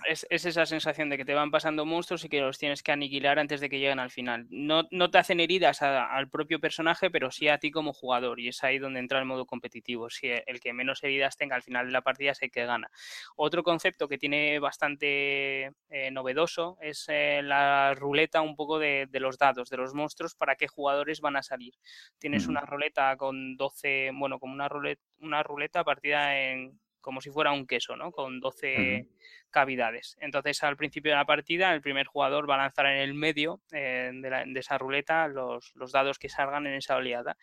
[0.05, 3.39] es, esa sensación de que te van pasando monstruos y que los tienes que aniquilar
[3.39, 4.47] antes de que lleguen al final.
[4.49, 8.39] No, no te hacen heridas al propio personaje, pero sí a ti como jugador.
[8.39, 10.09] Y es ahí donde entra el modo competitivo.
[10.09, 12.89] Si el que menos heridas tenga al final de la partida es el que gana.
[13.35, 19.37] Otro concepto que tiene bastante eh, novedoso es eh, la ruleta un poco de, los
[19.37, 21.73] dados, de los monstruos, para qué jugadores van a salir.
[22.17, 27.29] Tienes una ruleta con 12, bueno, como una ruleta, una ruleta partida en como si
[27.29, 28.11] fuera un queso, ¿no?
[28.11, 29.07] Con 12
[29.49, 30.17] cavidades.
[30.21, 33.61] Entonces, al principio de la partida, el primer jugador va a lanzar en el medio
[33.71, 37.37] eh, de, esa ruleta los, dados que salgan en esa oleada.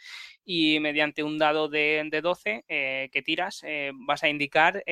[0.45, 4.83] Y mediante un dado de, 12 eh, que tiras, eh, vas a indicar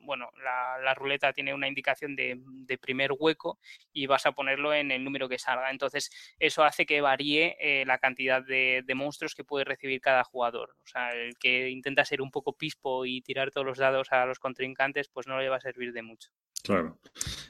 [0.00, 2.40] bueno, la, ruleta tiene una indicación de,
[2.80, 3.58] primer hueco
[3.92, 5.70] y vas a ponerlo en el número que salga.
[5.70, 10.76] Entonces, eso hace que varíe eh, la cantidad de, monstruos que puede recibir cada jugador.
[10.84, 14.26] O sea, el que intenta ser un poco pispo y tirar todos los dados a
[14.26, 16.30] los contrincantes, pues no le va a servir de mucho.
[16.62, 16.98] Claro.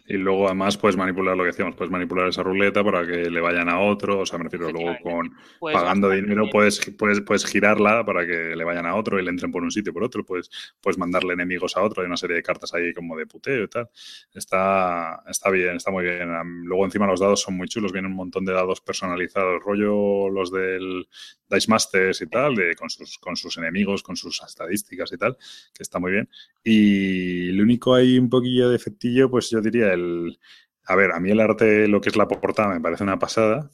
[0.07, 3.41] Y luego además puedes manipular lo que decíamos, puedes manipular esa ruleta para que le
[3.41, 8.05] vayan a otro, o sea, me refiero luego con pagando dinero puedes, puedes, puedes girarla
[8.05, 10.51] para que le vayan a otro y le entren por un sitio por otro, puedes,
[10.81, 13.69] puedes mandarle enemigos a otro, hay una serie de cartas ahí como de puteo y
[13.69, 13.89] tal.
[14.35, 16.29] Está, está bien, está muy bien.
[16.65, 20.51] Luego encima los dados son muy chulos, vienen un montón de dados personalizados, rollo los
[20.51, 21.09] del
[21.49, 25.37] Dice Masters y tal, de, con, sus, con sus enemigos, con sus estadísticas y tal,
[25.75, 26.29] que está muy bien.
[26.63, 30.39] Y lo único hay un poquillo de efectillo, pues yo diría el...
[30.85, 33.71] A ver, a mí el arte, lo que es la portada, me parece una pasada.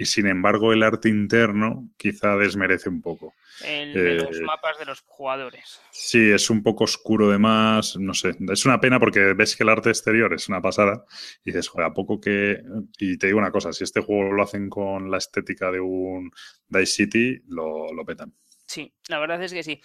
[0.00, 3.34] Y sin embargo el arte interno quizá desmerece un poco.
[3.62, 5.78] El de los eh, mapas de los jugadores.
[5.90, 9.62] Sí, es un poco oscuro de más, no sé, es una pena porque ves que
[9.62, 11.04] el arte exterior es una pasada
[11.44, 12.62] y dices, joder, a poco que...
[12.98, 16.30] Y te digo una cosa, si este juego lo hacen con la estética de un
[16.66, 18.32] Dice City, lo, lo petan.
[18.66, 19.82] Sí, la verdad es que sí.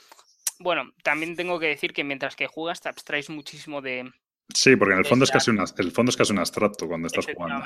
[0.59, 4.09] Bueno, también tengo que decir que mientras que juegas te abstraes muchísimo de,
[4.53, 7.25] Sí, porque en el fondo, es casi el fondo es casi un abstracto cuando estás
[7.25, 7.65] jugando.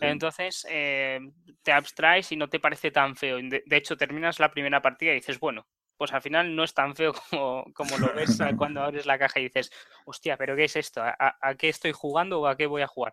[0.00, 1.20] Entonces eh,
[1.62, 3.38] te abstraes y no te parece tan feo.
[3.38, 5.66] De, hecho, terminas la primera partida y dices, bueno,
[5.96, 7.12] pues al final no es tan feo
[7.74, 9.70] como, lo ves cuando abres la caja y dices,
[10.04, 11.02] hostia, pero ¿qué es esto?
[11.02, 13.12] ¿A, qué estoy jugando o a qué voy a jugar?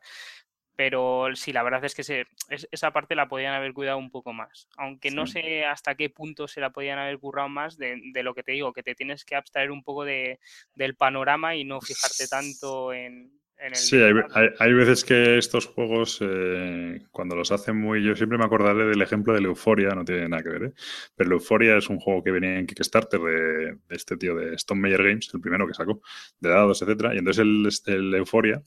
[0.75, 2.25] Pero sí, la verdad es que
[2.71, 4.67] esa parte la podían haber cuidado un poco más.
[4.77, 8.41] Aunque no sé hasta qué punto se la podían haber currado más de, lo que
[8.41, 10.39] te digo, que te tienes que abstraer un poco de,
[10.73, 13.31] del panorama y no fijarte tanto en,
[13.73, 18.03] Sí, hay, veces que estos juegos, eh, cuando los hacen muy.
[18.03, 20.73] Yo siempre me acordaré del ejemplo de Euphoria, no tiene nada que ver, ¿eh?
[21.15, 25.03] Pero Euphoria es un juego que venía en Kickstarter de, este tío de Stone Meyer
[25.03, 26.01] Games, el primero que sacó,
[26.39, 27.13] de dados, etcétera.
[27.13, 28.63] Y entonces el, este, el Euphoria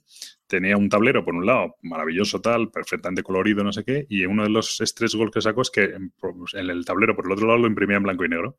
[0.46, 4.44] tenía un tablero, por un lado, maravilloso tal, perfectamente colorido, no sé qué, y uno
[4.44, 6.12] de los tres gols que sacó es que en,
[6.70, 8.58] el tablero, por el otro lado, lo imprimía en blanco y negro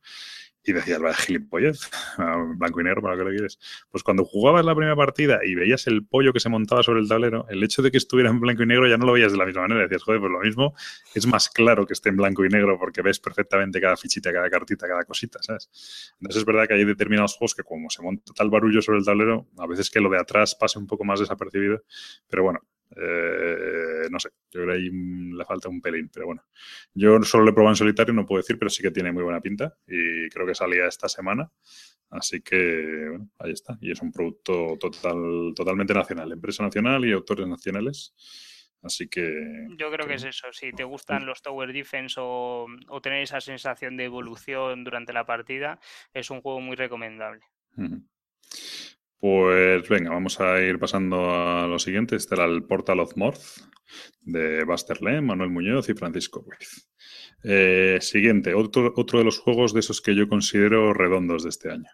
[0.66, 1.90] y decías, vaya gilipollez,
[2.58, 3.60] blanco y negro, ¿para lo quieres?
[3.90, 7.08] Pues cuando jugabas la primera partida y veías el pollo que se montaba sobre el
[7.08, 9.38] tablero, el hecho de que estuviera en blanco y negro ya no lo veías de
[9.38, 9.82] la misma manera.
[9.84, 10.76] Decías, joder, pues lo mismo
[11.14, 14.50] es más claro que esté en blanco y negro porque ves perfectamente cada fichita, cada
[14.50, 16.14] cartita, cada cosita, ¿sabes?
[16.20, 19.06] Entonces es verdad que hay determinados juegos que como se monta tal barullo sobre el
[19.06, 21.84] tablero, a veces que lo de atrás pase un poco más desapercibido,
[22.30, 22.62] pero bueno,
[22.96, 26.44] eh, no sé, yo creo que ahí le falta un pelín, pero bueno.
[26.94, 29.24] Yo solo lo he probado en solitario, no puedo decir, pero sí que tiene muy
[29.24, 31.52] buena pinta y creo que salía esta semana.
[32.10, 33.78] Así que, bueno, ahí está.
[33.82, 38.14] Y es un producto total, totalmente nacional, empresa nacional y autores nacionales.
[38.82, 39.68] Así que.
[39.78, 40.48] Yo creo que, es eso.
[40.52, 42.68] Si te gustan los Tower Defense o,
[43.02, 45.80] tener esa sensación de evolución durante la partida,
[46.14, 47.42] es un juego muy recomendable.
[49.27, 52.15] Pues venga, vamos a ir pasando a lo siguiente.
[52.15, 53.41] Este era el Portal of Morth
[54.22, 56.91] de Buster Manuel Muñoz y Francisco Ruiz.
[57.43, 61.72] Eh, siguiente, otro, otro de los juegos de esos que yo considero redondos de este
[61.72, 61.89] año.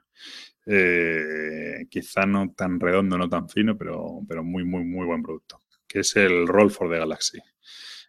[0.65, 5.61] Eh, quizá no tan redondo, no tan fino, pero, pero muy, muy, muy buen producto.
[5.87, 7.39] Que es el Roll for the Galaxy.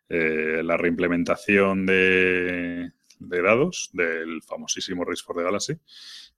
[0.08, 2.90] Eh, la reimplementación de,
[3.20, 5.74] de dados del famosísimo Race for the Galaxy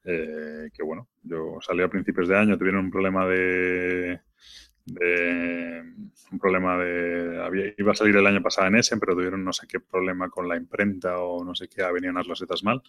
[0.05, 4.21] eh, que bueno, yo salí a principios de año, tuvieron un problema de,
[4.87, 9.67] un problema de iba a salir el año pasado en Essen, pero tuvieron no sé
[9.67, 12.83] qué problema con la imprenta o no sé qué, venían las losetas mal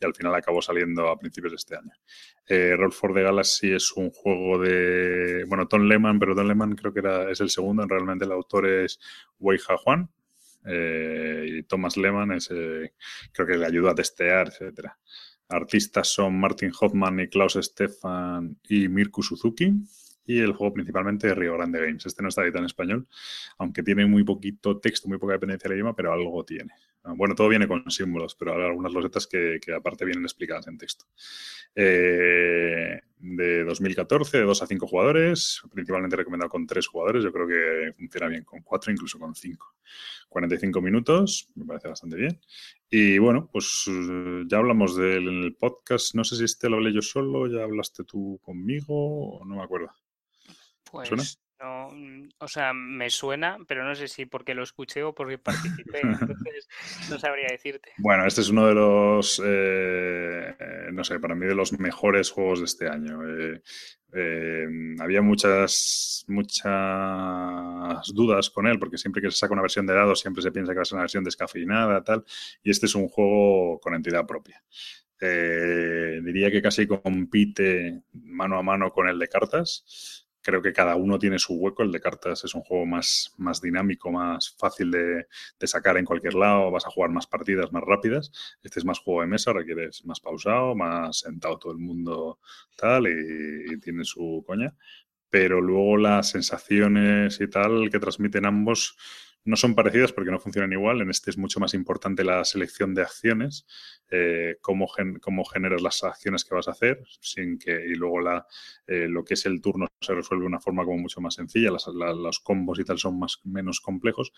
[0.00, 1.92] y al final acabó saliendo a principios de este año.
[2.46, 6.74] Eh, Roll for the Galaxy es un juego de, bueno, Tom Lehman, pero Tom Lehman
[6.74, 8.98] creo que era, es el segundo, realmente el autor es
[9.38, 10.08] Wei Ha Juan
[10.64, 14.96] eh, y Thomas Lehman es, creo que le ayuda a testear, etcétera.
[15.52, 19.72] Artistas son Martin Hoffman y Klaus Stefan y Mirko Suzuki.
[20.24, 22.06] Y el juego principalmente de Rio Grande Games.
[22.06, 23.08] Este no está editado en español,
[23.58, 26.72] aunque tiene muy poquito texto, muy poca dependencia del idioma, pero algo tiene.
[27.04, 31.06] Bueno, todo viene con símbolos, pero hay algunas losetas que, aparte vienen explicadas en texto.
[31.74, 37.46] Eh, de 2014, de 2 a 5 jugadores, principalmente recomendado con 3 jugadores, yo creo
[37.48, 39.74] que funciona bien con 4, incluso con 5.
[40.28, 42.40] 45 minutos, me parece bastante bien.
[42.88, 43.84] Y bueno, pues
[44.46, 48.38] ya hablamos del podcast, no sé si este lo hablé yo solo, ya hablaste tú
[48.42, 49.90] conmigo, no me acuerdo.
[50.90, 55.14] Pues no, mm, o sea, me suena, pero no sé si porque lo escuché o
[55.14, 55.38] porque
[55.84, 56.68] participé, entonces
[57.08, 57.92] no sabría decirte.
[57.98, 60.54] Bueno, este es uno de los, eh,
[60.92, 63.20] no sé, para mí de los mejores juegos de este año.
[63.26, 63.62] Eh,
[64.14, 64.66] eh,
[64.98, 70.20] había muchas, muchas dudas con él, porque siempre que se saca una versión de dados
[70.20, 72.24] siempre se piensa que va a ser una versión descafeinada, tal,
[72.62, 74.62] y este es un juego con entidad propia.
[75.20, 81.18] diría que casi compite mano a mano con el de cartas creo que cada uno
[81.18, 81.82] tiene su hueco.
[81.82, 85.26] El de cartas es un juego más, más dinámico, más fácil de,
[85.66, 88.32] sacar en cualquier lado, vas a jugar más partidas más rápidas.
[88.62, 92.40] Este es más juego de mesa, requieres más pausado, más sentado todo el mundo
[92.76, 94.74] tal y, y tiene su coña.
[95.30, 98.96] Pero luego las sensaciones y tal que transmiten ambos
[99.44, 101.00] no son parecidas porque no funcionan igual.
[101.00, 103.66] En este es mucho más importante la selección de acciones,
[104.10, 108.46] eh, cómo, generas las acciones que vas a hacer, sin que, y luego la,
[108.86, 111.70] eh, lo que es el turno se resuelve de una forma como mucho más sencilla.
[111.70, 114.32] los combos y tal son más, menos complejos,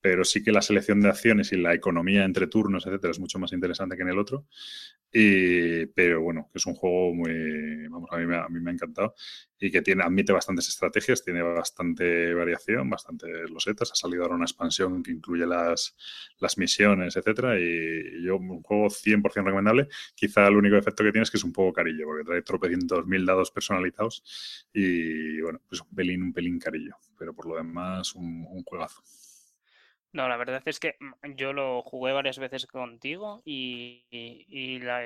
[0.00, 3.38] pero sí que la selección de acciones y la economía entre turnos, etcétera, es mucho
[3.38, 4.46] más interesante que en el otro.
[5.12, 8.70] Y, pero bueno, que es un juego muy, vamos, a mí, me, a mí me
[8.70, 9.14] ha encantado
[9.60, 13.92] y que tiene, admite bastantes estrategias, tiene bastante variación, bastantes losetas.
[13.92, 15.94] Ha salido ahora una expansión que incluye las,
[16.38, 17.58] las misiones, etcétera.
[17.60, 19.88] Y, yo, un juego 100% recomendable.
[20.14, 23.06] Quizá el único efecto que tiene es que es un poco carillo, porque trae tropecientos
[23.06, 24.22] mil dados personalizados
[24.72, 26.96] y bueno, pues un pelín, un pelín carillo.
[27.18, 29.02] Pero por lo demás, un juegazo.
[30.12, 34.04] No, la verdad es que mm, yo lo jugué varias veces contigo y,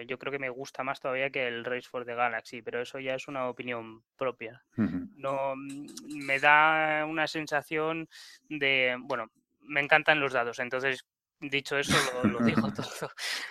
[0.06, 2.98] yo creo que me gusta más todavía que el Race for the Galaxy, pero eso
[2.98, 4.62] ya es una opinión propia.
[4.76, 8.09] No mm, me da una sensación
[8.48, 11.06] de, bueno, me encantan los dados, entonces
[11.40, 11.94] dicho eso
[12.24, 13.11] lo, digo todo.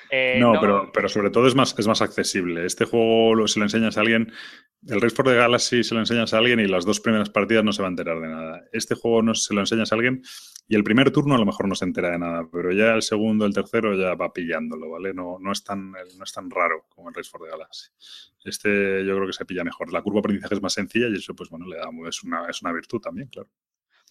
[0.09, 2.65] Eh, no, Pero, pero sobre todo es más, es más accesible.
[2.65, 4.31] Este juego, si lo enseñas a alguien,
[4.87, 7.63] el Race for the Galaxy se lo enseñas a alguien y las dos primeras partidas
[7.63, 8.63] no se va a enterar de nada.
[8.71, 10.21] Este juego no se lo enseñas a alguien
[10.67, 13.01] y el primer turno a lo mejor no se entera de nada, pero ya el
[13.01, 15.13] segundo, el tercero ya va pillándolo, ¿vale?
[15.13, 17.89] No, no, es, tan, no es tan raro como el Race for the Galaxy.
[18.43, 19.91] Este yo creo que se pilla mejor.
[19.91, 22.47] La curva de aprendizaje es más sencilla y eso, pues bueno, le da, es, una,
[22.49, 23.49] es una virtud también, claro.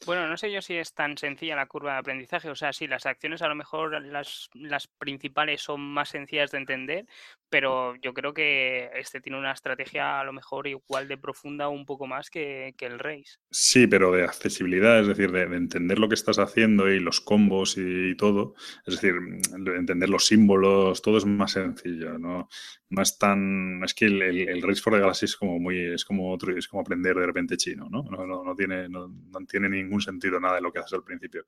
[0.04, 2.50] Bueno, no sé yo si es tan sencilla la curva de aprendizaje.
[2.50, 6.58] O sea, sí, las acciones a lo mejor las, las principales son más sencillas de
[6.58, 7.06] entender,
[7.52, 11.70] pero yo creo que este tiene una estrategia a lo mejor igual de profunda o
[11.70, 13.36] un poco más que, el Race.
[13.50, 17.76] Sí, pero de accesibilidad, es decir, de, entender lo que estás haciendo y los combos
[17.76, 18.54] y, todo.
[18.86, 22.48] Es decir, de entender los símbolos, todo es más sencillo, ¿no?
[22.88, 23.82] No es tan.
[23.84, 25.92] Es que el, el, Race for the Galaxy es como muy.
[25.92, 28.02] Es como otro, es como aprender de repente chino, ¿no?
[28.02, 31.05] No, no, no tiene, no, no tiene ningún sentido nada de lo que haces al
[31.05, 31.47] principio.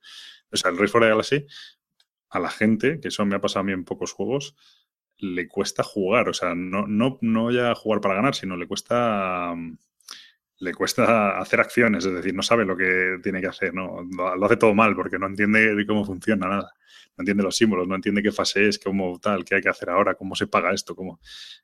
[0.51, 1.47] O sea, el Race for the Galaxy,
[2.31, 4.55] a la gente, que eso me ha pasado a mí en pocos juegos,
[5.19, 6.29] le cuesta jugar.
[6.29, 9.55] O sea, no, no, no ya jugar para ganar, sino le cuesta.
[10.59, 14.03] Le cuesta hacer acciones, es decir, no sabe lo que tiene que hacer, ¿no?
[14.03, 16.75] Lo hace todo mal porque no entiende cómo funciona nada
[17.17, 19.89] no entiende los símbolos, no entiende qué fase es, cómo tal, qué hay que hacer
[19.91, 21.21] ahora, cómo se paga esto, cómo...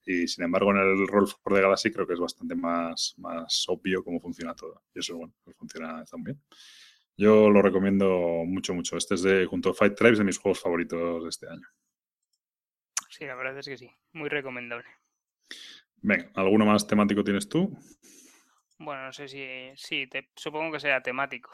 [0.06, 3.64] Y sin embargo, en el Roll for the Galaxy creo que es bastante más, más
[3.68, 4.84] obvio cómo funciona todo.
[4.94, 6.40] Y eso, bueno, pues funciona también.
[7.16, 8.96] Yo lo recomiendo mucho, mucho.
[8.96, 11.66] Este es de, junto a Fight Tribes, de mis juegos favoritos de este año.
[13.08, 13.90] Sí, la verdad es que sí.
[14.12, 14.86] Muy recomendable.
[15.96, 17.76] Venga, ¿alguno más temático tienes tú?
[18.81, 19.47] Bueno, no sé si.
[19.77, 21.52] Sí, supongo que sea temático.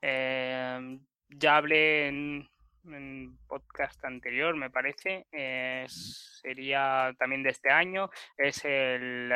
[0.00, 2.48] Eh, ya hablé en,
[2.86, 5.26] en podcast anterior, me parece.
[5.86, 8.08] sería también de este año.
[8.38, 9.30] Es el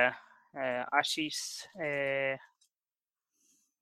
[0.54, 1.68] eh, Ashis.
[1.78, 2.38] Eh,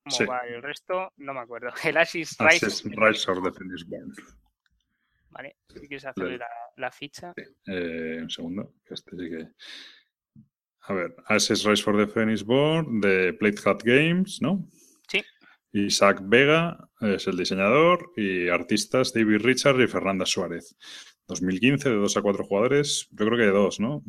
[0.03, 1.13] ¿Cómo va el resto?
[1.15, 1.69] No me acuerdo.
[1.85, 4.13] El Ashis Rise, Rise of the Phoenix Born.
[5.29, 6.39] Vale, si quieres hacer
[6.75, 7.33] la, ficha.
[7.65, 9.47] Eh, un segundo, que este sí que.
[10.87, 14.65] A ver, Ashis Rise for the Phoenix Born de Plate Hat Games, ¿no?
[15.09, 15.21] Sí.
[15.73, 20.77] Isaac Vega es el diseñador y artistas David Richard y Fernanda Suárez.
[21.27, 24.01] 2015, de 2 a 4 jugadores, yo creo que de 2, ¿no?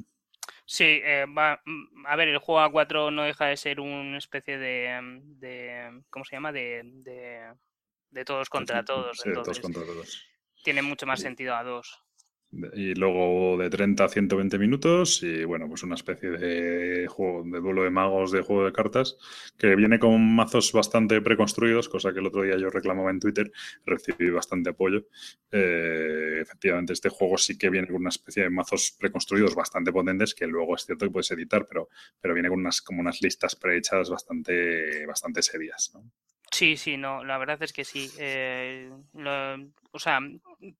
[0.66, 1.60] Sí, eh, va,
[2.06, 6.24] a ver, el juego a 4 no deja de ser una especie de, de ¿cómo
[6.24, 6.52] se llama?
[6.52, 6.82] De,
[8.10, 9.18] de, todos contra todos.
[9.18, 10.24] Sí, todos contra todos.
[10.62, 12.07] Tiene mucho más sentido a 2
[12.50, 17.60] y luego de 30 a 120 minutos y bueno, pues una especie de juego de
[17.60, 19.18] duelo de magos de juego de cartas
[19.58, 23.52] que viene con mazos bastante preconstruidos, cosa que el otro día yo reclamaba en Twitter,
[23.84, 25.06] recibí bastante apoyo.
[25.50, 30.34] Eh, efectivamente, este juego sí que viene con una especie de mazos preconstruidos bastante potentes
[30.34, 31.88] que luego es cierto que puedes editar, pero,
[32.20, 35.92] pero viene con unas, como unas listas prehechas bastante, bastante serias.
[36.50, 38.10] Sí, sí, no, la verdad es que sí.
[38.18, 38.90] Eh,
[39.92, 40.18] o sea,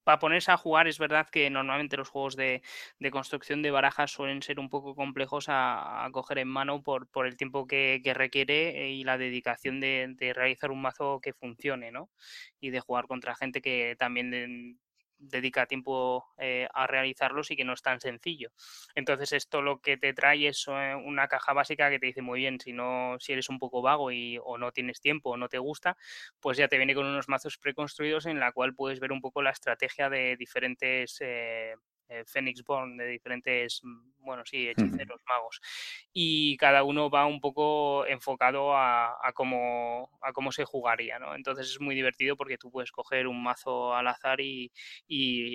[0.02, 2.62] para ponerse a jugar es verdad que normalmente los juegos de,
[3.12, 7.36] construcción de barajas suelen ser un poco complejos a, coger en mano por, por el
[7.36, 12.08] tiempo que, requiere y la dedicación de, de, realizar un mazo que funcione, ¿no?
[12.60, 14.78] Y de jugar contra gente que también
[15.18, 18.50] dedica tiempo eh, a realizarlos y que no es tan sencillo.
[18.94, 22.40] Entonces esto lo que te trae es eh, una caja básica que te dice muy
[22.40, 25.48] bien, si no, si eres un poco vago y o no tienes tiempo o no
[25.48, 25.96] te gusta,
[26.40, 29.42] pues ya te viene con unos mazos preconstruidos en la cual puedes ver un poco
[29.42, 31.74] la estrategia de diferentes eh,
[32.08, 35.60] eh, Phoenix Born de diferentes, mm, bueno, sí, hechiceros, magos.
[36.12, 41.34] Y cada uno va un poco enfocado a, cómo, a cómo se jugaría, ¿no?
[41.34, 44.70] Entonces es muy divertido porque tú puedes coger un mazo al azar y,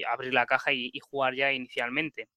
[0.03, 2.27] abrir la caja y jugar ya inicialmente.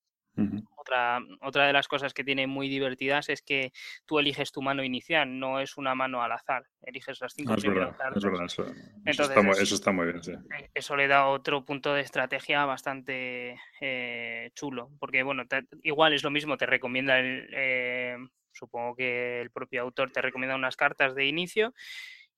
[0.87, 3.73] Otra, otra de las cosas que tiene muy divertidas es que
[4.05, 6.65] tú eliges tu mano inicial, no es una mano al azar.
[6.83, 10.23] Eliges las cinco ah, es verdad, es verdad, eso, está muy, eso, está muy, bien.
[10.23, 10.33] Sí.
[10.33, 15.43] Eh, eso le da otro punto de estrategia bastante eh, chulo, porque bueno,
[15.83, 18.17] igual es lo mismo, te recomienda el, eh,
[18.53, 21.75] supongo que el propio autor te recomienda unas cartas de inicio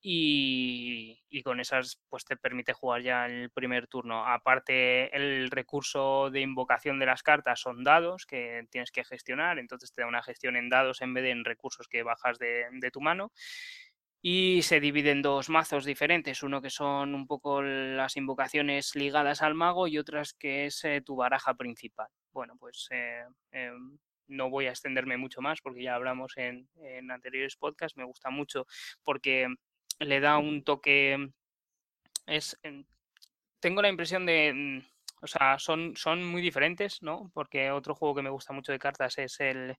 [0.01, 4.27] y, con esas pues te permite jugar ya el primer turno.
[4.27, 9.93] Aparte el recurso de invocación de las cartas son dados que tienes que gestionar, entonces
[9.93, 13.01] te da una gestión en dados en vez de en recursos que bajas de, tu
[13.01, 13.33] mano.
[14.20, 19.43] Y se divide en dos mazos diferentes, uno que son un poco las invocaciones ligadas
[19.43, 22.09] al mago y otras que es eh, tu baraja principal.
[22.33, 23.23] Bueno, pues eh,
[23.53, 28.05] em, no voy a extenderme mucho más porque ya hablamos en, en anteriores podcasts, me
[28.05, 28.66] gusta mucho
[29.05, 29.47] porque
[29.99, 31.31] le da un toque.
[32.27, 32.59] Es.
[33.61, 34.53] Tengo la impresión de.
[34.55, 34.83] Mm,
[35.20, 37.31] o sea, son, son muy diferentes, ¿no?
[37.35, 39.77] Porque otro juego que me gusta mucho de cartas es el,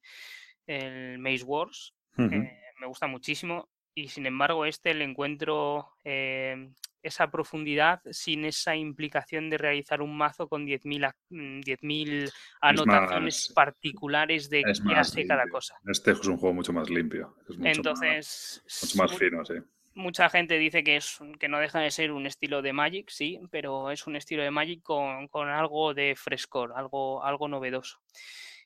[0.68, 1.94] el Maze Wars.
[2.18, 3.70] Eh, me gusta muchísimo.
[3.96, 6.72] Y sin embargo, este le encuentro eh,
[7.02, 12.30] esa profundidad sin esa implicación de realizar un mazo con 10.000 10 mm,
[12.62, 15.76] anotaciones particulares de qué hace cada cosa.
[15.86, 17.36] Este es un juego mucho más limpio.
[17.62, 19.56] Entonces, mucho más fino, sí
[19.94, 23.40] mucha gente dice que, es, que no deja de ser un estilo de Magic, sí,
[23.52, 27.99] pero es un estilo de Magic con, algo de frescor, algo, algo novedoso.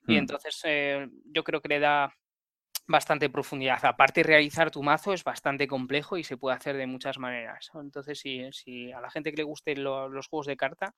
[0.07, 0.17] Y hmm.
[0.17, 2.13] entonces eh, yo creo que le da
[2.87, 3.83] bastante profundidad.
[3.85, 7.71] Aparte, realizar tu mazo es bastante complejo y se puede hacer de muchas maneras.
[7.75, 10.93] Entonces, si, si a la gente que le gusten los juegos de carta,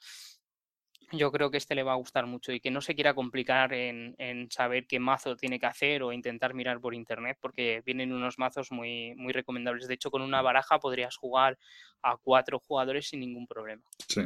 [1.12, 3.74] yo creo que este le va a gustar mucho y que no se quiera complicar
[3.74, 4.16] en,
[4.50, 8.72] saber qué mazo tiene que hacer o intentar mirar por internet porque vienen unos mazos
[8.72, 9.88] muy, muy recomendables.
[9.88, 11.58] De hecho, con una baraja podrías jugar
[12.02, 13.84] a cuatro jugadores sin ningún problema.
[14.08, 14.22] Sí.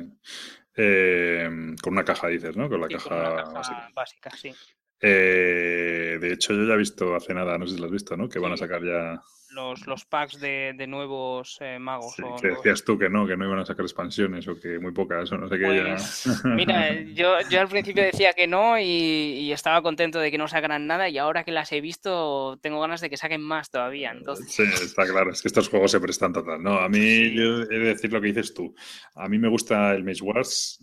[0.76, 2.70] Em, con una caja dices, ¿no?
[2.70, 3.50] Con la caja,
[3.94, 4.32] básica.
[4.32, 4.54] sí.
[5.02, 8.18] Eh, de hecho, yo ya he visto hace nada, no sé si lo has visto,
[8.18, 8.28] ¿no?
[8.28, 9.22] Que van a sacar ya
[9.52, 12.16] los, los packs de, nuevos eh, magos.
[12.42, 15.32] que decías tú que no, que no iban a sacar expansiones o que muy pocas
[15.32, 15.66] o no sé qué.
[15.66, 20.48] Pues, mira, yo, yo, al principio decía que no y, estaba contento de que no
[20.48, 24.12] sacaran nada y ahora que las he visto tengo ganas de que saquen más todavía.
[24.12, 24.52] Entonces...
[24.52, 26.62] Sí, está claro, es que estos juegos se prestan total.
[26.62, 28.74] No, a mí yo he de decir lo que dices tú.
[29.16, 30.80] A mí me gusta el Maze Wars.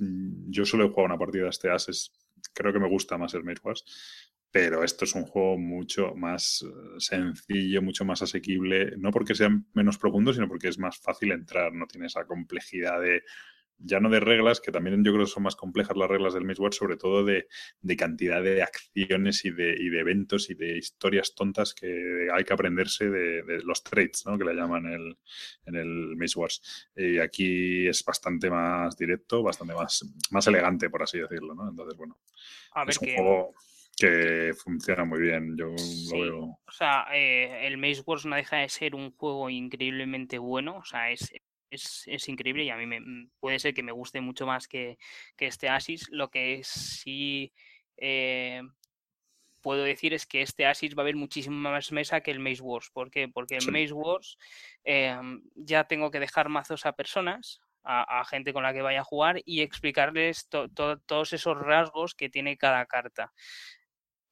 [0.49, 2.13] Yo solo he jugado una partida de este Ases.
[2.57, 3.85] Creo que me gusta más el Maze Wars
[4.57, 9.51] pero esto es un juego mucho más eh, sencillo, mucho más asequible, no porque sea
[9.75, 13.23] menos profundo, sino porque es más fácil entrar, no tiene esa complejidad de,
[13.79, 16.45] ya no de reglas, que también yo creo que son más complejas las reglas del
[16.45, 17.47] Maze sobre todo de,
[17.97, 22.53] cantidad de acciones y de, y de, eventos y de historias tontas que hay que
[22.53, 24.39] aprenderse de, los traits, ¿no?
[24.39, 25.19] que le llaman el,
[25.67, 26.89] en el Maze Wars.
[26.97, 31.55] Y aquí es bastante más directo, bastante más, más elegante, por así decirlo.
[31.55, 31.69] ¿no?
[31.69, 32.19] Entonces, bueno,
[32.87, 33.55] es un juego
[33.97, 35.69] que funciona muy bien, yo
[36.13, 36.39] lo veo.
[36.67, 40.85] O sea, eh, el Maze Wars no deja de ser un juego increíblemente bueno, o
[40.85, 41.33] sea, es,
[41.71, 44.99] es, increíble y a mí me, mm, puede ser que me guste mucho más que,
[45.39, 46.09] este Asis.
[46.11, 47.53] Lo que sí
[47.97, 48.63] eh,
[49.61, 52.63] puedo decir es que este Asis va a haber muchísimo más mesa que el Maze
[52.63, 52.91] Wars.
[52.93, 53.29] ¿Por qué?
[53.29, 54.39] Porque el Maze Wars
[54.85, 59.05] em, ya tengo que dejar mazos a personas, a, gente con la que vaya a
[59.05, 63.33] jugar y explicarles todos esos rasgos que tiene cada carta.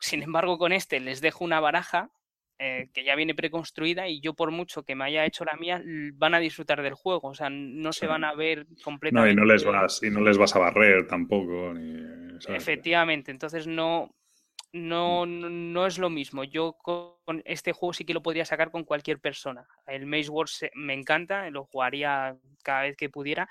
[0.00, 2.10] Sin embargo, con este les dejo una baraja
[2.58, 5.82] eh, que ya viene preconstruida y yo por mucho que me haya hecho la mía,
[6.14, 7.28] van a disfrutar del juego.
[7.28, 9.34] O sea, no se van a ver completamente.
[9.34, 11.74] No, y no les vas, y no les vas a barrer tampoco.
[12.48, 14.14] Efectivamente, entonces no,
[14.72, 15.72] no, mm.
[15.72, 16.44] no, es lo mismo.
[16.44, 19.66] Yo con este juego sí que lo podría sacar con cualquier persona.
[19.86, 23.48] El Maze Wars me encanta, lo jugaría cada vez que pudiera,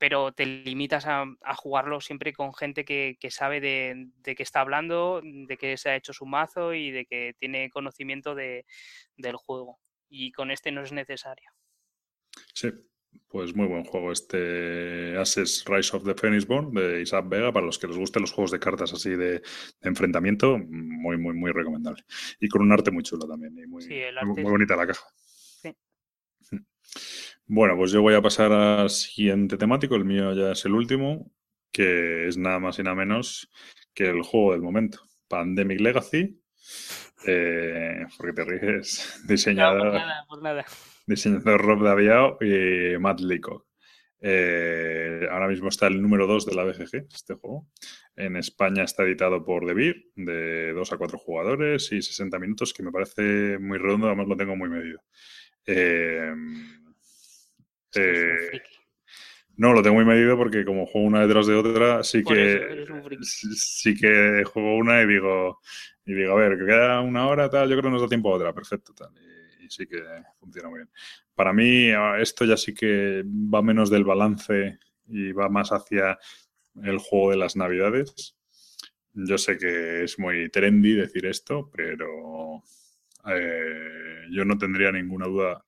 [0.00, 5.20] pero te limitas a, jugarlo siempre con gente que, sabe de, de, qué está hablando,
[5.22, 8.64] de que se ha hecho su mazo y de que tiene conocimiento de,
[9.18, 9.78] del juego.
[10.08, 11.50] Y con este no es necesario.
[12.54, 12.70] Sí,
[13.28, 17.52] pues muy buen juego este Assets Rise of the Phoenix Born de Isaac Vega.
[17.52, 19.42] Para los que les gusten los juegos de cartas así de,
[19.82, 22.04] enfrentamiento, muy, muy, muy recomendable.
[22.40, 23.52] Y con un arte muy chulo también.
[23.58, 23.86] Y muy,
[24.24, 25.04] muy, bonita la caja.
[25.26, 25.76] Sí.
[27.52, 31.32] Bueno, pues yo voy a pasar al siguiente temático, el mío ya es el último,
[31.72, 33.50] que es nada más y nada menos
[33.92, 36.40] que el juego del momento, Pandemic Legacy,
[37.26, 40.00] eh, porque te ríes, diseñador,
[41.08, 43.66] diseñador Rob Daviao y Matt Leacock.
[44.20, 47.66] Eh, ahora mismo está el número 2 de la BGG, este juego.
[48.14, 52.84] En España está editado por Beer, de 2 a 4 jugadores y 60 minutos, que
[52.84, 55.02] me parece muy redondo, además lo tengo muy medido.
[55.66, 56.32] Eh,
[57.94, 58.62] eh,
[59.56, 62.86] no, lo tengo muy medido porque como juego una detrás de otra, sí que
[63.54, 65.60] sí que juego una y digo,
[66.06, 68.32] y digo, a ver, que queda una hora, tal, yo creo que nos da tiempo
[68.32, 69.10] a otra, perfecto, tal.
[69.16, 70.02] Y, sí que
[70.40, 70.90] funciona muy bien.
[71.34, 76.18] Para mí, esto ya sí que va menos del balance y va más hacia
[76.82, 78.36] el juego de las navidades.
[79.12, 82.62] Yo sé que es muy trendy decir esto, pero
[83.26, 85.64] eh, yo no tendría ninguna duda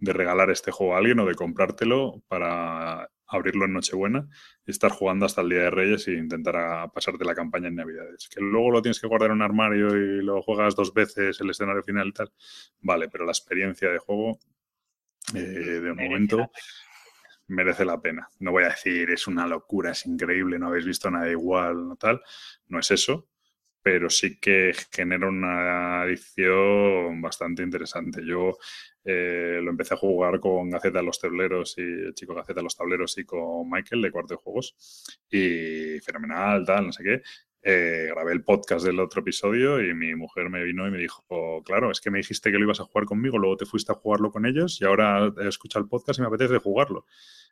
[0.00, 4.28] de regalar este juego a alguien o de comprártelo para abrirlo en Nochebuena
[4.66, 8.28] y estar jugando hasta el Día de Reyes e intentar pasarte la campaña en Navidades.
[8.28, 11.50] Que luego lo tienes que guardar en un armario y lo juegas dos veces el
[11.50, 12.32] escenario final y tal.
[12.80, 14.38] Vale, pero la experiencia de juego,
[15.34, 16.50] eh, de momento,
[17.46, 18.28] merece la pena.
[18.40, 21.96] No voy a decir es una locura, es increíble, no habéis visto nada igual, no
[21.96, 22.20] tal.
[22.66, 23.28] No es eso,
[23.82, 28.24] pero sí que genera una adicción bastante interesante.
[28.24, 28.58] Yo
[29.04, 32.64] eh, lo empecé a jugar con Gaceta de los Tableros y el chico Gaceta de
[32.64, 37.22] los Tableros y con Michael de Cuarto de Juegos y fenomenal, tal, no sé qué.
[37.62, 41.62] Eh, grabé el podcast del otro episodio y mi mujer me vino y me dijo,
[41.62, 43.96] claro, es que me dijiste que lo ibas a jugar conmigo, luego te fuiste a
[43.96, 47.04] jugarlo con ellos y ahora he escuchado el podcast y me apetece jugarlo.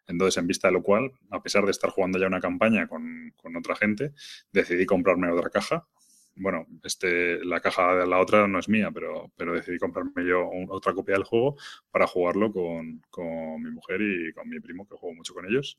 [0.06, 3.34] Entonces, en vista de lo cual, a pesar de estar jugando ya una campaña con,
[3.36, 4.12] con otra gente,
[4.50, 5.86] decidí comprarme otra caja,
[6.38, 10.48] bueno, este, la caja de la otra no es mía, pero, pero decidí comprarme yo
[10.68, 11.56] otra copia del juego
[11.90, 15.78] para jugarlo con, con, mi mujer y con mi primo, que juego mucho con ellos.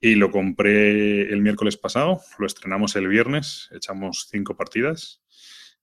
[0.00, 5.22] Y lo compré el miércoles pasado, lo estrenamos el viernes, echamos cinco partidas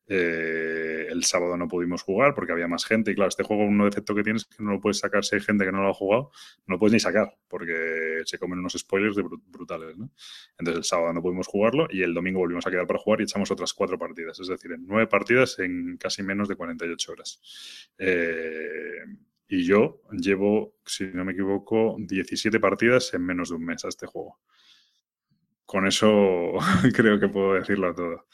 [0.08, 3.12] eh, el sábado no pudimos jugar porque había más gente.
[3.12, 5.36] Y claro, este juego, un defecto que tienes es que no lo puedes sacar si
[5.36, 6.32] hay gente que no lo ha jugado,
[6.68, 9.98] no lo puedes ni sacar porque se comen unos spoilers de brutales.
[9.98, 10.10] ¿no?
[10.58, 13.24] Entonces el sábado no pudimos jugarlo y el domingo volvimos a quedar para jugar y
[13.24, 14.40] echamos otras cuatro partidas.
[14.40, 17.90] Es decir, en nueve partidas en casi menos de 48 horas.
[17.98, 19.04] Eh,
[19.48, 23.90] y yo llevo, si no me equivoco, 17 partidas en menos de un mes a
[23.90, 24.40] este juego.
[25.74, 26.54] Con eso
[26.94, 28.28] creo que puedo decirlo todo.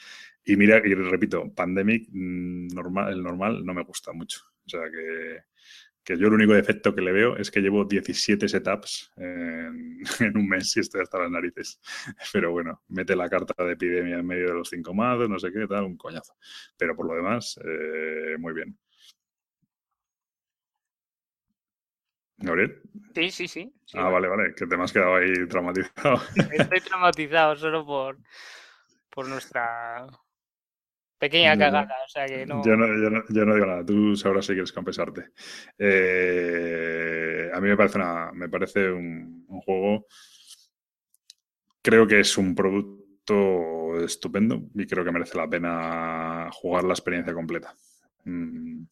[0.44, 4.42] Y mira, y repito, Pandemic, mm, normal, el normal no me gusta mucho.
[4.66, 9.14] O sea que, yo el único defecto que le veo es que llevo 17 setups
[9.16, 11.80] en, un mes y estoy hasta las narices.
[12.34, 15.50] Pero bueno, mete la carta de epidemia en medio de los cinco más, no sé
[15.54, 16.34] qué, tal, un coñazo.
[16.78, 18.78] Pero por lo demás, eh, muy bien.
[22.42, 22.82] ¿Gabriel?
[23.14, 23.74] Sí, sí, sí.
[23.96, 26.22] ah, vale, vale, que te me has quedado ahí traumatizado.
[26.52, 28.18] Estoy traumatizado solo por,
[29.10, 30.08] por nuestra
[31.20, 32.64] Pequeña cagada, o sea que no...
[32.64, 32.88] Yo no,
[33.28, 35.32] digo nada, tú sabrás si quieres compensarte.
[35.78, 40.06] Eh, a mí me parece, una, me parece un, juego,
[41.82, 47.34] creo que es un producto estupendo y creo que merece la pena jugar la experiencia
[47.34, 47.76] completa.
[48.24, 48.84] Mm,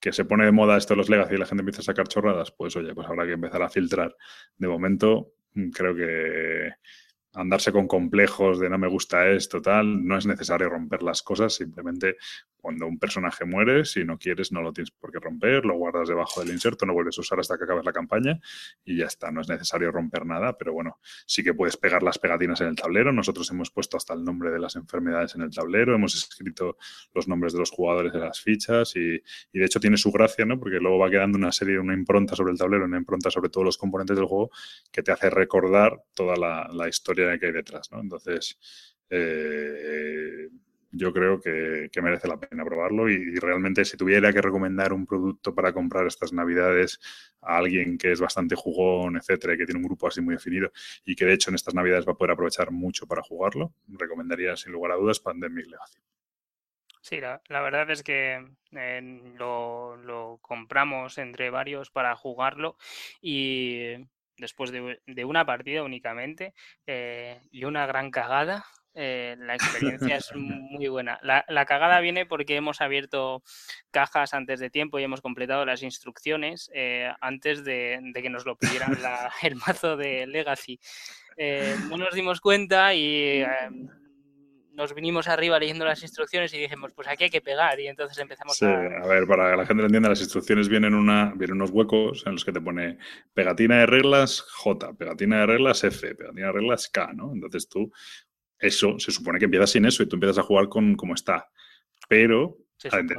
[0.00, 2.08] que se pone de moda esto de los Legacy y la gente empieza a sacar
[2.08, 4.16] chorradas, pues oye, pues habrá que empezar a filtrar.
[4.56, 6.70] De momento, mm, creo que
[7.34, 11.54] andarse con complejos de no me gusta esto, tal, no es necesario romper las cosas,
[11.54, 12.16] simplemente
[12.60, 16.08] cuando un personaje muere, si no quieres no lo tienes por qué romper, lo guardas
[16.08, 18.40] debajo del inserto, no vuelves a usar hasta que acabes la campaña
[18.84, 22.18] y ya está, no es necesario romper nada, pero bueno, sí que puedes pegar las
[22.18, 25.50] pegatinas en el tablero, nosotros hemos puesto hasta el nombre de las enfermedades en el
[25.50, 26.76] tablero, hemos escrito
[27.14, 29.22] los nombres de los jugadores de las fichas y,
[29.52, 30.58] de hecho tiene su gracia, ¿no?
[30.58, 33.64] Porque luego va quedando una serie, una impronta sobre el tablero, una impronta sobre todos
[33.64, 34.50] los componentes del juego
[34.90, 38.00] que te hace recordar toda la, historia que hay detrás, ¿no?
[38.00, 38.58] Entonces,
[39.10, 40.48] eh,
[40.92, 45.54] yo creo que, merece la pena probarlo y, realmente si tuviera que recomendar un producto
[45.54, 47.00] para comprar estas navidades
[47.40, 50.72] a alguien que es bastante jugón, etcétera, y que tiene un grupo así muy definido
[51.04, 54.56] y que de hecho en estas navidades va a poder aprovechar mucho para jugarlo, recomendaría
[54.56, 56.00] sin lugar a dudas Pandemic Legacy.
[57.02, 62.76] Sí, la, verdad es que eh, lo, compramos entre varios para jugarlo
[63.22, 63.94] y
[64.36, 66.54] después de, una partida únicamente
[66.86, 68.64] eh, y una gran cagada
[68.94, 71.20] eh, la experiencia es muy buena.
[71.22, 73.42] La, cagada viene porque hemos abierto
[73.90, 78.56] cajas antes de tiempo y hemos completado las instrucciones eh, antes de, que nos lo
[78.56, 78.92] pidieran
[79.42, 80.80] el mazo de Legacy.
[81.36, 83.44] Eh, no nos dimos cuenta y
[84.72, 88.16] nos vinimos arriba leyendo las instrucciones y dijimos, pues aquí hay que pegar y entonces
[88.18, 88.66] empezamos a...
[88.68, 92.24] a ver, para que la gente lo entienda, las instrucciones vienen, una, vienen unos huecos
[92.26, 92.98] en los que te pone
[93.34, 97.32] pegatina de reglas J, pegatina de reglas F, pegatina de reglas K, ¿no?
[97.32, 97.92] Entonces tú
[98.60, 101.48] eso se supone que empiezas sin eso y tú empiezas a jugar con como está.
[102.08, 102.58] Pero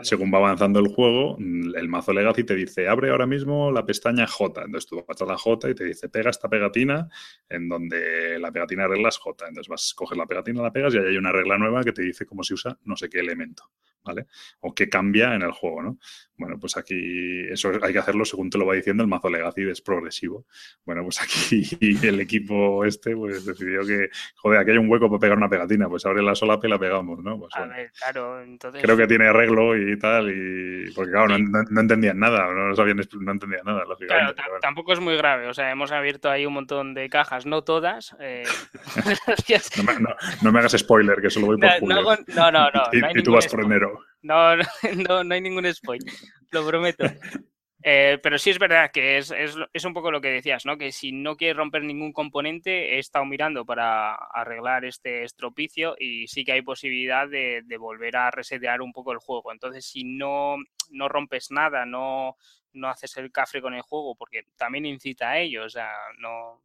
[0.02, 4.26] según va avanzando el juego, el mazo Legacy te dice, abre ahora mismo la pestaña
[4.26, 4.64] J.
[4.64, 7.08] Entonces tú vas a la J y te dice, pega esta pegatina
[7.48, 9.48] en donde la pegatina de reglas J.
[9.48, 12.02] Entonces vas, coges la pegatina, la pegas y ahí hay una regla nueva que te
[12.02, 13.70] dice cómo se usa no sé qué elemento.
[14.04, 14.26] ¿Vale?
[14.62, 16.00] O qué cambia en el juego, ¿no?
[16.42, 19.70] Bueno, pues aquí eso hay que hacerlo según te lo va diciendo el mazo Legacy,
[19.70, 20.48] es progresivo.
[20.84, 21.62] Bueno, pues aquí
[22.08, 25.88] el equipo este pues decidió que, joder, aquí hay un hueco para pegar una pegatina,
[25.88, 27.38] pues abre la solapa y la pegamos, ¿no?
[27.38, 28.82] Pues, a ver, claro, entonces...
[28.82, 33.32] Creo que tiene arreglo y tal, y porque claro, no, entendían nada, no sabían, no
[33.32, 37.08] entendían nada, Claro, tampoco es muy grave, o sea, hemos abierto ahí un montón de
[37.08, 38.16] cajas, no todas.
[38.20, 38.42] Eh...
[40.42, 42.02] no, me, hagas spoiler, que solo voy por julio.
[42.36, 42.84] No, no, no.
[42.92, 44.00] y, tú vas por enero.
[44.22, 44.56] No,
[45.10, 46.14] no, no hay ningún spoiler,
[46.52, 47.06] lo prometo.
[47.84, 49.34] Eh, pero sí es verdad que es,
[49.74, 50.78] es, un poco lo que decías, ¿no?
[50.78, 56.28] Que si no quieres romper ningún componente, he estado mirando para arreglar este estropicio y
[56.28, 59.52] sí que hay posibilidad de, volver a resetear un poco el juego.
[59.52, 60.58] Entonces, si no,
[60.92, 62.36] no rompes nada, no,
[62.74, 66.62] no haces el cafre con el juego, porque también incita a ello, o sea, no...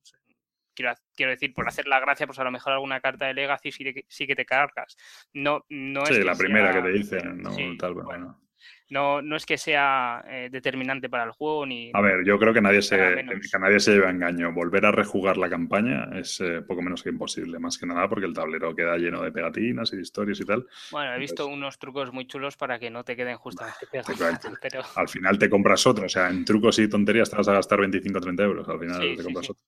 [0.76, 3.72] Quiero, quiero decir, por hacer la gracia, pues a lo mejor alguna carta de Legacy
[3.72, 4.96] sí, que te cargas.
[5.32, 8.46] No, no sí, la primera que te dicen, no tal, bueno
[8.88, 11.90] no, no es que sea eh, determinante para el juego ni...
[11.92, 14.52] A ver, yo creo que nadie, se, que nadie se lleva engaño.
[14.52, 18.26] Volver a rejugar la campaña es eh, poco menos que imposible, más que nada porque
[18.26, 20.66] el tablero queda lleno de pegatinas y de historias y tal.
[20.92, 24.40] Bueno, he visto unos trucos muy chulos para que no te queden justamente pegatinas.
[24.60, 24.82] Pero...
[24.94, 27.80] Al final te compras otro, o sea, en trucos y tonterías te vas a gastar
[27.80, 29.62] 25 o 30 euros, al final te compras otro.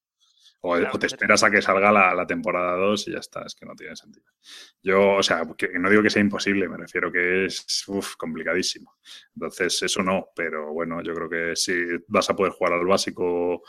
[0.61, 3.75] O, te esperas a que salga la, temporada 2 y ya está, es que no
[3.77, 4.27] tiene sentido.
[4.83, 7.85] Yo, o sea, que no digo que sea imposible, me refiero que es
[8.17, 8.97] complicadísimo.
[9.35, 11.75] Entonces, eso no, pero bueno, yo creo que si
[12.09, 13.63] vas a poder jugar al básico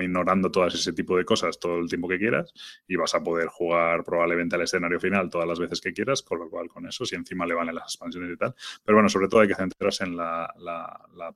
[0.00, 2.52] ignorando todas ese tipo de cosas todo el tiempo que quieras
[2.86, 6.38] y vas a poder jugar probablemente al escenario final todas las veces que quieras, con
[6.38, 8.54] lo cual con eso, si encima le valen las expansiones y tal.
[8.84, 10.52] Pero bueno, sobre todo hay que centrarse en la,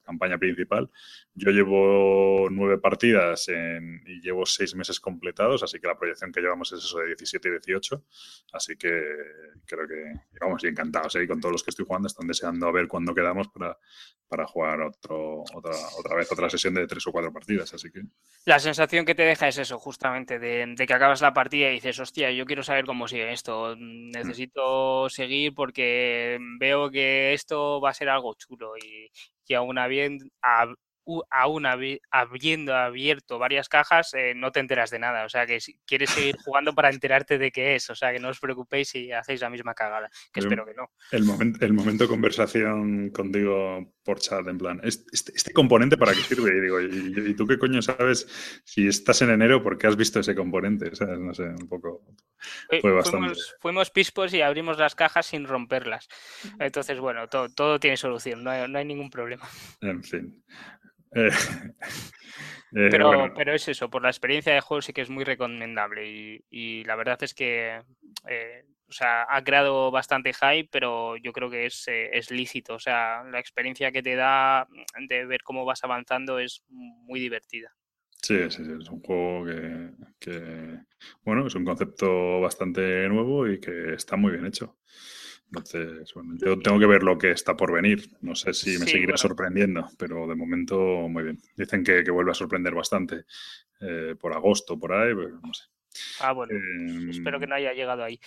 [0.05, 0.91] campaña principal.
[1.35, 6.73] Yo llevo nueve partidas y llevo seis meses completados, así que la proyección que llevamos
[6.73, 8.05] es eso de 17 y 18.
[8.53, 8.91] Así que
[9.67, 11.15] creo que vamos, y encantados.
[11.17, 11.27] ¿eh?
[11.27, 13.79] con todos los que estoy jugando están deseando a ver cuándo quedamos para,
[14.29, 17.73] para jugar otro, otra, otra vez otra sesión de tres o cuatro partidas.
[17.75, 18.03] Así que
[18.45, 21.99] la sensación que te deja es eso, justamente, de, que acabas la partida y dices,
[22.01, 27.95] hostia, yo quiero saber cómo sigue esto, necesito seguir porque veo que esto va a
[27.95, 29.11] ser algo chulo y,
[29.47, 30.25] y aún habiendo,
[31.31, 31.67] aún
[32.11, 35.25] habiendo abierto varias cajas, eh, no te enteras de nada.
[35.25, 37.91] O sea, que si quieres seguir jugando para enterarte de qué es.
[37.91, 40.91] O sea, que no os preocupéis si hacéis la misma cagada, que espero que no.
[41.13, 46.13] El, momento, el momento de conversación contigo por chat, en plan, ¿este, este, componente para
[46.13, 46.57] qué sirve?
[46.57, 48.27] Y digo, ¿y, tú qué coño sabes
[48.65, 50.89] si estás en enero porque has visto ese componente?
[50.89, 52.05] O sea, no sé, un poco...
[52.81, 53.39] Fue bastante...
[53.61, 56.09] Fuimos, pispos y abrimos las cajas sin romperlas.
[56.59, 59.47] Entonces, bueno, todo, todo tiene solución, no hay, no hay ningún problema.
[59.81, 60.43] En fin.
[61.15, 61.31] Eh,
[62.73, 66.43] eh, pero, pero es eso, por la experiencia de juego sí que es muy recomendable
[66.51, 67.83] y, la verdad es que
[68.29, 72.75] eh, o sea, ha creado bastante hype, pero yo creo que es, es, lícito.
[72.75, 74.67] O sea, la experiencia que te da
[75.09, 77.73] de ver cómo vas avanzando es muy divertida.
[78.21, 80.79] Sí, sí, sí, es un juego que, que,
[81.25, 84.77] bueno, es un concepto bastante nuevo y que está muy bien hecho.
[85.51, 88.09] Entonces, bueno, yo tengo que ver lo que está por venir.
[88.21, 90.79] No sé si me seguirá sorprendiendo, pero de momento
[91.09, 91.39] muy bien.
[91.57, 93.25] Dicen que, vuelve a sorprender bastante
[93.81, 95.65] eh, por agosto, por ahí, pero no sé.
[96.21, 96.55] Ah, bueno,
[97.11, 98.21] espero que no haya llegado ahí.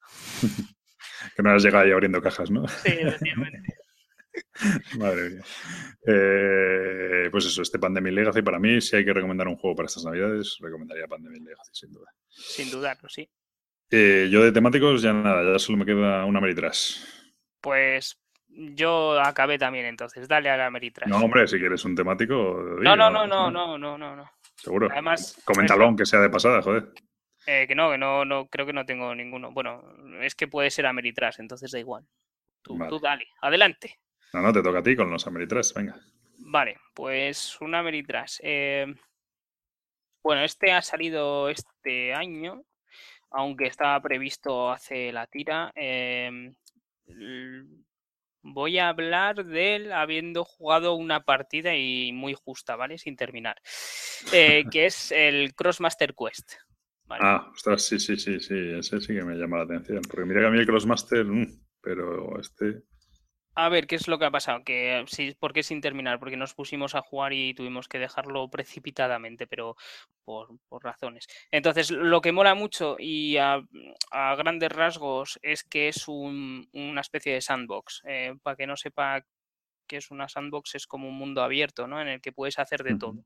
[1.36, 2.66] que no hayas llegado ahí abriendo cajas, ¿no?
[2.66, 3.62] Sí, efectivamente.
[4.98, 5.44] Madre mía.
[6.08, 9.86] Eh, pues eso, este Pandemic Legacy para mí, si hay que recomendar un juego para
[9.86, 12.12] estas navidades, recomendaría Pandemic Legacy, sin duda.
[12.28, 13.30] Sin dudarlo, sí.
[13.90, 17.04] Eh, yo de temáticos ya nada, ya solo me queda una Meritrash.
[17.60, 21.08] Pues yo acabé también entonces, dale a la Meritrash.
[21.08, 22.34] No, hombre, si quieres un temático.
[22.80, 24.30] no, no, no, no, no, no, no, no.
[24.56, 24.88] Seguro.
[24.90, 26.88] Además, coméntalo aunque sea de pasada, joder.
[27.46, 29.52] Eh, que no, que no, no, creo que no tengo ninguno.
[29.52, 29.82] Bueno,
[30.20, 32.06] es que puede ser Ameritrash, entonces da igual.
[32.62, 33.98] Tú, tú, dale, adelante.
[34.32, 35.96] No, no, te toca a ti con los Ameritrash, venga.
[36.38, 38.38] Vale, pues un Ameritrash.
[38.42, 38.86] Eh,
[40.22, 42.62] bueno, este ha salido este año,
[43.34, 45.72] aunque estaba previsto hace la tira.
[45.74, 46.54] Em,
[48.42, 52.96] voy a hablar de él habiendo jugado una partida y muy justa, ¿vale?
[52.96, 53.56] Sin terminar.
[54.32, 56.52] Eh, que es el Crossmaster Quest.
[57.08, 60.00] Ah, ostras, sí, sí, sí, sí, ese sí que me llama la atención.
[60.08, 61.46] Porque mira que a mí el Crossmaster, mm,
[61.80, 62.82] pero este...
[63.56, 64.64] A ver, ¿qué es lo que ha pasado?
[64.64, 66.18] Que sí, ¿Por qué sin terminar?
[66.18, 69.76] Porque nos pusimos a jugar y tuvimos que dejarlo precipitadamente, pero
[70.24, 70.48] por,
[70.82, 71.28] razones.
[71.52, 73.62] Entonces, lo que mola mucho y a,
[74.36, 78.02] grandes rasgos es que es una especie de sandbox.
[78.06, 79.24] Eh, para que no sepa
[79.86, 82.00] qué es una sandbox, es como un mundo abierto, ¿no?
[82.00, 83.24] En el que puedes hacer de todo.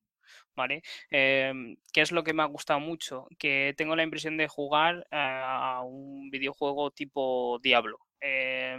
[0.55, 0.83] ¿Vale?
[1.11, 3.29] Em, ¿Qué es lo que me ha gustado mucho?
[3.39, 8.08] Que tengo la impresión de jugar a un videojuego tipo Diablo.
[8.21, 8.79] Eh,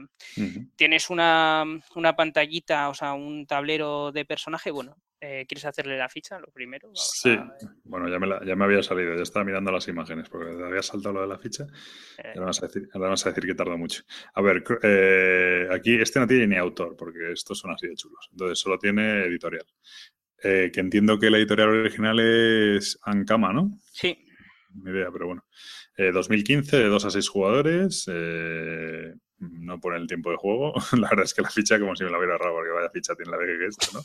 [0.76, 1.64] tienes una,
[1.96, 4.72] una, pantallita, o sea, un tablero de personaje.
[4.72, 6.90] Bueno, eh, ¿quieres hacerle la ficha lo primero?
[6.94, 7.38] sí,
[7.84, 11.16] bueno, ya me, ya me, había salido, ya estaba mirando las imágenes porque había saltado
[11.16, 11.66] lo de la ficha.
[12.18, 12.34] Eh.
[12.36, 14.04] ahora, vas a decir, vas a decir que tarda mucho.
[14.34, 14.64] A ver,
[15.72, 18.30] aquí este no tiene ni autor porque estos son así de chulos.
[18.32, 19.66] Entonces solo tiene editorial.
[20.42, 23.72] que entiendo que la editorial original es Ankama, ¿no?
[23.92, 24.26] Sí.
[24.74, 25.46] Ni idea, pero bueno.
[26.14, 28.06] 2015, de 2 a 6 jugadores.
[28.08, 30.74] Eh, no pone el tiempo de juego.
[30.94, 33.16] la verdad es que la ficha, como si me la hubiera ahorrado, porque vaya ficha
[33.16, 34.04] tiene la de que esto, ¿no?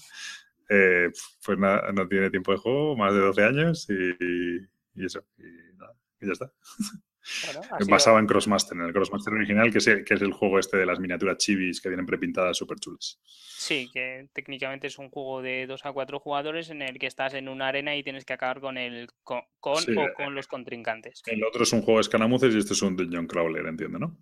[0.69, 1.11] eh,
[1.44, 6.32] pues nada, no tiene tiempo de juego, más de 12 años y, eso, y, ya
[6.32, 6.52] está.
[7.89, 10.77] Basado en Crossmaster, en el Crossmaster original, que es, el, que es el juego este
[10.77, 13.19] de las miniaturas chivis que vienen prepintadas súper chulas.
[13.24, 17.32] Sí, que técnicamente es un juego de 2 a 4 jugadores en el que estás
[17.32, 21.23] en una arena y tienes que acabar con el con, o eh, con los contrincantes.
[21.24, 24.19] El otro es un juego de escanamuces y este es un dungeon crawler, entiendo, ¿no?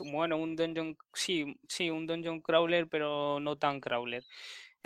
[0.00, 4.24] Bueno, un dungeon, sí, sí, un dungeon crawler, pero no tan crawler.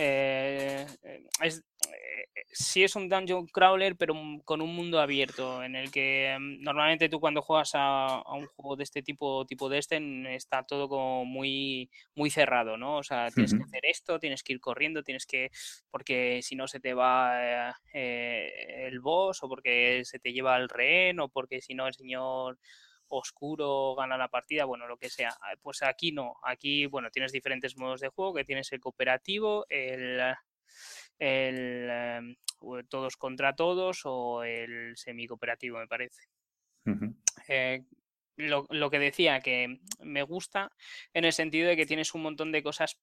[0.02, 4.14] Eh, eh, es, eh, sí es un dungeon crawler, pero
[4.46, 8.76] con un mundo abierto, en el que mm, normalmente tú cuando juegas a, un juego
[8.76, 9.98] de este tipo, tipo de este,
[10.34, 12.96] está todo como muy, muy cerrado, ¿no?
[12.96, 15.50] O sea, tienes que hacer esto, tienes que ir corriendo, tienes que,
[15.90, 21.20] porque si no se te va el boss, o porque se te lleva el rehén,
[21.20, 22.58] o porque si no el señor
[23.10, 25.36] oscuro gana la partida, bueno, lo que sea.
[25.40, 29.66] Ah, pues aquí no, aquí, bueno, tienes diferentes modos de juego, que tienes el cooperativo,
[29.68, 30.20] el,
[31.18, 32.36] el em,
[32.88, 36.22] todos contra todos o el semi-cooperativo, me parece.
[37.48, 37.84] Eh,
[38.36, 40.72] lo, lo, que decía, que me gusta
[41.12, 42.98] en el sentido de que tienes un montón de cosas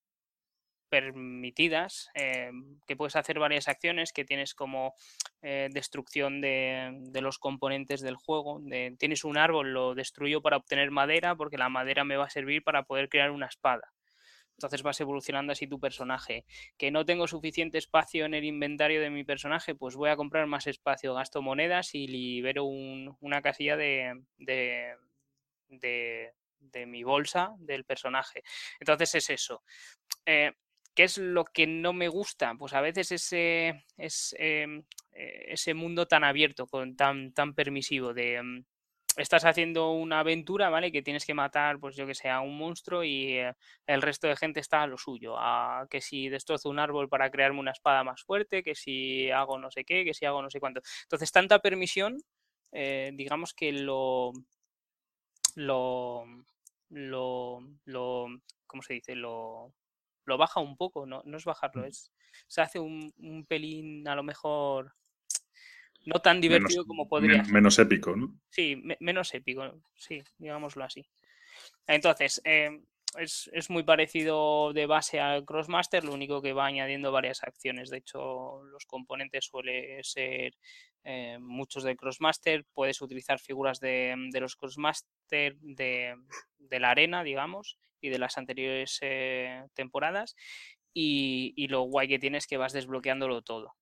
[0.88, 2.50] permitidas, eh,
[2.86, 4.94] que puedes hacer varias acciones, que tienes como
[5.42, 8.60] eh, destrucción de, los componentes del juego.
[8.98, 12.62] tienes un árbol, lo destruyo para obtener madera, porque la madera me va a servir
[12.62, 13.92] para poder crear una espada.
[14.58, 16.44] Entonces vas evolucionando así tu personaje.
[16.76, 20.48] Que no tengo suficiente espacio en el inventario de mi personaje, pues voy a comprar
[20.48, 24.96] más espacio, gasto monedas y libero una casilla de, de,
[25.68, 28.42] de, mi bolsa del personaje.
[28.80, 29.62] Entonces es eso.
[30.26, 30.52] Eh,
[30.98, 32.56] ¿Qué es lo que no me gusta?
[32.58, 33.84] Pues a veces ese,
[34.36, 38.34] em, eh, ese mundo tan abierto, con, tan, tan permisivo de...
[38.34, 38.64] Em,
[39.16, 40.90] estás haciendo una aventura, ¿vale?
[40.90, 43.54] Que tienes que matar, pues yo que sé, a un monstruo y eh,
[43.86, 45.36] el resto de gente está a lo suyo.
[45.38, 49.56] A que si destrozo un árbol para crearme una espada más fuerte, que si hago
[49.56, 50.80] no sé qué, que si hago no sé cuánto.
[51.04, 52.18] Entonces, tanta permisión,
[52.72, 54.32] eh, digamos que lo,
[55.54, 56.24] lo,
[56.88, 58.26] lo, lo,
[58.66, 59.14] ¿cómo se dice?
[59.14, 59.72] Lo,
[60.28, 62.12] lo baja un poco, no, no es bajarlo, es
[62.46, 64.94] se hace un, un pelín a lo mejor
[66.04, 67.42] no tan divertido como podría.
[67.44, 68.34] Menos épico, ¿no?
[68.50, 71.06] Sí, menos épico, sí, digámoslo así.
[71.86, 72.84] Entonces, em,
[73.18, 77.90] es, es, muy parecido de base al Crossmaster, lo único que va añadiendo varias acciones.
[77.90, 80.56] De hecho, los componentes suelen ser
[81.04, 82.64] eh, muchos del Crossmaster.
[82.72, 86.16] Puedes utilizar figuras de, de los Crossmaster de,
[86.58, 90.36] de, la arena, digamos, y de las anteriores eh, temporadas.
[90.94, 93.74] Y, y, lo guay que tiene es que vas desbloqueándolo todo.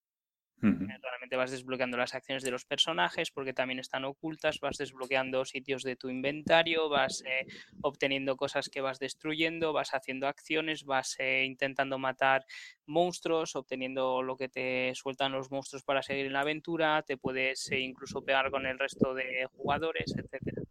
[0.62, 5.44] Eh, realmente vas desbloqueando las acciones de los personajes porque también están ocultas, vas desbloqueando
[5.44, 7.47] sitios de tu inventario, vas eh,
[7.82, 12.47] obteniendo cosas que vas destruyendo, vas haciendo acciones, vas eh, intentando matar
[12.86, 17.70] monstruos, obteniendo lo que te sueltan los monstruos para seguir en la aventura, te puedes
[17.72, 20.62] incluso pegar con el resto de jugadores, etcétera.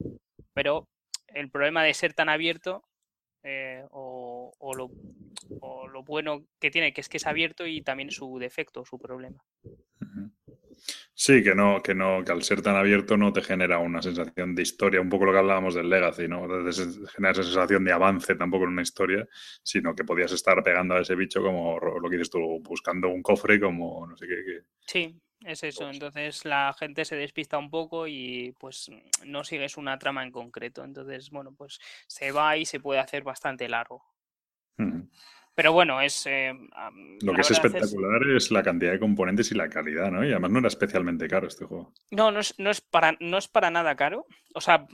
[0.53, 0.87] Pero
[1.27, 2.83] el problema de ser tan abierto
[3.91, 4.91] o, o, lo,
[5.59, 8.97] o, lo, bueno que tiene, que es que es abierto y también su defecto, su
[8.99, 9.43] problema.
[11.17, 14.53] Sí, que no, que no, que al ser tan abierto no te genera una sensación
[14.53, 16.41] de historia, un poco lo que hablábamos del Legacy, ¿no?
[16.45, 19.25] genera esa sensación de avance tampoco en una historia,
[19.63, 23.21] sino que podías estar pegando a ese bicho como lo que dices tú, buscando un
[23.21, 24.63] cofre como no sé qué.
[24.85, 25.15] Sí,
[25.45, 25.89] es eso.
[25.89, 28.91] Entonces la gente se despista un poco y pues
[29.25, 30.83] no sigues una trama en concreto.
[30.83, 34.03] Entonces, bueno, pues se va y se puede hacer bastante largo.
[35.53, 36.25] Pero bueno, es...
[36.25, 36.53] Eh,
[37.21, 38.51] Lo que es espectacular es...
[38.51, 40.25] la cantidad de componentes y la calidad, ¿no?
[40.25, 41.93] Y además no era especialmente caro este juego.
[42.11, 44.25] No, no es, no es, para, no es para nada caro.
[44.53, 44.85] O sea,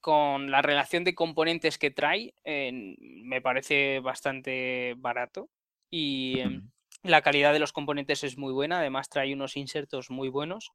[0.00, 5.50] con la relación de componentes que trae, me parece bastante barato.
[5.90, 6.70] Y em,
[7.02, 8.78] la calidad de los componentes es muy buena.
[8.78, 10.72] Además, trae unos insertos muy buenos.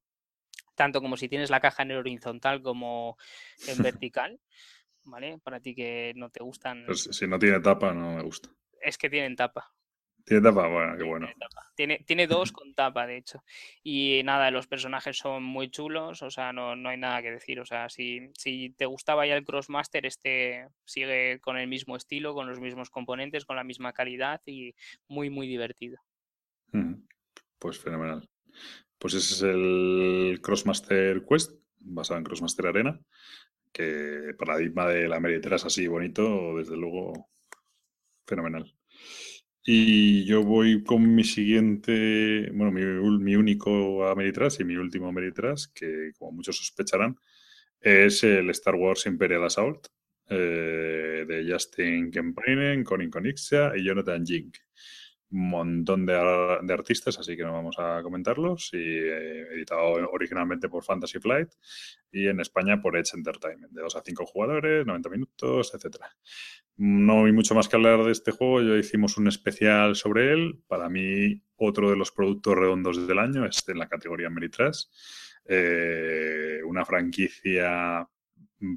[0.76, 3.18] Tanto como si tienes la caja en horizontal como
[3.68, 3.78] en
[4.10, 4.40] vertical.
[5.04, 5.38] ¿Vale?
[5.44, 6.84] Para ti que no te gustan.
[6.86, 8.50] Pues si no tiene tapa, no me gusta
[8.86, 9.72] es que tienen tapa.
[10.24, 11.28] Tiene tapa, bueno, qué bueno.
[11.76, 13.44] Tiene, tiene, dos con tapa, de hecho.
[13.84, 17.60] Y nada, los personajes son muy chulos, o sea, no, hay nada que decir.
[17.60, 22.34] O sea, si, si te gustaba ya el Crossmaster, este sigue con el mismo estilo,
[22.34, 24.74] con los mismos componentes, con la misma calidad y
[25.08, 26.00] muy, muy divertido.
[27.60, 28.28] Pues fenomenal.
[28.98, 33.00] Pues ese es el Crossmaster Quest, basado en Crossmaster Arena,
[33.72, 37.30] que paradigma de la es así bonito, desde luego
[38.26, 38.74] fenomenal.
[39.68, 46.12] Y yo voy con mi siguiente, bueno, mi, único Ameritrash y mi último Ameritrash, que
[46.18, 47.18] como muchos sospecharán,
[47.82, 49.88] es el Star Wars Imperial Assault
[50.30, 54.56] eh, de Justin Kemprinen, Corin Conixia y Jonathan Jink.
[55.38, 58.70] Montón de, artistas, así que no vamos a comentarlos.
[58.74, 59.82] Y eh, editado
[60.12, 61.50] originalmente por Fantasy Flight
[62.12, 66.10] y en España por Edge Entertainment, de 2 a 5 jugadores, 90 minutos, etcétera.
[66.78, 70.62] No hay mucho más que hablar de este juego, ya hicimos un especial sobre él.
[70.68, 74.86] Para mí, otro de los productos redondos del año es en la categoría Meritrash.
[75.46, 78.08] Eh, una franquicia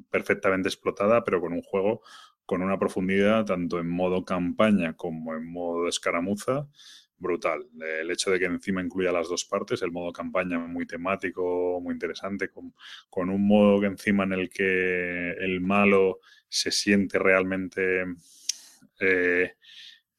[0.09, 2.01] perfectamente explotada, pero con un juego
[2.49, 6.67] con una profundidad tanto en modo campaña como en modo escaramuza
[7.19, 7.67] brutal.
[7.79, 11.93] El hecho de que encima incluya las dos partes, el modo campaña muy temático, muy
[11.93, 12.73] interesante, con,
[13.07, 18.05] con un modo que encima en el que el malo se siente realmente
[18.99, 19.53] eh,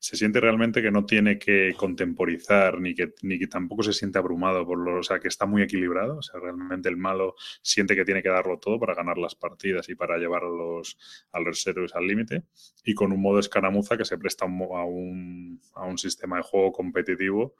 [0.00, 4.18] se siente realmente que no tiene que contemporizar ni que, ni que tampoco se siente
[4.18, 7.94] abrumado por lo, o sea, que está muy equilibrado, o sea, realmente el malo siente
[7.94, 10.98] que tiene que darlo todo para ganar las partidas y para llevar a los,
[11.32, 12.44] a los al límite
[12.82, 16.72] y con un modo escaramuza que se presta a un, a un sistema de juego
[16.72, 17.54] competitivo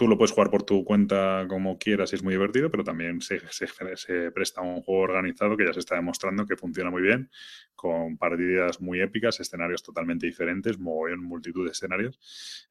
[0.00, 3.20] tú lo puedes jugar por tu cuenta como quieras y es muy divertido, pero también
[3.20, 3.38] se,
[4.34, 7.30] presta a un juego organizado que ya se está demostrando que funciona muy bien,
[7.74, 12.18] con partidas muy épicas, escenarios totalmente diferentes, en multitud de escenarios,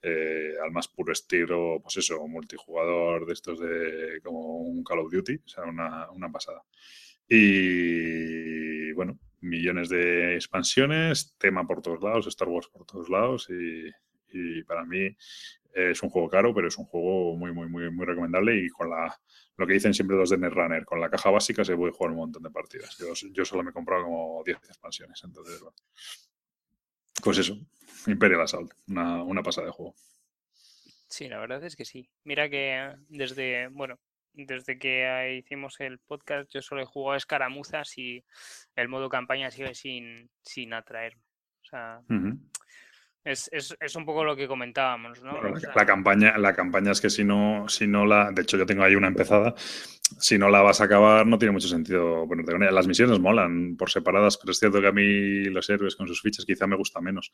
[0.01, 5.11] eh, al más puro estilo, pues eso, multijugador de estos de como un Call of
[5.11, 6.63] Duty, o sea, una, una pasada.
[7.27, 13.87] Y bueno, millones de expansiones, tema por todos lados, Star Wars por todos lados y,
[14.31, 15.15] y para mí
[15.73, 18.89] es un juego caro, pero es un juego muy, muy, muy, muy recomendable y con
[18.89, 19.19] la,
[19.57, 22.17] lo que dicen siempre los de Netrunner, con la caja básica se puede jugar un
[22.17, 22.97] montón de partidas.
[22.97, 25.75] Yo, solo me he comprado como 10 expansiones, entonces, bueno.
[27.21, 27.57] Pues eso,
[28.07, 29.93] Imperial Assault, una, una pasada de juego.
[31.07, 32.09] Sí, la verdad es que sí.
[32.23, 33.99] Mira que desde, bueno,
[34.33, 38.23] desde que hicimos el podcast yo solo he jugado escaramuzas y
[38.75, 41.21] el modo campaña sigue sin, sin atraerme.
[41.61, 42.01] O sea,
[43.23, 45.39] es, es, es, un poco lo que comentábamos, ¿no?
[45.75, 48.31] la, campaña, la campaña es que si no, si no la.
[48.31, 49.53] De hecho, yo tengo ahí una empezada.
[50.19, 52.71] Si no la vas a acabar, no tiene mucho sentido ponerte con ella.
[52.71, 56.21] Las misiones molan por separadas, pero es cierto que a mí los héroes con sus
[56.21, 57.31] fichas quizá me gusta menos.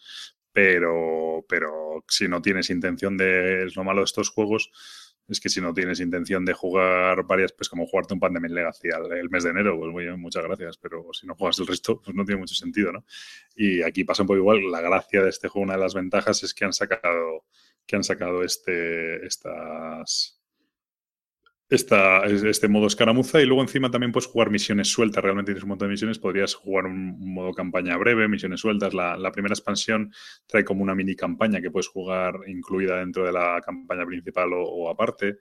[0.51, 3.65] Pero, pero si no tienes intención de.
[3.65, 4.71] Es lo malo de estos juegos
[5.27, 8.89] es que si no tienes intención de jugar varias, pues como jugarte un Pandemic Legacy
[8.89, 12.01] el mes de enero, pues muy bien, muchas gracias, pero si no juegas el resto,
[12.01, 13.05] pues no tiene mucho sentido, ¿no?
[13.55, 16.43] Y aquí pasa un poco igual, la gracia de este juego, una de las ventajas
[16.43, 17.45] es que han sacado,
[17.85, 20.34] que han sacado este, estas,
[21.67, 25.23] esta, este modo escaramuza y luego encima también puedes jugar misiones sueltas.
[25.23, 26.19] Realmente tienes un montón de misiones.
[26.19, 28.93] Podrías jugar un, modo campaña breve, misiones sueltas.
[28.93, 30.13] La, la, primera expansión
[30.45, 34.89] trae como una mini campaña que puedes jugar incluida dentro de la campaña principal o,
[34.89, 35.39] aparte.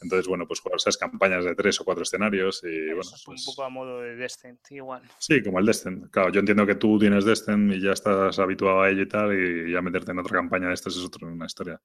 [0.00, 2.62] Entonces, bueno, pues jugar esas campañas de tres o cuatro escenarios.
[2.62, 5.02] Y, bueno, es un pues poco a modo de Descent, igual.
[5.18, 6.08] Sí, como el Descent.
[6.10, 9.32] Claro, yo entiendo que tú tienes Descent y ya estás habituado a ello y tal,
[9.32, 11.80] y ya meterte en otra campaña de estas es otra una historia.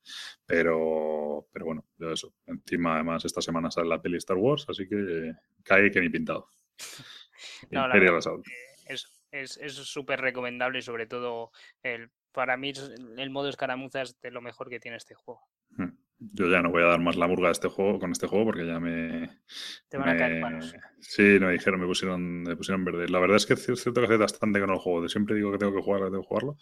[0.45, 2.33] Pero, pero bueno, eso.
[2.45, 6.47] Encima, además, esta semana sale la peli Star Wars, así que cae que ni pintado.
[7.71, 7.87] no,
[9.31, 11.51] es súper recomendable y sobre todo
[11.83, 12.73] el, para mí
[13.17, 15.41] el modo escaramuza es de lo mejor que tiene este juego.
[15.71, 15.89] Hmm.
[16.21, 18.45] Yo ya no voy a dar más la burga a este juego, con este juego
[18.45, 19.39] porque ya me...
[19.87, 20.75] Te van a caer manos.
[20.99, 23.07] Sí, me dijeron, me pusieron, me pusieron verde.
[23.07, 25.07] La verdad es que es cierto que hace bastante que no lo juego.
[25.07, 26.57] Siempre digo que tengo que jugarlo, tengo que jugarlo.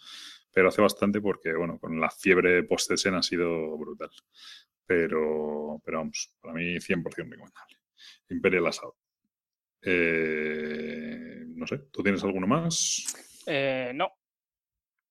[0.52, 4.10] Pero hace bastante porque, bueno, con la fiebre post-escena ha sido brutal.
[4.88, 7.76] Pero, pero vamos, para mí 100% recomendable.
[8.30, 8.96] Imperial Assault.
[9.82, 13.04] Eh, no sé, ¿tú tienes alguno más?
[13.46, 14.10] Eh, no.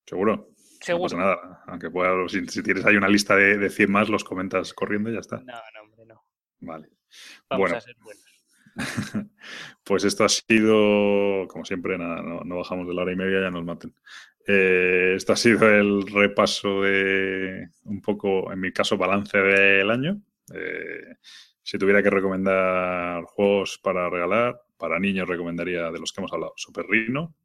[0.03, 0.49] ¿Seguro?
[0.81, 1.03] Seguro.
[1.03, 1.63] No pasa nada.
[1.67, 5.13] Aunque pueda, si, tienes ahí una lista de, de, 100 más, los comentas corriendo y
[5.13, 5.37] ya está.
[5.37, 6.25] No, no, hombre, no.
[6.59, 6.89] Vale.
[7.47, 8.23] Vamos a ser buenos.
[9.83, 13.41] pues esto ha sido, como siempre, nada, no, no, bajamos de la hora y media,
[13.41, 13.93] ya nos maten.
[14.49, 20.21] Eh, esto ha sido el repaso de un poco, en mi caso, balance del año.
[20.53, 21.15] Eh,
[21.61, 26.53] si tuviera que recomendar juegos para regalar, para niños recomendaría de los que hemos hablado,
[26.55, 27.35] Super Rino.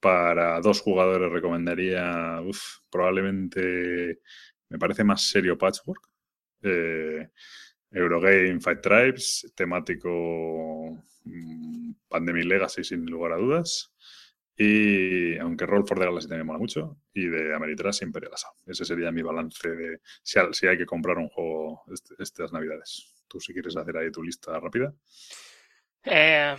[0.00, 2.40] Para dos jugadores recomendaría,
[2.90, 4.20] probablemente
[4.68, 6.08] me parece más serio Patchwork.
[6.62, 7.28] Eh,
[7.92, 13.94] Eurogame Fight Tribes, temático mm, Pandemic Legacy sin lugar a dudas.
[14.56, 18.56] Y aunque Roll for the Galaxy también mola mucho, y de Ameritrash Imperial Assault.
[18.66, 23.12] Ese sería mi balance de si, si hay que comprar un juego este, estas navidades.
[23.28, 24.94] Tú si quieres hacer ahí tu lista rápida.
[26.04, 26.56] Eh,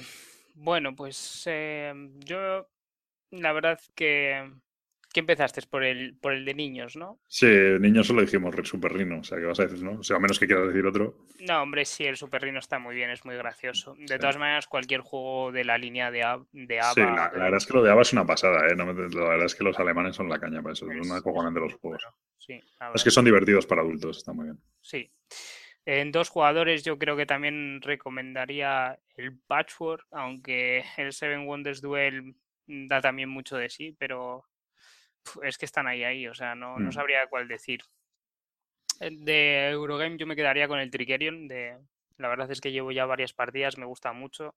[0.53, 2.67] bueno, pues eh, yo
[3.31, 4.51] la verdad que,
[5.17, 5.63] ¿Qué empezaste?
[5.63, 7.17] Por el, por el de niños, ¿no?
[7.25, 7.47] Sí,
[7.79, 9.93] niños solo dijimos Super Rino, o sea, ¿qué vas a decir, no?
[9.93, 11.15] O sea, a menos que quieras decir otro.
[11.39, 13.95] No, hombre, sí, el Super Rino está muy bien, es muy gracioso.
[13.97, 16.19] De todas maneras, cualquier juego de la línea de,
[16.51, 16.93] de ABA...
[16.93, 18.75] Sí, la, verdad es que lo de ABA es una pasada, ¿eh?
[18.75, 21.65] la verdad es que los alemanes son la caña para eso, es una acojonante de
[21.65, 22.07] los juegos.
[22.37, 22.61] Sí,
[22.93, 24.59] es que son divertidos para adultos, está muy bien.
[24.81, 25.11] Sí.
[25.83, 32.35] En dos jugadores yo creo que también recomendaría el Patchwork, aunque el Seven Wonders Duel
[32.67, 34.45] da también mucho de sí, pero
[35.43, 36.91] es que están ahí, ahí, o sea, no, no mm.
[36.91, 37.81] sabría cuál decir.
[38.99, 41.77] Eh, de Eurogame yo me quedaría con el Trikerion, de,
[42.17, 44.55] la verdad es que llevo ya varias partidas, me gusta mucho,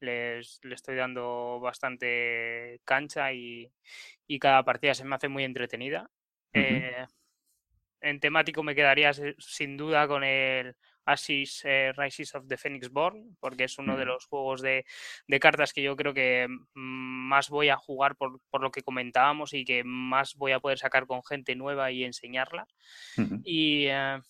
[0.00, 3.70] les, le estoy dando bastante cancha y,
[4.40, 6.10] cada partida se me hace muy entretenida.
[6.52, 7.06] Eh,
[8.00, 13.36] en temático me quedaría sin duda con el Asís eh, Rises of the Phoenix Born,
[13.40, 14.84] porque es uno de los juegos de,
[15.40, 19.84] cartas que yo creo que más voy a jugar por, lo que comentábamos y que
[19.84, 22.66] más voy a poder sacar con gente nueva y enseñarla.
[23.44, 24.20] Eh,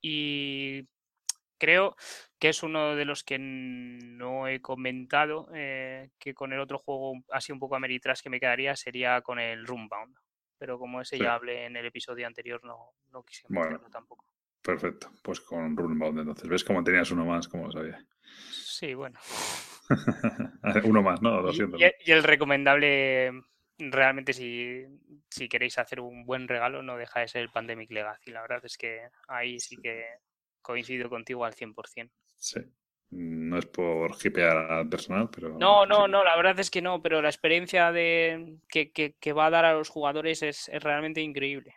[0.00, 0.86] y,
[1.58, 1.96] creo
[2.38, 7.14] que es uno de los que no he comentado, eh, que con el otro juego
[7.30, 10.14] así un poco a Meritrash que me quedaría sería con el Roombound.
[10.58, 13.80] Pero como ese ya hablé en el episodio anterior, no, no quise bueno.
[13.90, 14.37] tampoco.
[14.62, 16.48] Perfecto, pues con Runebound entonces.
[16.48, 17.48] ¿Ves cómo tenías uno más?
[17.48, 18.04] Como lo sabía.
[18.50, 19.18] Sí, bueno.
[20.84, 21.40] uno más, ¿no?
[21.40, 21.78] Lo siento.
[21.78, 23.32] Y, el recomendable,
[23.78, 24.84] realmente si,
[25.30, 28.30] si, queréis hacer un buen regalo, no deja de ser el Pandemic Legacy.
[28.30, 30.04] La verdad es que ahí sí que
[30.60, 32.10] coincido contigo al 100%.
[32.36, 32.60] Sí.
[33.10, 35.56] No es por hipear al personal, pero...
[35.58, 39.46] No, no, no, la verdad es que no, pero la experiencia de que, que, va
[39.46, 41.74] a dar a los jugadores es, es realmente increíble.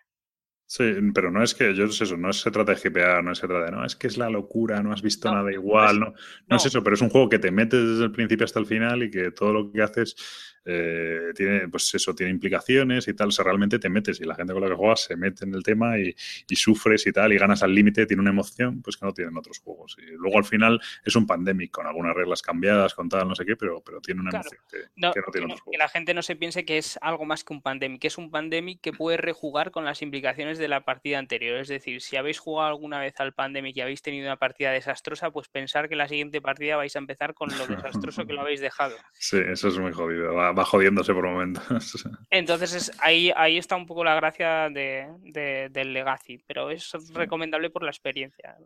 [0.73, 3.45] Sí, pero no es que, yo es eso, no se trata de GPA, no se
[3.45, 6.14] trata de, no, es que es la locura, no has visto nada igual, no,
[6.48, 8.65] no, es eso, pero es un juego que te metes desde el principio hasta el
[8.65, 10.15] final y que todo lo que haces
[10.63, 13.29] eh, tiene, pues eso, tiene implicaciones y tal.
[13.29, 15.55] O sea, realmente te metes y la gente con la que juegas se mete en
[15.55, 16.15] el tema y,
[16.55, 19.59] sufres y tal, y ganas al límite, tiene una emoción, pues que no tienen otros
[19.59, 19.97] juegos.
[19.99, 23.45] Y luego al final es un pandemic con algunas reglas cambiadas, con tal, no sé
[23.45, 25.71] qué, pero, pero tiene una emoción que no, tiene otros juegos.
[25.71, 28.17] Que la gente no se piense que es algo más que un pandemic, que es
[28.17, 31.57] un pandemic que puede rejugar con las implicaciones de la partida anterior.
[31.59, 35.31] Es decir, si habéis jugado alguna vez al pandemic y habéis tenido una partida desastrosa,
[35.31, 38.61] pues pensar que la siguiente partida vais a empezar con lo desastroso que lo habéis
[38.61, 38.95] dejado.
[39.13, 40.33] Sí, eso es muy jodido.
[40.35, 41.64] Va, jodiéndose por momentos.
[42.30, 47.84] Entonces, ahí, ahí está un poco la gracia de, del Legacy, pero es recomendable por
[47.84, 48.57] la experiencia.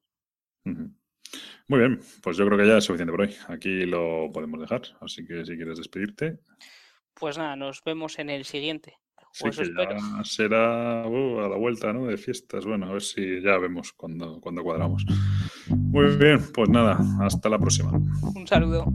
[1.68, 3.36] Muy bien, pues yo creo que ya es suficiente por hoy.
[3.48, 6.40] Aquí lo podemos dejar, así que si quieres despedirte.
[7.14, 8.98] Pues nada, nos vemos en el siguiente.
[9.32, 12.06] Sí, que ya será uh, a la vuelta ¿no?
[12.06, 12.66] de fiestas.
[12.66, 15.06] Bueno, a ver si ya vemos cuando, cuando cuadramos.
[15.68, 17.91] Muy bien, pues nada, hasta la próxima.
[17.91, 18.86] Un saludo.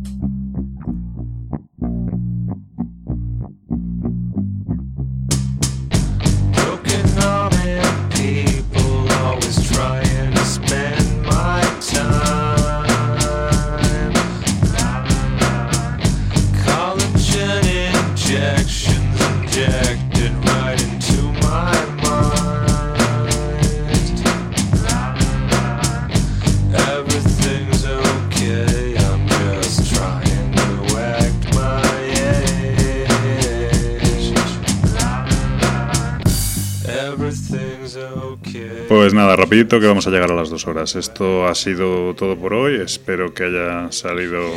[39.51, 40.95] Rapidito que vamos a llegar a las dos horas.
[40.95, 42.81] Esto ha sido todo por hoy.
[42.81, 44.49] Espero que haya salido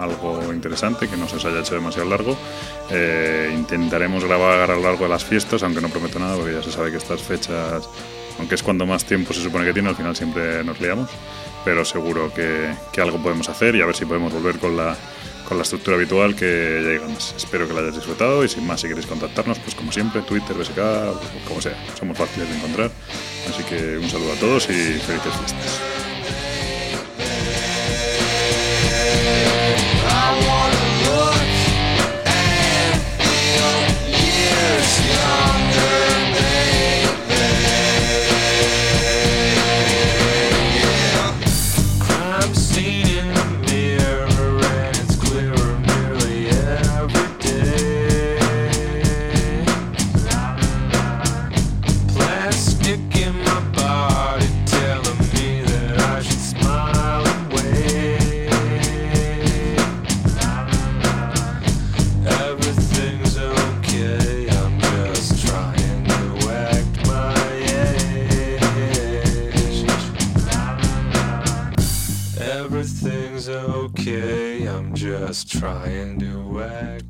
[0.00, 2.36] algo interesante, que no se os haya hecho demasiado largo.
[2.90, 6.64] Eh, intentaremos grabar a lo largo de las fiestas, aunque no prometo nada, porque ya
[6.64, 7.88] se sabe que estas fechas,
[8.40, 11.08] aunque es cuando más tiempo se supone que tiene, al final siempre nos liamos.
[11.64, 14.96] Pero seguro que, que algo podemos hacer y a ver si podemos volver con la
[15.48, 17.34] con la estructura habitual que ya llegamos.
[17.36, 20.54] Espero que lo hayáis disfrutado y sin más, si queréis contactarnos, pues como siempre, Twitter,
[20.54, 22.90] BSK, como sea, somos fáciles de encontrar.
[23.48, 25.80] Así que un saludo a todos y felices fiestas.
[75.28, 77.07] Just trying to act